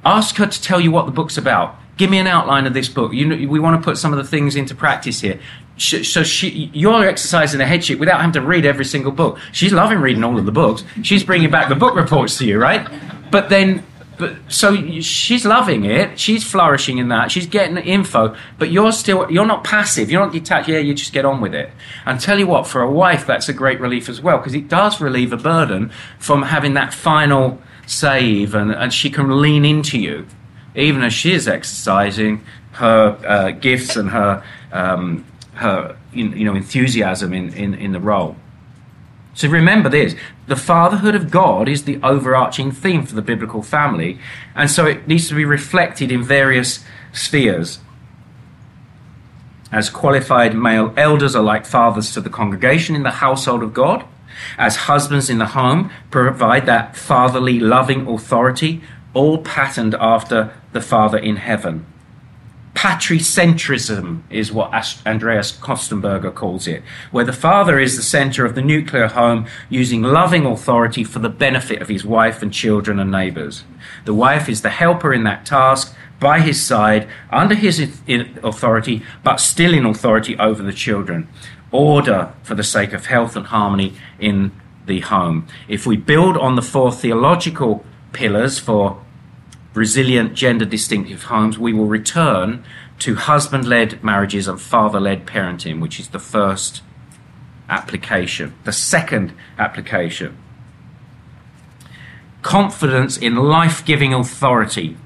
Ask 0.04 0.36
her 0.36 0.46
to 0.46 0.62
tell 0.62 0.80
you 0.80 0.90
what 0.90 1.06
the 1.06 1.12
book's 1.12 1.38
about. 1.38 1.76
Give 1.96 2.10
me 2.10 2.18
an 2.18 2.26
outline 2.26 2.66
of 2.66 2.74
this 2.74 2.88
book. 2.88 3.12
You 3.12 3.26
know, 3.26 3.48
we 3.48 3.60
want 3.60 3.80
to 3.80 3.84
put 3.84 3.98
some 3.98 4.12
of 4.12 4.18
the 4.18 4.24
things 4.24 4.56
into 4.56 4.74
practice 4.74 5.20
here. 5.20 5.38
So 5.76 6.22
she, 6.22 6.70
you're 6.72 7.06
exercising 7.06 7.58
the 7.58 7.66
headship 7.66 7.98
without 7.98 8.20
having 8.20 8.32
to 8.32 8.40
read 8.40 8.64
every 8.64 8.84
single 8.84 9.12
book. 9.12 9.38
She's 9.52 9.72
loving 9.72 9.98
reading 9.98 10.24
all 10.24 10.38
of 10.38 10.46
the 10.46 10.52
books. 10.52 10.84
She's 11.02 11.24
bringing 11.24 11.50
back 11.50 11.68
the 11.68 11.74
book 11.74 11.94
reports 11.94 12.38
to 12.38 12.46
you, 12.46 12.60
right? 12.60 12.86
But 13.30 13.48
then 13.48 13.84
but 14.18 14.36
so 14.48 15.00
she's 15.00 15.44
loving 15.44 15.84
it. 15.84 16.18
She's 16.18 16.44
flourishing 16.44 16.98
in 16.98 17.08
that. 17.08 17.30
She's 17.30 17.46
getting 17.46 17.76
info, 17.76 18.36
but 18.58 18.70
you're 18.70 18.92
still 18.92 19.30
you're 19.30 19.46
not 19.46 19.64
passive. 19.64 20.10
You're 20.10 20.22
not 20.22 20.32
detached. 20.32 20.68
Yeah, 20.68 20.78
you 20.78 20.94
just 20.94 21.12
get 21.12 21.24
on 21.24 21.40
with 21.40 21.54
it. 21.54 21.70
And 22.06 22.20
tell 22.20 22.38
you 22.38 22.46
what, 22.46 22.66
for 22.66 22.82
a 22.82 22.90
wife, 22.90 23.26
that's 23.26 23.48
a 23.48 23.52
great 23.52 23.80
relief 23.80 24.08
as 24.08 24.20
well 24.20 24.38
because 24.38 24.54
it 24.54 24.68
does 24.68 25.00
relieve 25.00 25.32
a 25.32 25.36
burden 25.36 25.90
from 26.18 26.42
having 26.42 26.74
that 26.74 26.94
final 26.94 27.60
save, 27.86 28.54
and, 28.54 28.70
and 28.72 28.92
she 28.92 29.10
can 29.10 29.40
lean 29.40 29.64
into 29.64 29.98
you, 29.98 30.26
even 30.74 31.02
as 31.02 31.12
she 31.12 31.32
is 31.32 31.46
exercising 31.48 32.44
her 32.72 33.18
uh, 33.26 33.50
gifts 33.50 33.96
and 33.96 34.10
her 34.10 34.42
um, 34.72 35.24
her 35.54 35.96
you 36.12 36.44
know 36.44 36.54
enthusiasm 36.54 37.32
in, 37.32 37.52
in, 37.54 37.74
in 37.74 37.92
the 37.92 38.00
role. 38.00 38.36
So 39.34 39.48
remember 39.48 39.88
this 39.88 40.14
the 40.46 40.56
fatherhood 40.56 41.14
of 41.14 41.30
God 41.30 41.68
is 41.68 41.84
the 41.84 42.00
overarching 42.02 42.70
theme 42.70 43.04
for 43.04 43.14
the 43.14 43.22
biblical 43.22 43.62
family, 43.62 44.18
and 44.54 44.70
so 44.70 44.86
it 44.86 45.08
needs 45.08 45.28
to 45.28 45.34
be 45.34 45.44
reflected 45.44 46.10
in 46.12 46.22
various 46.22 46.84
spheres. 47.12 47.80
As 49.72 49.90
qualified 49.90 50.54
male 50.54 50.94
elders 50.96 51.34
are 51.34 51.42
like 51.42 51.66
fathers 51.66 52.12
to 52.12 52.20
the 52.20 52.30
congregation 52.30 52.94
in 52.94 53.02
the 53.02 53.10
household 53.10 53.62
of 53.62 53.74
God, 53.74 54.04
as 54.56 54.76
husbands 54.76 55.28
in 55.28 55.38
the 55.38 55.46
home 55.46 55.90
provide 56.10 56.66
that 56.66 56.96
fatherly, 56.96 57.58
loving 57.58 58.06
authority, 58.06 58.82
all 59.14 59.38
patterned 59.38 59.94
after 59.96 60.52
the 60.72 60.80
Father 60.80 61.18
in 61.18 61.36
heaven. 61.36 61.86
Patricentrism 62.74 64.22
is 64.30 64.52
what 64.52 64.72
Andreas 65.06 65.52
Kostenberger 65.52 66.34
calls 66.34 66.66
it, 66.66 66.82
where 67.12 67.24
the 67.24 67.32
father 67.32 67.78
is 67.78 67.96
the 67.96 68.02
center 68.02 68.44
of 68.44 68.54
the 68.54 68.62
nuclear 68.62 69.06
home, 69.06 69.46
using 69.68 70.02
loving 70.02 70.44
authority 70.44 71.04
for 71.04 71.20
the 71.20 71.28
benefit 71.28 71.80
of 71.80 71.88
his 71.88 72.04
wife 72.04 72.42
and 72.42 72.52
children 72.52 72.98
and 72.98 73.10
neighbors. 73.10 73.64
The 74.04 74.12
wife 74.12 74.48
is 74.48 74.62
the 74.62 74.70
helper 74.70 75.14
in 75.14 75.24
that 75.24 75.46
task, 75.46 75.94
by 76.20 76.40
his 76.40 76.62
side, 76.62 77.08
under 77.30 77.54
his 77.54 77.80
authority, 78.42 79.02
but 79.22 79.40
still 79.40 79.72
in 79.72 79.86
authority 79.86 80.36
over 80.38 80.62
the 80.62 80.72
children. 80.72 81.28
Order 81.70 82.32
for 82.42 82.54
the 82.54 82.64
sake 82.64 82.92
of 82.92 83.06
health 83.06 83.36
and 83.36 83.46
harmony 83.46 83.94
in 84.18 84.52
the 84.86 85.00
home. 85.00 85.46
If 85.68 85.86
we 85.86 85.96
build 85.96 86.36
on 86.36 86.56
the 86.56 86.62
four 86.62 86.92
theological 86.92 87.84
pillars 88.12 88.58
for 88.58 89.03
resilient, 89.74 90.34
gender 90.34 90.64
distinctive 90.64 91.24
homes, 91.24 91.58
we 91.58 91.72
will 91.72 91.86
return 91.86 92.64
to 93.00 93.16
husband 93.16 93.66
led 93.66 94.02
marriages 94.02 94.48
and 94.48 94.60
father 94.60 95.00
led 95.00 95.26
parenting, 95.26 95.80
which 95.80 95.98
is 95.98 96.08
the 96.08 96.18
first 96.18 96.82
application. 97.68 98.54
The 98.64 98.72
second 98.72 99.32
application 99.58 100.38
confidence 102.44 103.16
in 103.16 103.34
life 103.36 103.84
giving 103.84 104.12
authority 104.12 104.96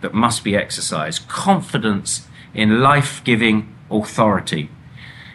that 0.00 0.14
must 0.14 0.44
be 0.44 0.56
exercised. 0.56 1.28
Confidence 1.28 2.26
in 2.54 2.80
life 2.80 3.22
giving 3.24 3.74
authority. 3.90 4.70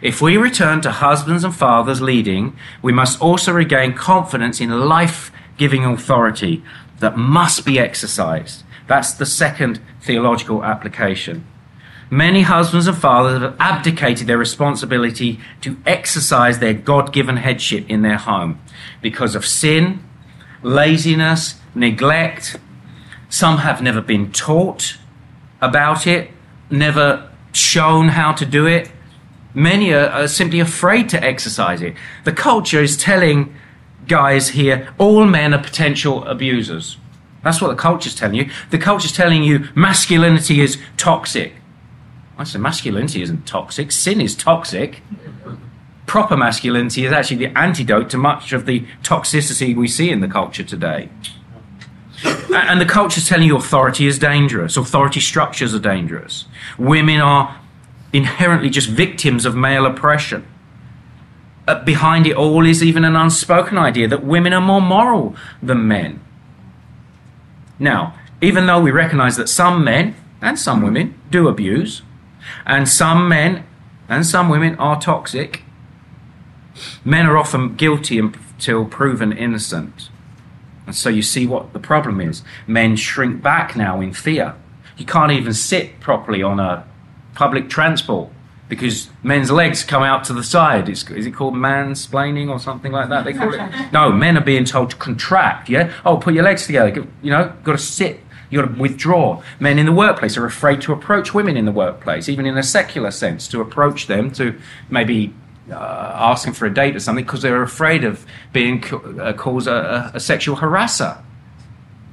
If 0.00 0.22
we 0.22 0.36
return 0.36 0.80
to 0.82 0.90
husbands 0.90 1.44
and 1.44 1.54
fathers 1.54 2.00
leading, 2.00 2.56
we 2.80 2.92
must 2.92 3.20
also 3.20 3.52
regain 3.52 3.92
confidence 3.92 4.60
in 4.60 4.70
life 4.70 5.30
giving 5.56 5.84
authority 5.84 6.64
that 7.00 7.16
must 7.16 7.64
be 7.64 7.78
exercised. 7.78 8.64
That's 8.86 9.12
the 9.12 9.26
second 9.26 9.80
theological 10.00 10.64
application. 10.64 11.46
Many 12.10 12.42
husbands 12.42 12.86
and 12.86 12.96
fathers 12.96 13.42
have 13.42 13.56
abdicated 13.60 14.26
their 14.26 14.38
responsibility 14.38 15.40
to 15.60 15.76
exercise 15.84 16.58
their 16.58 16.72
God 16.72 17.12
given 17.12 17.36
headship 17.36 17.88
in 17.88 18.00
their 18.00 18.16
home 18.16 18.60
because 19.02 19.34
of 19.34 19.44
sin, 19.44 20.02
laziness, 20.62 21.60
neglect. 21.74 22.56
Some 23.28 23.58
have 23.58 23.82
never 23.82 24.00
been 24.00 24.32
taught 24.32 24.96
about 25.60 26.06
it, 26.06 26.30
never 26.70 27.30
shown 27.52 28.08
how 28.08 28.32
to 28.32 28.46
do 28.46 28.66
it. 28.66 28.90
Many 29.52 29.92
are, 29.92 30.08
are 30.08 30.28
simply 30.28 30.60
afraid 30.60 31.10
to 31.10 31.22
exercise 31.22 31.82
it. 31.82 31.94
The 32.24 32.32
culture 32.32 32.82
is 32.82 32.96
telling 32.96 33.54
guys 34.08 34.50
here 34.50 34.92
all 34.98 35.24
men 35.26 35.54
are 35.54 35.62
potential 35.62 36.24
abusers. 36.24 36.96
That's 37.44 37.60
what 37.60 37.68
the 37.68 37.76
culture's 37.76 38.14
telling 38.14 38.34
you. 38.34 38.50
The 38.70 38.78
culture's 38.78 39.12
telling 39.12 39.44
you 39.44 39.68
masculinity 39.74 40.60
is 40.60 40.78
toxic. 40.96 41.54
I 42.36 42.44
say 42.44 42.58
masculinity 42.58 43.22
isn't 43.22 43.46
toxic, 43.46 43.92
sin 43.92 44.20
is 44.20 44.34
toxic. 44.34 45.02
Proper 46.06 46.36
masculinity 46.36 47.04
is 47.04 47.12
actually 47.12 47.46
the 47.46 47.58
antidote 47.58 48.08
to 48.10 48.18
much 48.18 48.52
of 48.52 48.64
the 48.64 48.86
toxicity 49.02 49.76
we 49.76 49.88
see 49.88 50.10
in 50.10 50.20
the 50.20 50.28
culture 50.28 50.64
today. 50.64 51.10
And 52.24 52.80
the 52.80 52.86
culture's 52.86 53.28
telling 53.28 53.46
you 53.46 53.56
authority 53.56 54.06
is 54.06 54.18
dangerous, 54.18 54.76
authority 54.76 55.20
structures 55.20 55.74
are 55.74 55.80
dangerous. 55.80 56.46
Women 56.78 57.20
are 57.20 57.60
inherently 58.12 58.70
just 58.70 58.88
victims 58.88 59.44
of 59.44 59.54
male 59.54 59.86
oppression. 59.86 60.46
Uh, 61.68 61.84
behind 61.84 62.26
it 62.26 62.34
all 62.34 62.64
is 62.64 62.82
even 62.82 63.04
an 63.04 63.14
unspoken 63.14 63.76
idea 63.76 64.08
that 64.08 64.24
women 64.24 64.54
are 64.54 64.60
more 64.60 64.80
moral 64.80 65.36
than 65.62 65.86
men. 65.86 66.18
Now, 67.78 68.14
even 68.40 68.64
though 68.64 68.80
we 68.80 68.90
recognize 68.90 69.36
that 69.36 69.50
some 69.50 69.84
men 69.84 70.16
and 70.40 70.58
some 70.58 70.80
women 70.80 71.20
do 71.30 71.46
abuse, 71.46 72.00
and 72.64 72.88
some 72.88 73.28
men 73.28 73.66
and 74.08 74.24
some 74.24 74.48
women 74.48 74.76
are 74.76 74.98
toxic, 74.98 75.62
men 77.04 77.26
are 77.26 77.36
often 77.36 77.76
guilty 77.76 78.18
until 78.18 78.86
proven 78.86 79.30
innocent. 79.30 80.08
And 80.86 80.96
so 80.96 81.10
you 81.10 81.20
see 81.20 81.46
what 81.46 81.74
the 81.74 81.78
problem 81.78 82.18
is. 82.18 82.42
Men 82.66 82.96
shrink 82.96 83.42
back 83.42 83.76
now 83.76 84.00
in 84.00 84.14
fear. 84.14 84.54
You 84.96 85.04
can't 85.04 85.32
even 85.32 85.52
sit 85.52 86.00
properly 86.00 86.42
on 86.42 86.60
a 86.60 86.86
public 87.34 87.68
transport 87.68 88.30
because 88.68 89.08
men's 89.22 89.50
legs 89.50 89.82
come 89.82 90.02
out 90.02 90.24
to 90.24 90.32
the 90.32 90.44
side. 90.44 90.88
It's, 90.88 91.08
is 91.10 91.26
it 91.26 91.32
called 91.32 91.54
mansplaining 91.54 92.48
or 92.50 92.58
something 92.58 92.92
like 92.92 93.08
that? 93.08 93.24
They 93.24 93.32
call 93.32 93.52
it. 93.52 93.92
No, 93.92 94.12
men 94.12 94.36
are 94.36 94.44
being 94.44 94.64
told 94.64 94.90
to 94.90 94.96
contract. 94.96 95.68
Yeah. 95.68 95.92
Oh, 96.04 96.18
put 96.18 96.34
your 96.34 96.44
legs 96.44 96.66
together. 96.66 97.06
You 97.22 97.30
know, 97.30 97.52
got 97.64 97.72
to 97.72 97.78
sit. 97.78 98.20
You 98.50 98.62
got 98.62 98.74
to 98.74 98.80
withdraw. 98.80 99.42
Men 99.60 99.78
in 99.78 99.86
the 99.86 99.92
workplace 99.92 100.36
are 100.36 100.46
afraid 100.46 100.80
to 100.82 100.92
approach 100.92 101.34
women 101.34 101.56
in 101.56 101.64
the 101.64 101.72
workplace, 101.72 102.28
even 102.28 102.46
in 102.46 102.56
a 102.56 102.62
secular 102.62 103.10
sense, 103.10 103.48
to 103.48 103.60
approach 103.60 104.06
them 104.06 104.30
to 104.32 104.58
maybe 104.90 105.34
uh, 105.70 106.12
ask 106.14 106.44
them 106.44 106.54
for 106.54 106.66
a 106.66 106.72
date 106.72 106.96
or 106.96 107.00
something 107.00 107.24
because 107.24 107.42
they're 107.42 107.62
afraid 107.62 108.04
of 108.04 108.24
being 108.52 108.82
uh, 109.20 109.32
called 109.34 109.66
a, 109.66 110.10
a 110.14 110.20
sexual 110.20 110.56
harasser. 110.56 111.22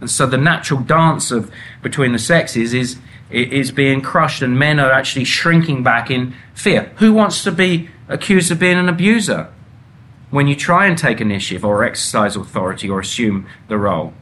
And 0.02 0.12
so 0.12 0.26
the 0.26 0.38
natural 0.38 0.82
dance 0.82 1.32
of 1.32 1.50
between 1.82 2.12
the 2.12 2.20
sexes 2.20 2.74
is 2.74 2.98
is 3.30 3.72
being 3.72 4.02
crushed 4.02 4.42
and 4.42 4.58
men 4.58 4.80
are 4.80 4.92
actually 4.92 5.26
shrinking 5.26 5.84
back 5.84 6.12
in 6.12 6.36
fear. 6.54 6.92
Who 6.98 7.14
wants 7.14 7.44
to 7.44 7.52
be 7.52 7.90
accused 8.08 8.52
of 8.52 8.60
being 8.60 8.78
an 8.78 8.90
abuser 8.90 9.52
when 10.30 10.48
you 10.48 10.56
try 10.56 10.86
and 10.86 10.98
take 10.98 11.20
initiative 11.20 11.66
or 11.66 11.84
exercise 11.84 12.36
authority 12.36 12.90
or 12.90 13.00
assume 13.00 13.48
the 13.68 13.78
role? 13.78 14.14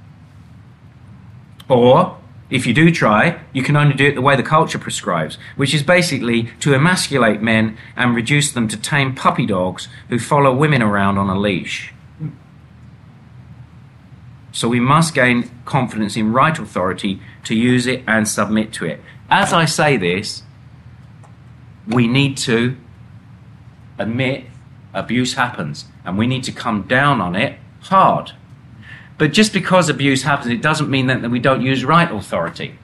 Or, 1.69 2.17
if 2.49 2.67
you 2.67 2.73
do 2.73 2.91
try, 2.91 3.39
you 3.51 3.63
can 3.63 3.75
only 3.75 3.95
do 3.95 4.07
it 4.07 4.15
the 4.15 4.21
way 4.21 4.35
the 4.35 4.43
culture 4.43 4.77
prescribes, 4.77 5.37
which 5.55 5.73
is 5.73 5.81
basically 5.81 6.51
to 6.59 6.73
emasculate 6.73 7.41
men 7.41 7.77
and 7.95 8.15
reduce 8.15 8.51
them 8.51 8.67
to 8.67 8.77
tame 8.77 9.15
puppy 9.15 9.45
dogs 9.45 9.87
who 10.09 10.19
follow 10.19 10.53
women 10.53 10.81
around 10.81 11.17
on 11.17 11.29
a 11.29 11.39
leash. 11.39 11.92
So 14.53 14.69
we 14.69 14.79
must 14.79 15.15
gain 15.15 15.49
confidence 15.65 16.15
in 16.15 16.31
right 16.31 16.57
authority 16.57 17.19
to 17.45 17.55
use 17.55 17.87
it 17.87 18.03
and 18.07 18.27
submit 18.27 18.71
to 18.73 18.85
it. 18.85 19.01
As 19.27 19.51
I 19.51 19.65
say 19.65 19.97
this, 19.97 20.43
we 21.87 22.07
need 22.07 22.37
to 22.37 22.77
admit 23.97 24.45
abuse 24.93 25.33
happens 25.33 25.85
and 26.05 26.19
we 26.19 26.27
need 26.27 26.43
to 26.43 26.51
come 26.51 26.83
down 26.83 27.19
on 27.19 27.35
it 27.35 27.57
hard. 27.81 28.33
But 29.17 29.33
just 29.33 29.53
because 29.53 29.89
abuse 29.89 30.21
happens, 30.21 30.53
it 30.53 30.61
doesn't 30.61 30.89
mean 30.89 31.07
that, 31.07 31.29
we 31.31 31.39
don't 31.39 31.63
use 31.63 31.83
right 31.83 32.11
authority. 32.11 32.77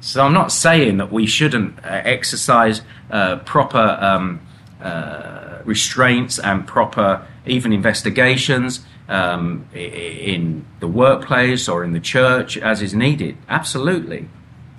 So 0.00 0.24
I'm 0.24 0.32
not 0.32 0.50
saying 0.50 0.96
that 0.96 1.12
we 1.12 1.26
shouldn't 1.26 1.78
uh, 1.78 2.02
exercise 2.04 2.82
uh, 3.08 3.36
proper 3.36 3.96
um, 4.00 4.40
uh, 4.82 5.58
restraints 5.64 6.40
and 6.40 6.66
proper 6.66 7.24
even 7.46 7.72
investigations 7.72 8.84
um, 9.08 9.68
in 9.74 10.64
the 10.80 10.88
workplace 10.88 11.68
or 11.68 11.84
in 11.84 11.92
the 11.92 12.00
church 12.00 12.56
as 12.56 12.82
is 12.82 12.94
needed. 12.94 13.36
Absolutely. 13.48 14.28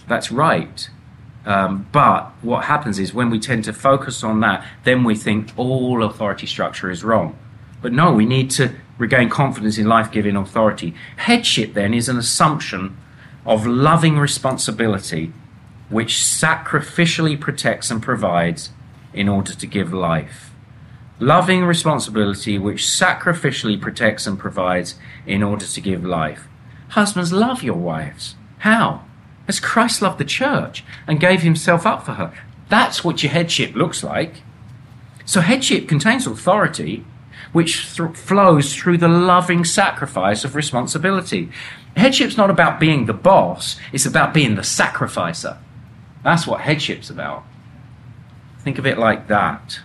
That's 0.07 0.31
right. 0.31 0.89
Um, 1.45 1.87
but 1.91 2.31
what 2.41 2.65
happens 2.65 2.97
is 2.97 3.13
when 3.13 3.29
we 3.29 3.39
tend 3.39 3.65
to 3.65 3.73
focus 3.73 4.23
on 4.23 4.39
that, 4.39 4.65
then 4.83 5.03
we 5.03 5.15
think 5.15 5.51
all 5.57 6.03
authority 6.03 6.47
structure 6.47 6.89
is 6.89 7.03
wrong. 7.03 7.37
But 7.81 7.93
no, 7.93 8.11
we 8.11 8.25
need 8.25 8.49
to 8.51 8.75
regain 8.97 9.29
confidence 9.29 9.77
in 9.77 9.87
life 9.87 10.11
giving 10.11 10.35
authority. 10.35 10.95
Headship 11.17 11.73
then 11.73 11.93
is 11.93 12.09
an 12.09 12.17
assumption 12.17 12.97
of 13.45 13.67
loving 13.67 14.17
responsibility 14.17 15.31
which 15.89 16.15
sacrificially 16.15 17.39
protects 17.39 17.91
and 17.91 18.01
provides 18.01 18.71
in 19.13 19.29
order 19.29 19.53
to 19.53 19.67
give 19.67 19.93
life. 19.93 20.44
Loving 21.19 21.63
responsibility 21.63 22.57
which 22.57 22.83
sacrificially 22.83 23.79
protects 23.79 24.27
and 24.27 24.37
provides 24.37 24.95
in 25.25 25.43
order 25.43 25.65
to 25.65 25.81
give 25.81 26.03
life. 26.03 26.47
Husbands, 26.89 27.31
love 27.31 27.63
your 27.63 27.75
wives. 27.75 28.35
How? 28.59 29.05
As 29.47 29.59
Christ 29.59 30.01
loved 30.01 30.17
the 30.17 30.25
church 30.25 30.83
and 31.07 31.19
gave 31.19 31.41
himself 31.41 31.85
up 31.85 32.05
for 32.05 32.13
her. 32.13 32.33
That's 32.67 33.03
what 33.03 33.23
your 33.23 33.31
headship 33.31 33.75
looks 33.75 34.03
like. 34.03 34.41
So, 35.23 35.41
headship 35.41 35.87
contains 35.87 36.27
authority 36.27 37.05
which 37.51 37.95
th- 37.95 38.15
flows 38.15 38.75
through 38.75 38.97
the 38.97 39.07
loving 39.07 39.63
sacrifice 39.63 40.43
of 40.43 40.55
responsibility. 40.55 41.49
Headship's 41.95 42.37
not 42.37 42.49
about 42.49 42.79
being 42.79 43.05
the 43.05 43.13
boss, 43.13 43.79
it's 43.93 44.05
about 44.05 44.33
being 44.33 44.55
the 44.55 44.63
sacrificer. 44.63 45.57
That's 46.23 46.45
what 46.45 46.61
headship's 46.61 47.09
about. 47.09 47.45
Think 48.59 48.77
of 48.77 48.85
it 48.85 48.97
like 48.97 49.27
that. 49.27 49.79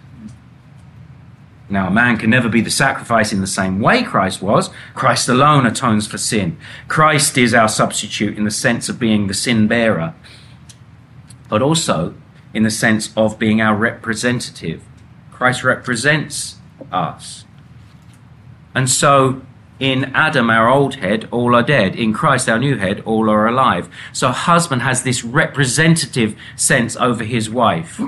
Now, 1.70 1.86
a 1.86 1.90
man 1.90 2.16
can 2.16 2.30
never 2.30 2.48
be 2.48 2.60
the 2.60 2.70
sacrifice 2.70 3.32
in 3.32 3.40
the 3.40 3.46
same 3.46 3.78
way 3.80 4.02
Christ 4.02 4.42
was. 4.42 4.70
Christ 4.94 5.28
alone 5.28 5.66
atones 5.66 6.08
for 6.08 6.18
sin. 6.18 6.58
Christ 6.88 7.38
is 7.38 7.54
our 7.54 7.68
substitute 7.68 8.36
in 8.36 8.44
the 8.44 8.50
sense 8.50 8.88
of 8.88 8.98
being 8.98 9.28
the 9.28 9.34
sin 9.34 9.68
bearer, 9.68 10.14
but 11.48 11.62
also 11.62 12.14
in 12.52 12.64
the 12.64 12.70
sense 12.70 13.10
of 13.16 13.38
being 13.38 13.60
our 13.60 13.76
representative. 13.76 14.82
Christ 15.30 15.62
represents 15.62 16.56
us. 16.90 17.44
And 18.74 18.90
so, 18.90 19.42
in 19.78 20.06
Adam, 20.14 20.50
our 20.50 20.68
old 20.68 20.96
head, 20.96 21.28
all 21.30 21.54
are 21.54 21.62
dead. 21.62 21.94
In 21.94 22.12
Christ, 22.12 22.48
our 22.48 22.58
new 22.58 22.76
head, 22.78 23.00
all 23.06 23.30
are 23.30 23.46
alive. 23.46 23.88
So, 24.12 24.28
a 24.28 24.32
husband 24.32 24.82
has 24.82 25.04
this 25.04 25.24
representative 25.24 26.36
sense 26.56 26.96
over 26.96 27.22
his 27.22 27.48
wife. 27.48 28.00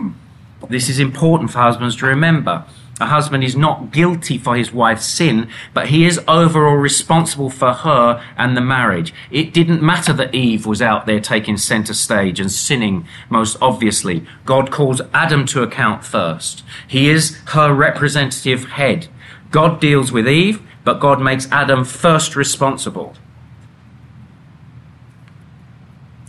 This 0.68 0.88
is 0.88 0.98
important 0.98 1.50
for 1.50 1.58
husbands 1.58 1.96
to 1.96 2.06
remember. 2.06 2.64
A 3.02 3.06
husband 3.06 3.42
is 3.42 3.56
not 3.56 3.90
guilty 3.90 4.38
for 4.38 4.54
his 4.54 4.72
wife's 4.72 5.06
sin, 5.06 5.48
but 5.74 5.88
he 5.88 6.06
is 6.06 6.20
overall 6.28 6.76
responsible 6.76 7.50
for 7.50 7.72
her 7.72 8.22
and 8.36 8.56
the 8.56 8.60
marriage. 8.60 9.12
It 9.28 9.52
didn't 9.52 9.82
matter 9.82 10.12
that 10.12 10.32
Eve 10.32 10.66
was 10.66 10.80
out 10.80 11.04
there 11.04 11.18
taking 11.18 11.56
center 11.56 11.94
stage 11.94 12.38
and 12.38 12.48
sinning 12.48 13.04
most 13.28 13.56
obviously. 13.60 14.24
God 14.44 14.70
calls 14.70 15.00
Adam 15.12 15.46
to 15.46 15.64
account 15.64 16.04
first. 16.04 16.62
He 16.86 17.08
is 17.08 17.40
her 17.46 17.74
representative 17.74 18.66
head. 18.66 19.08
God 19.50 19.80
deals 19.80 20.12
with 20.12 20.28
Eve, 20.28 20.62
but 20.84 21.00
God 21.00 21.20
makes 21.20 21.50
Adam 21.50 21.84
first 21.84 22.36
responsible. 22.36 23.16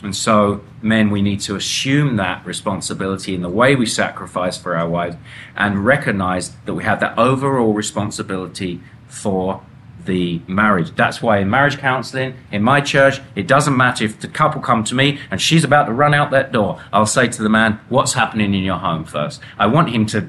And 0.03 0.13
so, 0.13 0.61
men, 0.81 1.11
we 1.11 1.21
need 1.21 1.39
to 1.41 1.55
assume 1.55 2.17
that 2.17 2.45
responsibility 2.45 3.33
in 3.33 3.41
the 3.41 3.49
way 3.49 3.75
we 3.75 3.85
sacrifice 3.85 4.57
for 4.57 4.75
our 4.75 4.87
wives 4.87 5.15
and 5.55 5.85
recognize 5.85 6.51
that 6.65 6.73
we 6.73 6.83
have 6.83 6.99
that 6.99 7.17
overall 7.17 7.73
responsibility 7.73 8.81
for 9.07 9.63
the 10.05 10.41
marriage. 10.45 10.93
That's 10.95 11.21
why 11.21 11.39
in 11.39 11.49
marriage 11.49 11.77
counseling, 11.77 12.35
in 12.51 12.63
my 12.63 12.81
church, 12.81 13.21
it 13.35 13.47
doesn't 13.47 13.77
matter 13.77 14.03
if 14.03 14.19
the 14.19 14.27
couple 14.27 14.59
come 14.59 14.83
to 14.85 14.95
me 14.95 15.19
and 15.31 15.41
she's 15.41 15.63
about 15.63 15.85
to 15.85 15.93
run 15.93 16.13
out 16.13 16.31
that 16.31 16.51
door. 16.51 16.81
I'll 16.91 17.05
say 17.05 17.29
to 17.29 17.41
the 17.41 17.49
man, 17.49 17.79
What's 17.87 18.13
happening 18.13 18.53
in 18.53 18.63
your 18.63 18.79
home 18.79 19.05
first? 19.05 19.41
I 19.57 19.67
want 19.67 19.89
him 19.89 20.05
to 20.07 20.27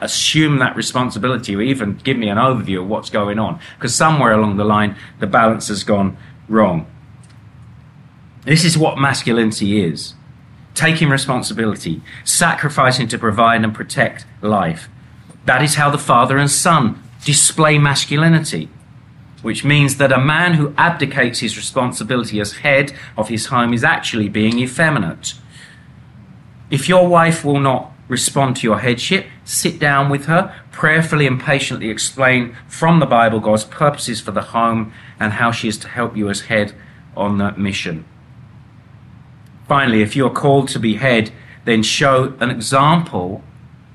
assume 0.00 0.58
that 0.58 0.74
responsibility 0.74 1.54
or 1.54 1.62
even 1.62 1.94
give 1.98 2.16
me 2.16 2.28
an 2.28 2.38
overview 2.38 2.82
of 2.82 2.88
what's 2.88 3.08
going 3.08 3.38
on 3.38 3.60
because 3.76 3.94
somewhere 3.94 4.32
along 4.32 4.56
the 4.56 4.64
line, 4.64 4.96
the 5.20 5.28
balance 5.28 5.68
has 5.68 5.84
gone 5.84 6.16
wrong. 6.48 6.86
This 8.44 8.64
is 8.64 8.76
what 8.76 8.98
masculinity 8.98 9.84
is 9.84 10.14
taking 10.74 11.10
responsibility, 11.10 12.00
sacrificing 12.24 13.08
to 13.08 13.18
provide 13.18 13.62
and 13.62 13.74
protect 13.74 14.24
life. 14.40 14.88
That 15.44 15.62
is 15.62 15.74
how 15.74 15.90
the 15.90 15.98
father 15.98 16.38
and 16.38 16.50
son 16.50 17.02
display 17.24 17.78
masculinity, 17.78 18.68
which 19.42 19.64
means 19.64 19.96
that 19.98 20.12
a 20.12 20.20
man 20.20 20.54
who 20.54 20.74
abdicates 20.76 21.40
his 21.40 21.56
responsibility 21.56 22.40
as 22.40 22.58
head 22.58 22.94
of 23.16 23.28
his 23.28 23.46
home 23.46 23.74
is 23.74 23.84
actually 23.84 24.28
being 24.28 24.58
effeminate. 24.58 25.34
If 26.70 26.88
your 26.88 27.06
wife 27.06 27.44
will 27.44 27.60
not 27.60 27.92
respond 28.08 28.56
to 28.56 28.66
your 28.66 28.78
headship, 28.78 29.26
sit 29.44 29.78
down 29.78 30.10
with 30.10 30.26
her, 30.26 30.54
prayerfully 30.70 31.26
and 31.26 31.40
patiently 31.40 31.90
explain 31.90 32.56
from 32.66 32.98
the 32.98 33.06
Bible 33.06 33.40
God's 33.40 33.64
purposes 33.64 34.20
for 34.20 34.30
the 34.30 34.42
home 34.42 34.92
and 35.20 35.34
how 35.34 35.50
she 35.50 35.68
is 35.68 35.76
to 35.78 35.88
help 35.88 36.16
you 36.16 36.30
as 36.30 36.42
head 36.42 36.74
on 37.16 37.38
that 37.38 37.58
mission. 37.58 38.04
Finally, 39.68 40.02
if 40.02 40.16
you 40.16 40.26
are 40.26 40.30
called 40.30 40.68
to 40.68 40.78
be 40.78 40.96
head, 40.96 41.30
then 41.64 41.82
show 41.82 42.34
an 42.40 42.50
example, 42.50 43.42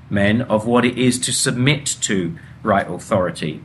men, 0.09 0.41
of 0.43 0.65
what 0.65 0.85
it 0.85 0.97
is 0.97 1.19
to 1.19 1.31
submit 1.31 1.85
to 2.01 2.37
right 2.63 2.89
authority. 2.89 3.61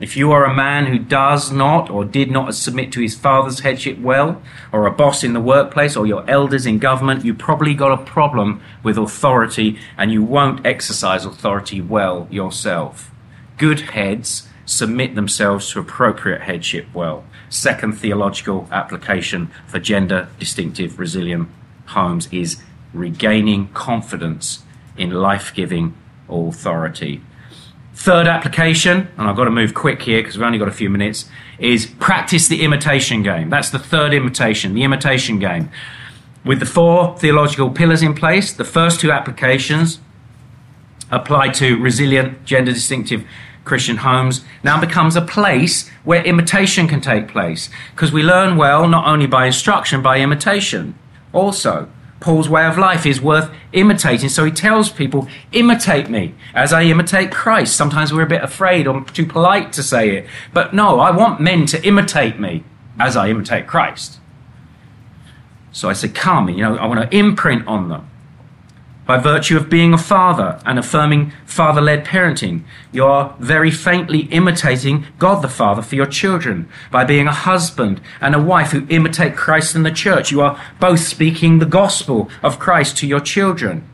If 0.00 0.16
you 0.16 0.32
are 0.32 0.44
a 0.44 0.54
man 0.54 0.86
who 0.86 0.98
does 0.98 1.52
not 1.52 1.88
or 1.88 2.04
did 2.04 2.28
not 2.28 2.54
submit 2.56 2.90
to 2.92 3.00
his 3.00 3.14
father's 3.14 3.60
headship 3.60 4.00
well, 4.00 4.42
or 4.72 4.86
a 4.86 4.90
boss 4.90 5.22
in 5.22 5.34
the 5.34 5.40
workplace, 5.40 5.96
or 5.96 6.04
your 6.04 6.28
elders 6.28 6.66
in 6.66 6.80
government, 6.80 7.24
you 7.24 7.32
probably 7.32 7.74
got 7.74 7.92
a 7.92 8.04
problem 8.04 8.60
with 8.82 8.98
authority 8.98 9.78
and 9.96 10.10
you 10.10 10.22
won't 10.22 10.66
exercise 10.66 11.24
authority 11.24 11.80
well 11.80 12.26
yourself. 12.28 13.12
Good 13.56 13.80
heads 13.80 14.48
submit 14.66 15.14
themselves 15.14 15.70
to 15.70 15.80
appropriate 15.80 16.42
headship 16.42 16.86
well. 16.92 17.24
Second 17.48 17.92
theological 17.92 18.68
application 18.70 19.50
for 19.66 19.78
gender 19.78 20.28
distinctive 20.38 20.98
resilient 20.98 21.48
homes 21.86 22.28
is 22.32 22.62
regaining 22.92 23.68
confidence 23.68 24.62
in 24.96 25.10
life 25.10 25.52
giving 25.54 25.94
authority. 26.28 27.20
Third 27.94 28.26
application, 28.26 29.08
and 29.16 29.28
I've 29.28 29.36
got 29.36 29.44
to 29.44 29.50
move 29.50 29.72
quick 29.72 30.02
here 30.02 30.20
because 30.20 30.36
we've 30.36 30.46
only 30.46 30.58
got 30.58 30.68
a 30.68 30.72
few 30.72 30.90
minutes, 30.90 31.28
is 31.58 31.86
practice 31.86 32.48
the 32.48 32.62
imitation 32.62 33.22
game. 33.22 33.50
That's 33.50 33.70
the 33.70 33.78
third 33.78 34.12
imitation, 34.12 34.74
the 34.74 34.82
imitation 34.82 35.38
game. 35.38 35.70
With 36.44 36.60
the 36.60 36.66
four 36.66 37.16
theological 37.18 37.70
pillars 37.70 38.02
in 38.02 38.14
place, 38.14 38.52
the 38.52 38.64
first 38.64 39.00
two 39.00 39.12
applications 39.12 40.00
apply 41.10 41.50
to 41.50 41.76
resilient, 41.76 42.44
gender 42.44 42.72
distinctive 42.72 43.24
Christian 43.64 43.98
homes 43.98 44.44
now 44.62 44.80
becomes 44.80 45.16
a 45.16 45.22
place 45.22 45.88
where 46.04 46.22
imitation 46.22 46.86
can 46.86 47.00
take 47.00 47.28
place 47.28 47.70
because 47.94 48.12
we 48.12 48.22
learn 48.22 48.56
well 48.56 48.86
not 48.86 49.06
only 49.06 49.26
by 49.26 49.46
instruction, 49.46 50.02
by 50.02 50.20
imitation 50.20 50.98
also. 51.32 51.88
Paul's 52.20 52.48
way 52.48 52.64
of 52.64 52.78
life 52.78 53.04
is 53.04 53.20
worth 53.20 53.50
imitating. 53.72 54.30
So 54.30 54.44
he 54.44 54.50
tells 54.50 54.88
people, 54.90 55.28
imitate 55.52 56.08
me 56.08 56.34
as 56.54 56.72
I 56.72 56.84
imitate 56.84 57.30
Christ. 57.30 57.76
Sometimes 57.76 58.14
we're 58.14 58.22
a 58.22 58.26
bit 58.26 58.42
afraid 58.42 58.86
or 58.86 59.04
too 59.04 59.26
polite 59.26 59.72
to 59.74 59.82
say 59.82 60.16
it. 60.16 60.26
But 60.52 60.72
no, 60.72 61.00
I 61.00 61.10
want 61.10 61.40
men 61.40 61.66
to 61.66 61.86
imitate 61.86 62.40
me 62.40 62.64
as 62.98 63.14
I 63.14 63.28
imitate 63.28 63.66
Christ. 63.66 64.20
So 65.70 65.90
I 65.90 65.92
say, 65.92 66.08
come, 66.08 66.48
you 66.48 66.62
know, 66.62 66.76
I 66.76 66.86
want 66.86 67.10
to 67.10 67.16
imprint 67.16 67.66
on 67.66 67.88
them 67.88 68.08
by 69.06 69.18
virtue 69.18 69.56
of 69.56 69.68
being 69.68 69.92
a 69.92 69.98
father 69.98 70.60
and 70.64 70.78
affirming 70.78 71.32
father 71.44 71.80
led 71.80 72.04
parenting. 72.04 72.62
You 72.92 73.04
are 73.04 73.36
very 73.38 73.70
faintly 73.70 74.20
imitating 74.30 75.06
God 75.18 75.42
the 75.42 75.48
Father 75.48 75.82
for 75.82 75.94
your 75.94 76.06
children. 76.06 76.68
By 76.90 77.04
being 77.04 77.26
a 77.26 77.32
husband 77.32 78.00
and 78.20 78.34
a 78.34 78.42
wife 78.42 78.70
who 78.70 78.86
imitate 78.88 79.36
Christ 79.36 79.74
and 79.74 79.84
the 79.84 79.90
church, 79.90 80.30
you 80.30 80.40
are 80.40 80.60
both 80.80 81.00
speaking 81.00 81.58
the 81.58 81.66
gospel 81.66 82.30
of 82.42 82.58
Christ 82.58 82.96
to 82.98 83.06
your 83.06 83.20
children. 83.20 83.86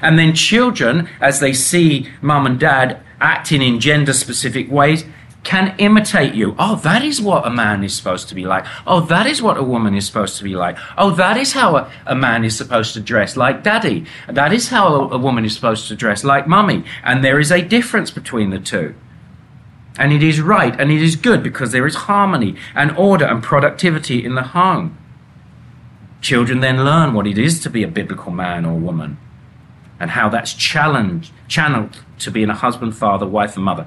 And 0.00 0.18
then 0.18 0.34
children, 0.34 1.08
as 1.20 1.40
they 1.40 1.52
see 1.52 2.08
mum 2.20 2.46
and 2.46 2.58
dad 2.58 3.00
acting 3.20 3.62
in 3.62 3.80
gender 3.80 4.12
specific 4.12 4.70
ways, 4.70 5.04
can 5.44 5.74
imitate 5.78 6.34
you. 6.34 6.54
Oh, 6.58 6.76
that 6.76 7.02
is 7.02 7.20
what 7.20 7.46
a 7.46 7.50
man 7.50 7.82
is 7.82 7.94
supposed 7.94 8.28
to 8.28 8.34
be 8.34 8.46
like. 8.46 8.64
Oh, 8.86 9.00
that 9.00 9.26
is 9.26 9.42
what 9.42 9.56
a 9.56 9.62
woman 9.62 9.94
is 9.94 10.06
supposed 10.06 10.38
to 10.38 10.44
be 10.44 10.54
like. 10.54 10.78
Oh, 10.96 11.10
that 11.12 11.36
is 11.36 11.52
how 11.52 11.76
a, 11.76 11.92
a 12.06 12.14
man 12.14 12.44
is 12.44 12.56
supposed 12.56 12.94
to 12.94 13.00
dress, 13.00 13.36
like 13.36 13.64
daddy. 13.64 14.06
That 14.28 14.52
is 14.52 14.68
how 14.68 14.86
a, 14.86 15.08
a 15.08 15.18
woman 15.18 15.44
is 15.44 15.54
supposed 15.54 15.88
to 15.88 15.96
dress, 15.96 16.22
like 16.22 16.46
mummy. 16.46 16.84
And 17.02 17.24
there 17.24 17.40
is 17.40 17.50
a 17.50 17.60
difference 17.62 18.10
between 18.10 18.50
the 18.50 18.60
two. 18.60 18.94
And 19.98 20.12
it 20.12 20.22
is 20.22 20.40
right 20.40 20.78
and 20.80 20.90
it 20.90 21.02
is 21.02 21.16
good 21.16 21.42
because 21.42 21.72
there 21.72 21.86
is 21.86 21.94
harmony 21.94 22.56
and 22.74 22.96
order 22.96 23.26
and 23.26 23.42
productivity 23.42 24.24
in 24.24 24.36
the 24.36 24.42
home. 24.42 24.96
Children 26.22 26.60
then 26.60 26.84
learn 26.84 27.14
what 27.14 27.26
it 27.26 27.36
is 27.36 27.60
to 27.60 27.70
be 27.70 27.82
a 27.82 27.88
biblical 27.88 28.32
man 28.32 28.64
or 28.64 28.78
woman 28.78 29.18
and 30.00 30.12
how 30.12 30.28
that's 30.28 30.54
challenged, 30.54 31.32
channeled 31.46 32.00
to 32.20 32.30
being 32.30 32.48
a 32.48 32.54
husband, 32.54 32.96
father, 32.96 33.26
wife, 33.26 33.56
and 33.56 33.64
mother 33.64 33.86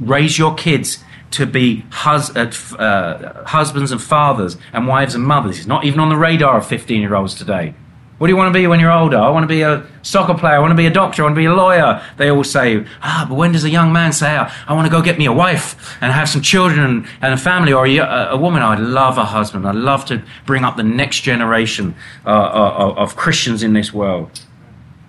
raise 0.00 0.38
your 0.38 0.54
kids 0.54 1.02
to 1.32 1.46
be 1.46 1.84
hus- 1.90 2.34
uh, 2.36 2.52
uh, 2.78 3.44
husbands 3.46 3.90
and 3.90 4.00
fathers 4.00 4.56
and 4.72 4.86
wives 4.86 5.14
and 5.14 5.24
mothers. 5.24 5.58
It's 5.58 5.66
not 5.66 5.84
even 5.84 6.00
on 6.00 6.08
the 6.08 6.16
radar 6.16 6.58
of 6.58 6.66
15 6.66 7.00
year 7.00 7.14
olds 7.14 7.34
today. 7.34 7.74
What 8.18 8.28
do 8.28 8.32
you 8.34 8.36
want 8.36 8.54
to 8.54 8.56
be 8.56 8.68
when 8.68 8.78
you're 8.78 8.92
older? 8.92 9.16
I 9.16 9.30
want 9.30 9.42
to 9.42 9.48
be 9.48 9.62
a 9.62 9.84
soccer 10.02 10.34
player. 10.34 10.54
I 10.54 10.58
want 10.60 10.70
to 10.70 10.76
be 10.76 10.86
a 10.86 10.92
doctor. 10.92 11.22
I 11.22 11.24
want 11.24 11.34
to 11.34 11.40
be 11.40 11.46
a 11.46 11.52
lawyer. 11.52 12.00
They 12.18 12.30
all 12.30 12.44
say, 12.44 12.86
ah, 13.02 13.26
but 13.28 13.34
when 13.34 13.50
does 13.50 13.64
a 13.64 13.70
young 13.70 13.92
man 13.92 14.12
say, 14.12 14.36
ah, 14.38 14.64
I 14.68 14.74
want 14.74 14.86
to 14.86 14.92
go 14.92 15.02
get 15.02 15.18
me 15.18 15.26
a 15.26 15.32
wife 15.32 15.96
and 16.00 16.12
have 16.12 16.28
some 16.28 16.40
children 16.40 17.08
and 17.20 17.34
a 17.34 17.36
family 17.36 17.72
or 17.72 17.84
a, 17.84 17.98
a 17.98 18.36
woman? 18.36 18.62
I'd 18.62 18.78
love 18.78 19.18
a 19.18 19.24
husband. 19.24 19.66
I'd 19.66 19.74
love 19.74 20.04
to 20.04 20.22
bring 20.46 20.62
up 20.62 20.76
the 20.76 20.84
next 20.84 21.22
generation 21.22 21.96
uh, 22.24 22.28
uh, 22.28 22.94
of 22.96 23.16
Christians 23.16 23.64
in 23.64 23.72
this 23.72 23.92
world. 23.92 24.40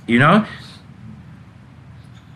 You 0.08 0.18
know? 0.18 0.48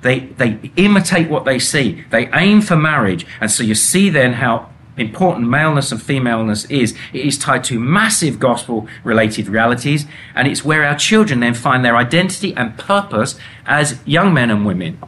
They, 0.01 0.19
they 0.19 0.71
imitate 0.75 1.29
what 1.29 1.45
they 1.45 1.59
see. 1.59 2.05
They 2.11 2.27
aim 2.33 2.61
for 2.61 2.75
marriage. 2.75 3.25
And 3.41 3.49
so 3.49 3.63
you 3.63 3.75
see 3.75 4.09
then 4.09 4.33
how 4.33 4.69
important 4.97 5.47
maleness 5.47 5.91
and 5.91 6.01
femaleness 6.01 6.65
is. 6.65 6.95
It 7.13 7.25
is 7.25 7.37
tied 7.37 7.63
to 7.65 7.79
massive 7.79 8.39
gospel 8.39 8.87
related 9.03 9.47
realities, 9.47 10.05
and 10.35 10.47
it's 10.47 10.65
where 10.65 10.83
our 10.83 10.97
children 10.97 11.39
then 11.39 11.53
find 11.53 11.85
their 11.85 11.95
identity 11.95 12.55
and 12.55 12.77
purpose 12.77 13.39
as 13.65 13.99
young 14.05 14.33
men 14.33 14.49
and 14.49 14.65
women. 14.65 14.99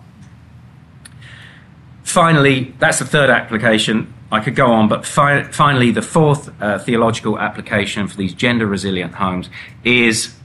Finally, 2.03 2.73
that's 2.79 2.99
the 2.99 3.05
third 3.05 3.29
application. 3.29 4.13
I 4.31 4.39
could 4.41 4.55
go 4.55 4.67
on, 4.67 4.87
but 4.87 5.05
fi- 5.05 5.43
finally, 5.43 5.91
the 5.91 6.01
fourth 6.01 6.49
uh, 6.61 6.77
theological 6.79 7.39
application 7.39 8.07
for 8.07 8.15
these 8.15 8.33
gender 8.33 8.67
resilient 8.67 9.15
homes 9.15 9.49
is 9.83 10.35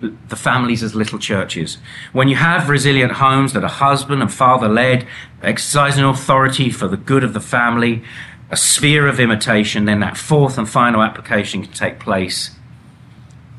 the 0.00 0.36
families 0.36 0.82
as 0.82 0.94
little 0.94 1.18
churches. 1.18 1.78
When 2.12 2.28
you 2.28 2.36
have 2.36 2.68
resilient 2.68 3.12
homes 3.12 3.54
that 3.54 3.64
are 3.64 3.70
husband 3.70 4.20
and 4.20 4.32
father 4.32 4.68
led, 4.68 5.06
exercising 5.42 6.04
authority 6.04 6.70
for 6.70 6.86
the 6.86 6.98
good 6.98 7.24
of 7.24 7.32
the 7.32 7.40
family, 7.40 8.02
a 8.50 8.56
sphere 8.56 9.06
of 9.08 9.18
imitation, 9.18 9.86
then 9.86 10.00
that 10.00 10.16
fourth 10.16 10.58
and 10.58 10.68
final 10.68 11.02
application 11.02 11.62
can 11.62 11.72
take 11.72 11.98
place. 11.98 12.50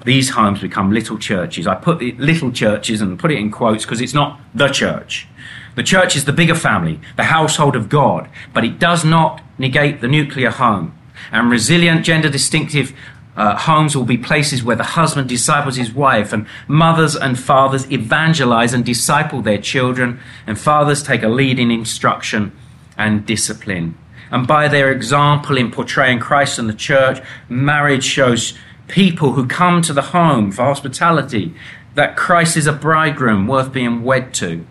These 0.06 0.30
homes 0.30 0.62
become 0.62 0.92
little 0.92 1.18
churches. 1.18 1.68
I 1.68 1.76
put 1.76 2.00
the 2.00 2.14
little 2.14 2.52
churches 2.52 3.02
and 3.02 3.20
put 3.20 3.32
it 3.32 3.40
in 3.40 3.52
quotes 3.52 3.84
because 3.84 4.00
it's 4.00 4.14
not 4.14 4.40
the 4.54 4.70
church. 4.70 5.28
The 5.76 5.84
church 5.84 6.16
is 6.16 6.26
the 6.26 6.34
bigger 6.34 6.56
family, 6.56 7.00
the 7.18 7.26
household 7.26 7.76
of 7.76 7.90
God, 7.90 8.30
but 8.54 8.64
it 8.64 8.80
does 8.80 9.04
not 9.04 9.42
negate 9.58 10.02
the 10.02 10.08
nuclear 10.08 10.52
home. 10.52 10.98
And 11.32 11.50
resilient, 11.50 12.06
gender 12.06 12.30
distinctive 12.30 12.94
uh, 13.38 13.56
homes 13.56 13.96
will 13.96 14.04
be 14.04 14.18
places 14.18 14.64
where 14.64 14.76
the 14.76 14.84
husband 14.84 15.30
disciples 15.30 15.78
his 15.78 15.94
wife, 15.94 16.34
and 16.34 16.48
mothers 16.68 17.16
and 17.16 17.40
fathers 17.40 17.90
evangelize 17.92 18.74
and 18.74 18.84
disciple 18.84 19.42
their 19.42 19.60
children, 19.60 20.20
and 20.46 20.60
fathers 20.60 21.04
take 21.04 21.24
a 21.24 21.30
lead 21.30 21.60
in 21.60 21.72
instruction 21.72 22.52
and 22.98 23.26
discipline. 23.26 23.96
And 24.32 24.48
by 24.48 24.68
their 24.68 24.92
example 24.92 25.58
in 25.58 25.72
portraying 25.72 26.20
Christ 26.20 26.60
and 26.60 26.68
the 26.68 26.74
church, 26.74 27.22
marriage 27.48 28.04
shows 28.04 28.58
people 28.88 29.34
who 29.34 29.48
come 29.48 29.82
to 29.84 29.94
the 29.94 30.02
home 30.02 30.52
for 30.52 30.64
hospitality 30.64 31.54
that 31.96 32.18
Christ 32.18 32.58
is 32.58 32.68
a 32.68 32.74
bridegroom 32.74 33.48
worth 33.48 33.72
being 33.72 34.04
wed 34.04 34.34
to. 34.36 34.66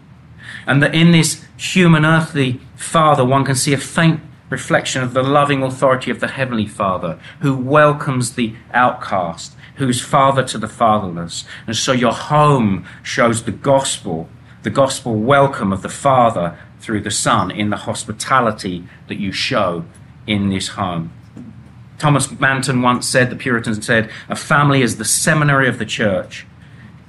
And 0.67 0.83
that 0.83 0.95
in 0.95 1.13
this 1.13 1.45
human 1.57 2.05
earthly 2.05 2.61
father, 2.75 3.25
one 3.25 3.45
can 3.45 3.55
see 3.55 3.73
a 3.73 3.79
faint 3.79 4.21
reflection 4.49 5.03
of 5.03 5.13
the 5.13 5.23
loving 5.23 5.63
authority 5.63 6.11
of 6.11 6.21
the 6.21 6.29
Heavenly 6.29 6.67
Father 6.67 7.19
who 7.41 7.57
welcomes 7.57 8.35
the 8.35 8.55
outcast, 8.73 9.57
who's 9.77 10.01
father 10.01 10.43
to 10.45 10.59
the 10.59 10.69
fatherless. 10.69 11.45
And 11.67 11.77
so 11.77 11.93
your 11.93 12.13
home 12.13 12.87
shows 13.03 13.45
the 13.45 13.53
gospel, 13.53 14.29
the 14.63 14.71
gospel 14.71 15.17
welcome 15.17 15.73
of 15.73 15.83
the 15.83 15.89
Father 15.89 16.59
through 16.81 17.01
the 17.01 17.11
Son 17.11 17.51
in 17.51 17.71
the 17.71 17.77
hospitality 17.77 18.85
that 19.09 19.19
you 19.19 19.33
show 19.33 19.85
in 20.27 20.51
this 20.51 20.69
home. 20.69 21.13
Thomas 21.99 22.31
Manton 22.39 22.83
once 22.83 23.09
said, 23.09 23.31
the 23.31 23.37
Puritans 23.37 23.85
said, 23.85 24.11
a 24.29 24.37
family 24.37 24.83
is 24.83 24.97
the 24.97 25.05
seminary 25.05 25.69
of 25.69 25.79
the 25.79 25.87
church. 25.87 26.47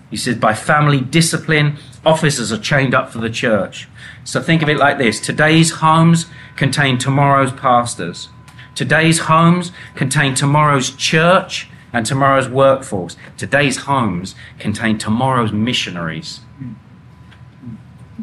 He 0.10 0.18
said, 0.18 0.39
by 0.39 0.53
family 0.53 1.01
discipline, 1.01 1.78
officers 2.05 2.51
are 2.51 2.58
chained 2.58 2.93
up 2.93 3.12
for 3.12 3.20
the 3.20 3.30
church. 3.30 3.88
So 4.24 4.41
think 4.41 4.62
of 4.62 4.70
it 4.70 4.78
like 4.78 4.97
this 4.97 5.20
today's 5.20 5.72
homes 5.72 6.28
contain 6.55 6.97
tomorrow's 6.97 7.51
pastors. 7.51 8.30
Today's 8.76 9.20
homes 9.20 9.72
contain 9.95 10.36
tomorrow's 10.36 10.91
church 10.91 11.68
and 11.91 12.05
tomorrow's 12.05 12.47
workforce. 12.47 13.18
Today's 13.36 13.78
homes 13.78 14.36
contain 14.60 14.97
tomorrow's 14.97 15.51
missionaries. 15.51 16.41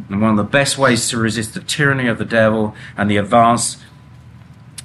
And 0.09 0.20
one 0.20 0.30
of 0.30 0.37
the 0.37 0.45
best 0.45 0.78
ways 0.78 1.09
to 1.09 1.18
resist 1.18 1.55
the 1.55 1.61
tyranny 1.61 2.09
of 2.09 2.18
the 2.18 2.24
devil 2.24 2.74
and 2.97 3.11
the 3.11 3.16
advance 3.16 3.82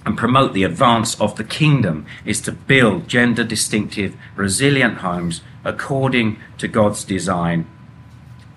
and 0.05 0.17
promote 0.17 0.53
the 0.53 0.63
advance 0.63 1.19
of 1.19 1.35
the 1.35 1.43
kingdom 1.43 2.05
is 2.25 2.41
to 2.41 2.51
build 2.51 3.07
gender 3.07 3.43
distinctive, 3.43 4.15
resilient 4.35 4.99
homes 4.99 5.41
according 5.63 6.39
to 6.57 6.67
God's 6.67 7.03
design. 7.03 7.67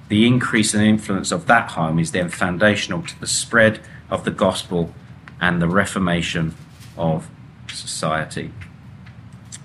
The 0.08 0.26
increase 0.26 0.74
and 0.74 0.82
influence 0.82 1.32
of 1.32 1.46
that 1.46 1.70
home 1.70 1.98
is 1.98 2.12
then 2.12 2.28
foundational 2.28 3.02
to 3.02 3.20
the 3.20 3.26
spread 3.26 3.80
of 4.10 4.24
the 4.24 4.30
gospel 4.30 4.92
and 5.40 5.60
the 5.60 5.68
reformation 5.68 6.54
of 6.96 7.28
society. 7.68 8.52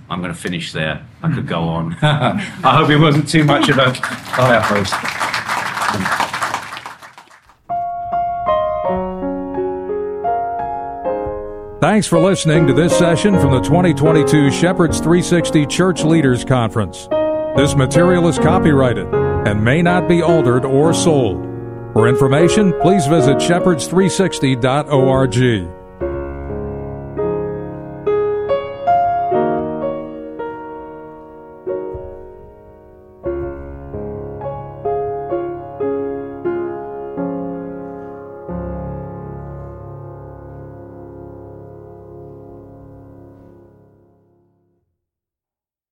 I'm 0.09 0.21
going 0.21 0.33
to 0.33 0.39
finish 0.39 0.71
there. 0.71 1.05
I 1.21 1.33
could 1.33 1.47
go 1.47 1.63
on. 1.63 1.97
I 2.01 2.77
hope 2.77 2.89
it 2.89 2.97
wasn't 2.97 3.27
too 3.27 3.43
much 3.43 3.67
of 3.69 3.77
a 3.77 3.93
fire. 3.93 4.85
Thanks 11.79 12.07
for 12.07 12.19
listening 12.19 12.65
to 12.67 12.73
this 12.73 12.97
session 12.97 13.39
from 13.39 13.51
the 13.51 13.61
2022 13.61 14.49
Shepherds 14.49 14.99
360 14.99 15.67
Church 15.67 16.03
Leaders 16.03 16.43
Conference. 16.43 17.07
This 17.57 17.75
material 17.75 18.27
is 18.27 18.37
copyrighted 18.37 19.07
and 19.11 19.63
may 19.63 19.81
not 19.81 20.07
be 20.07 20.21
altered 20.21 20.63
or 20.63 20.93
sold. 20.93 21.43
For 21.93 22.07
information, 22.07 22.71
please 22.81 23.07
visit 23.07 23.37
shepherds360.org. 23.37 25.76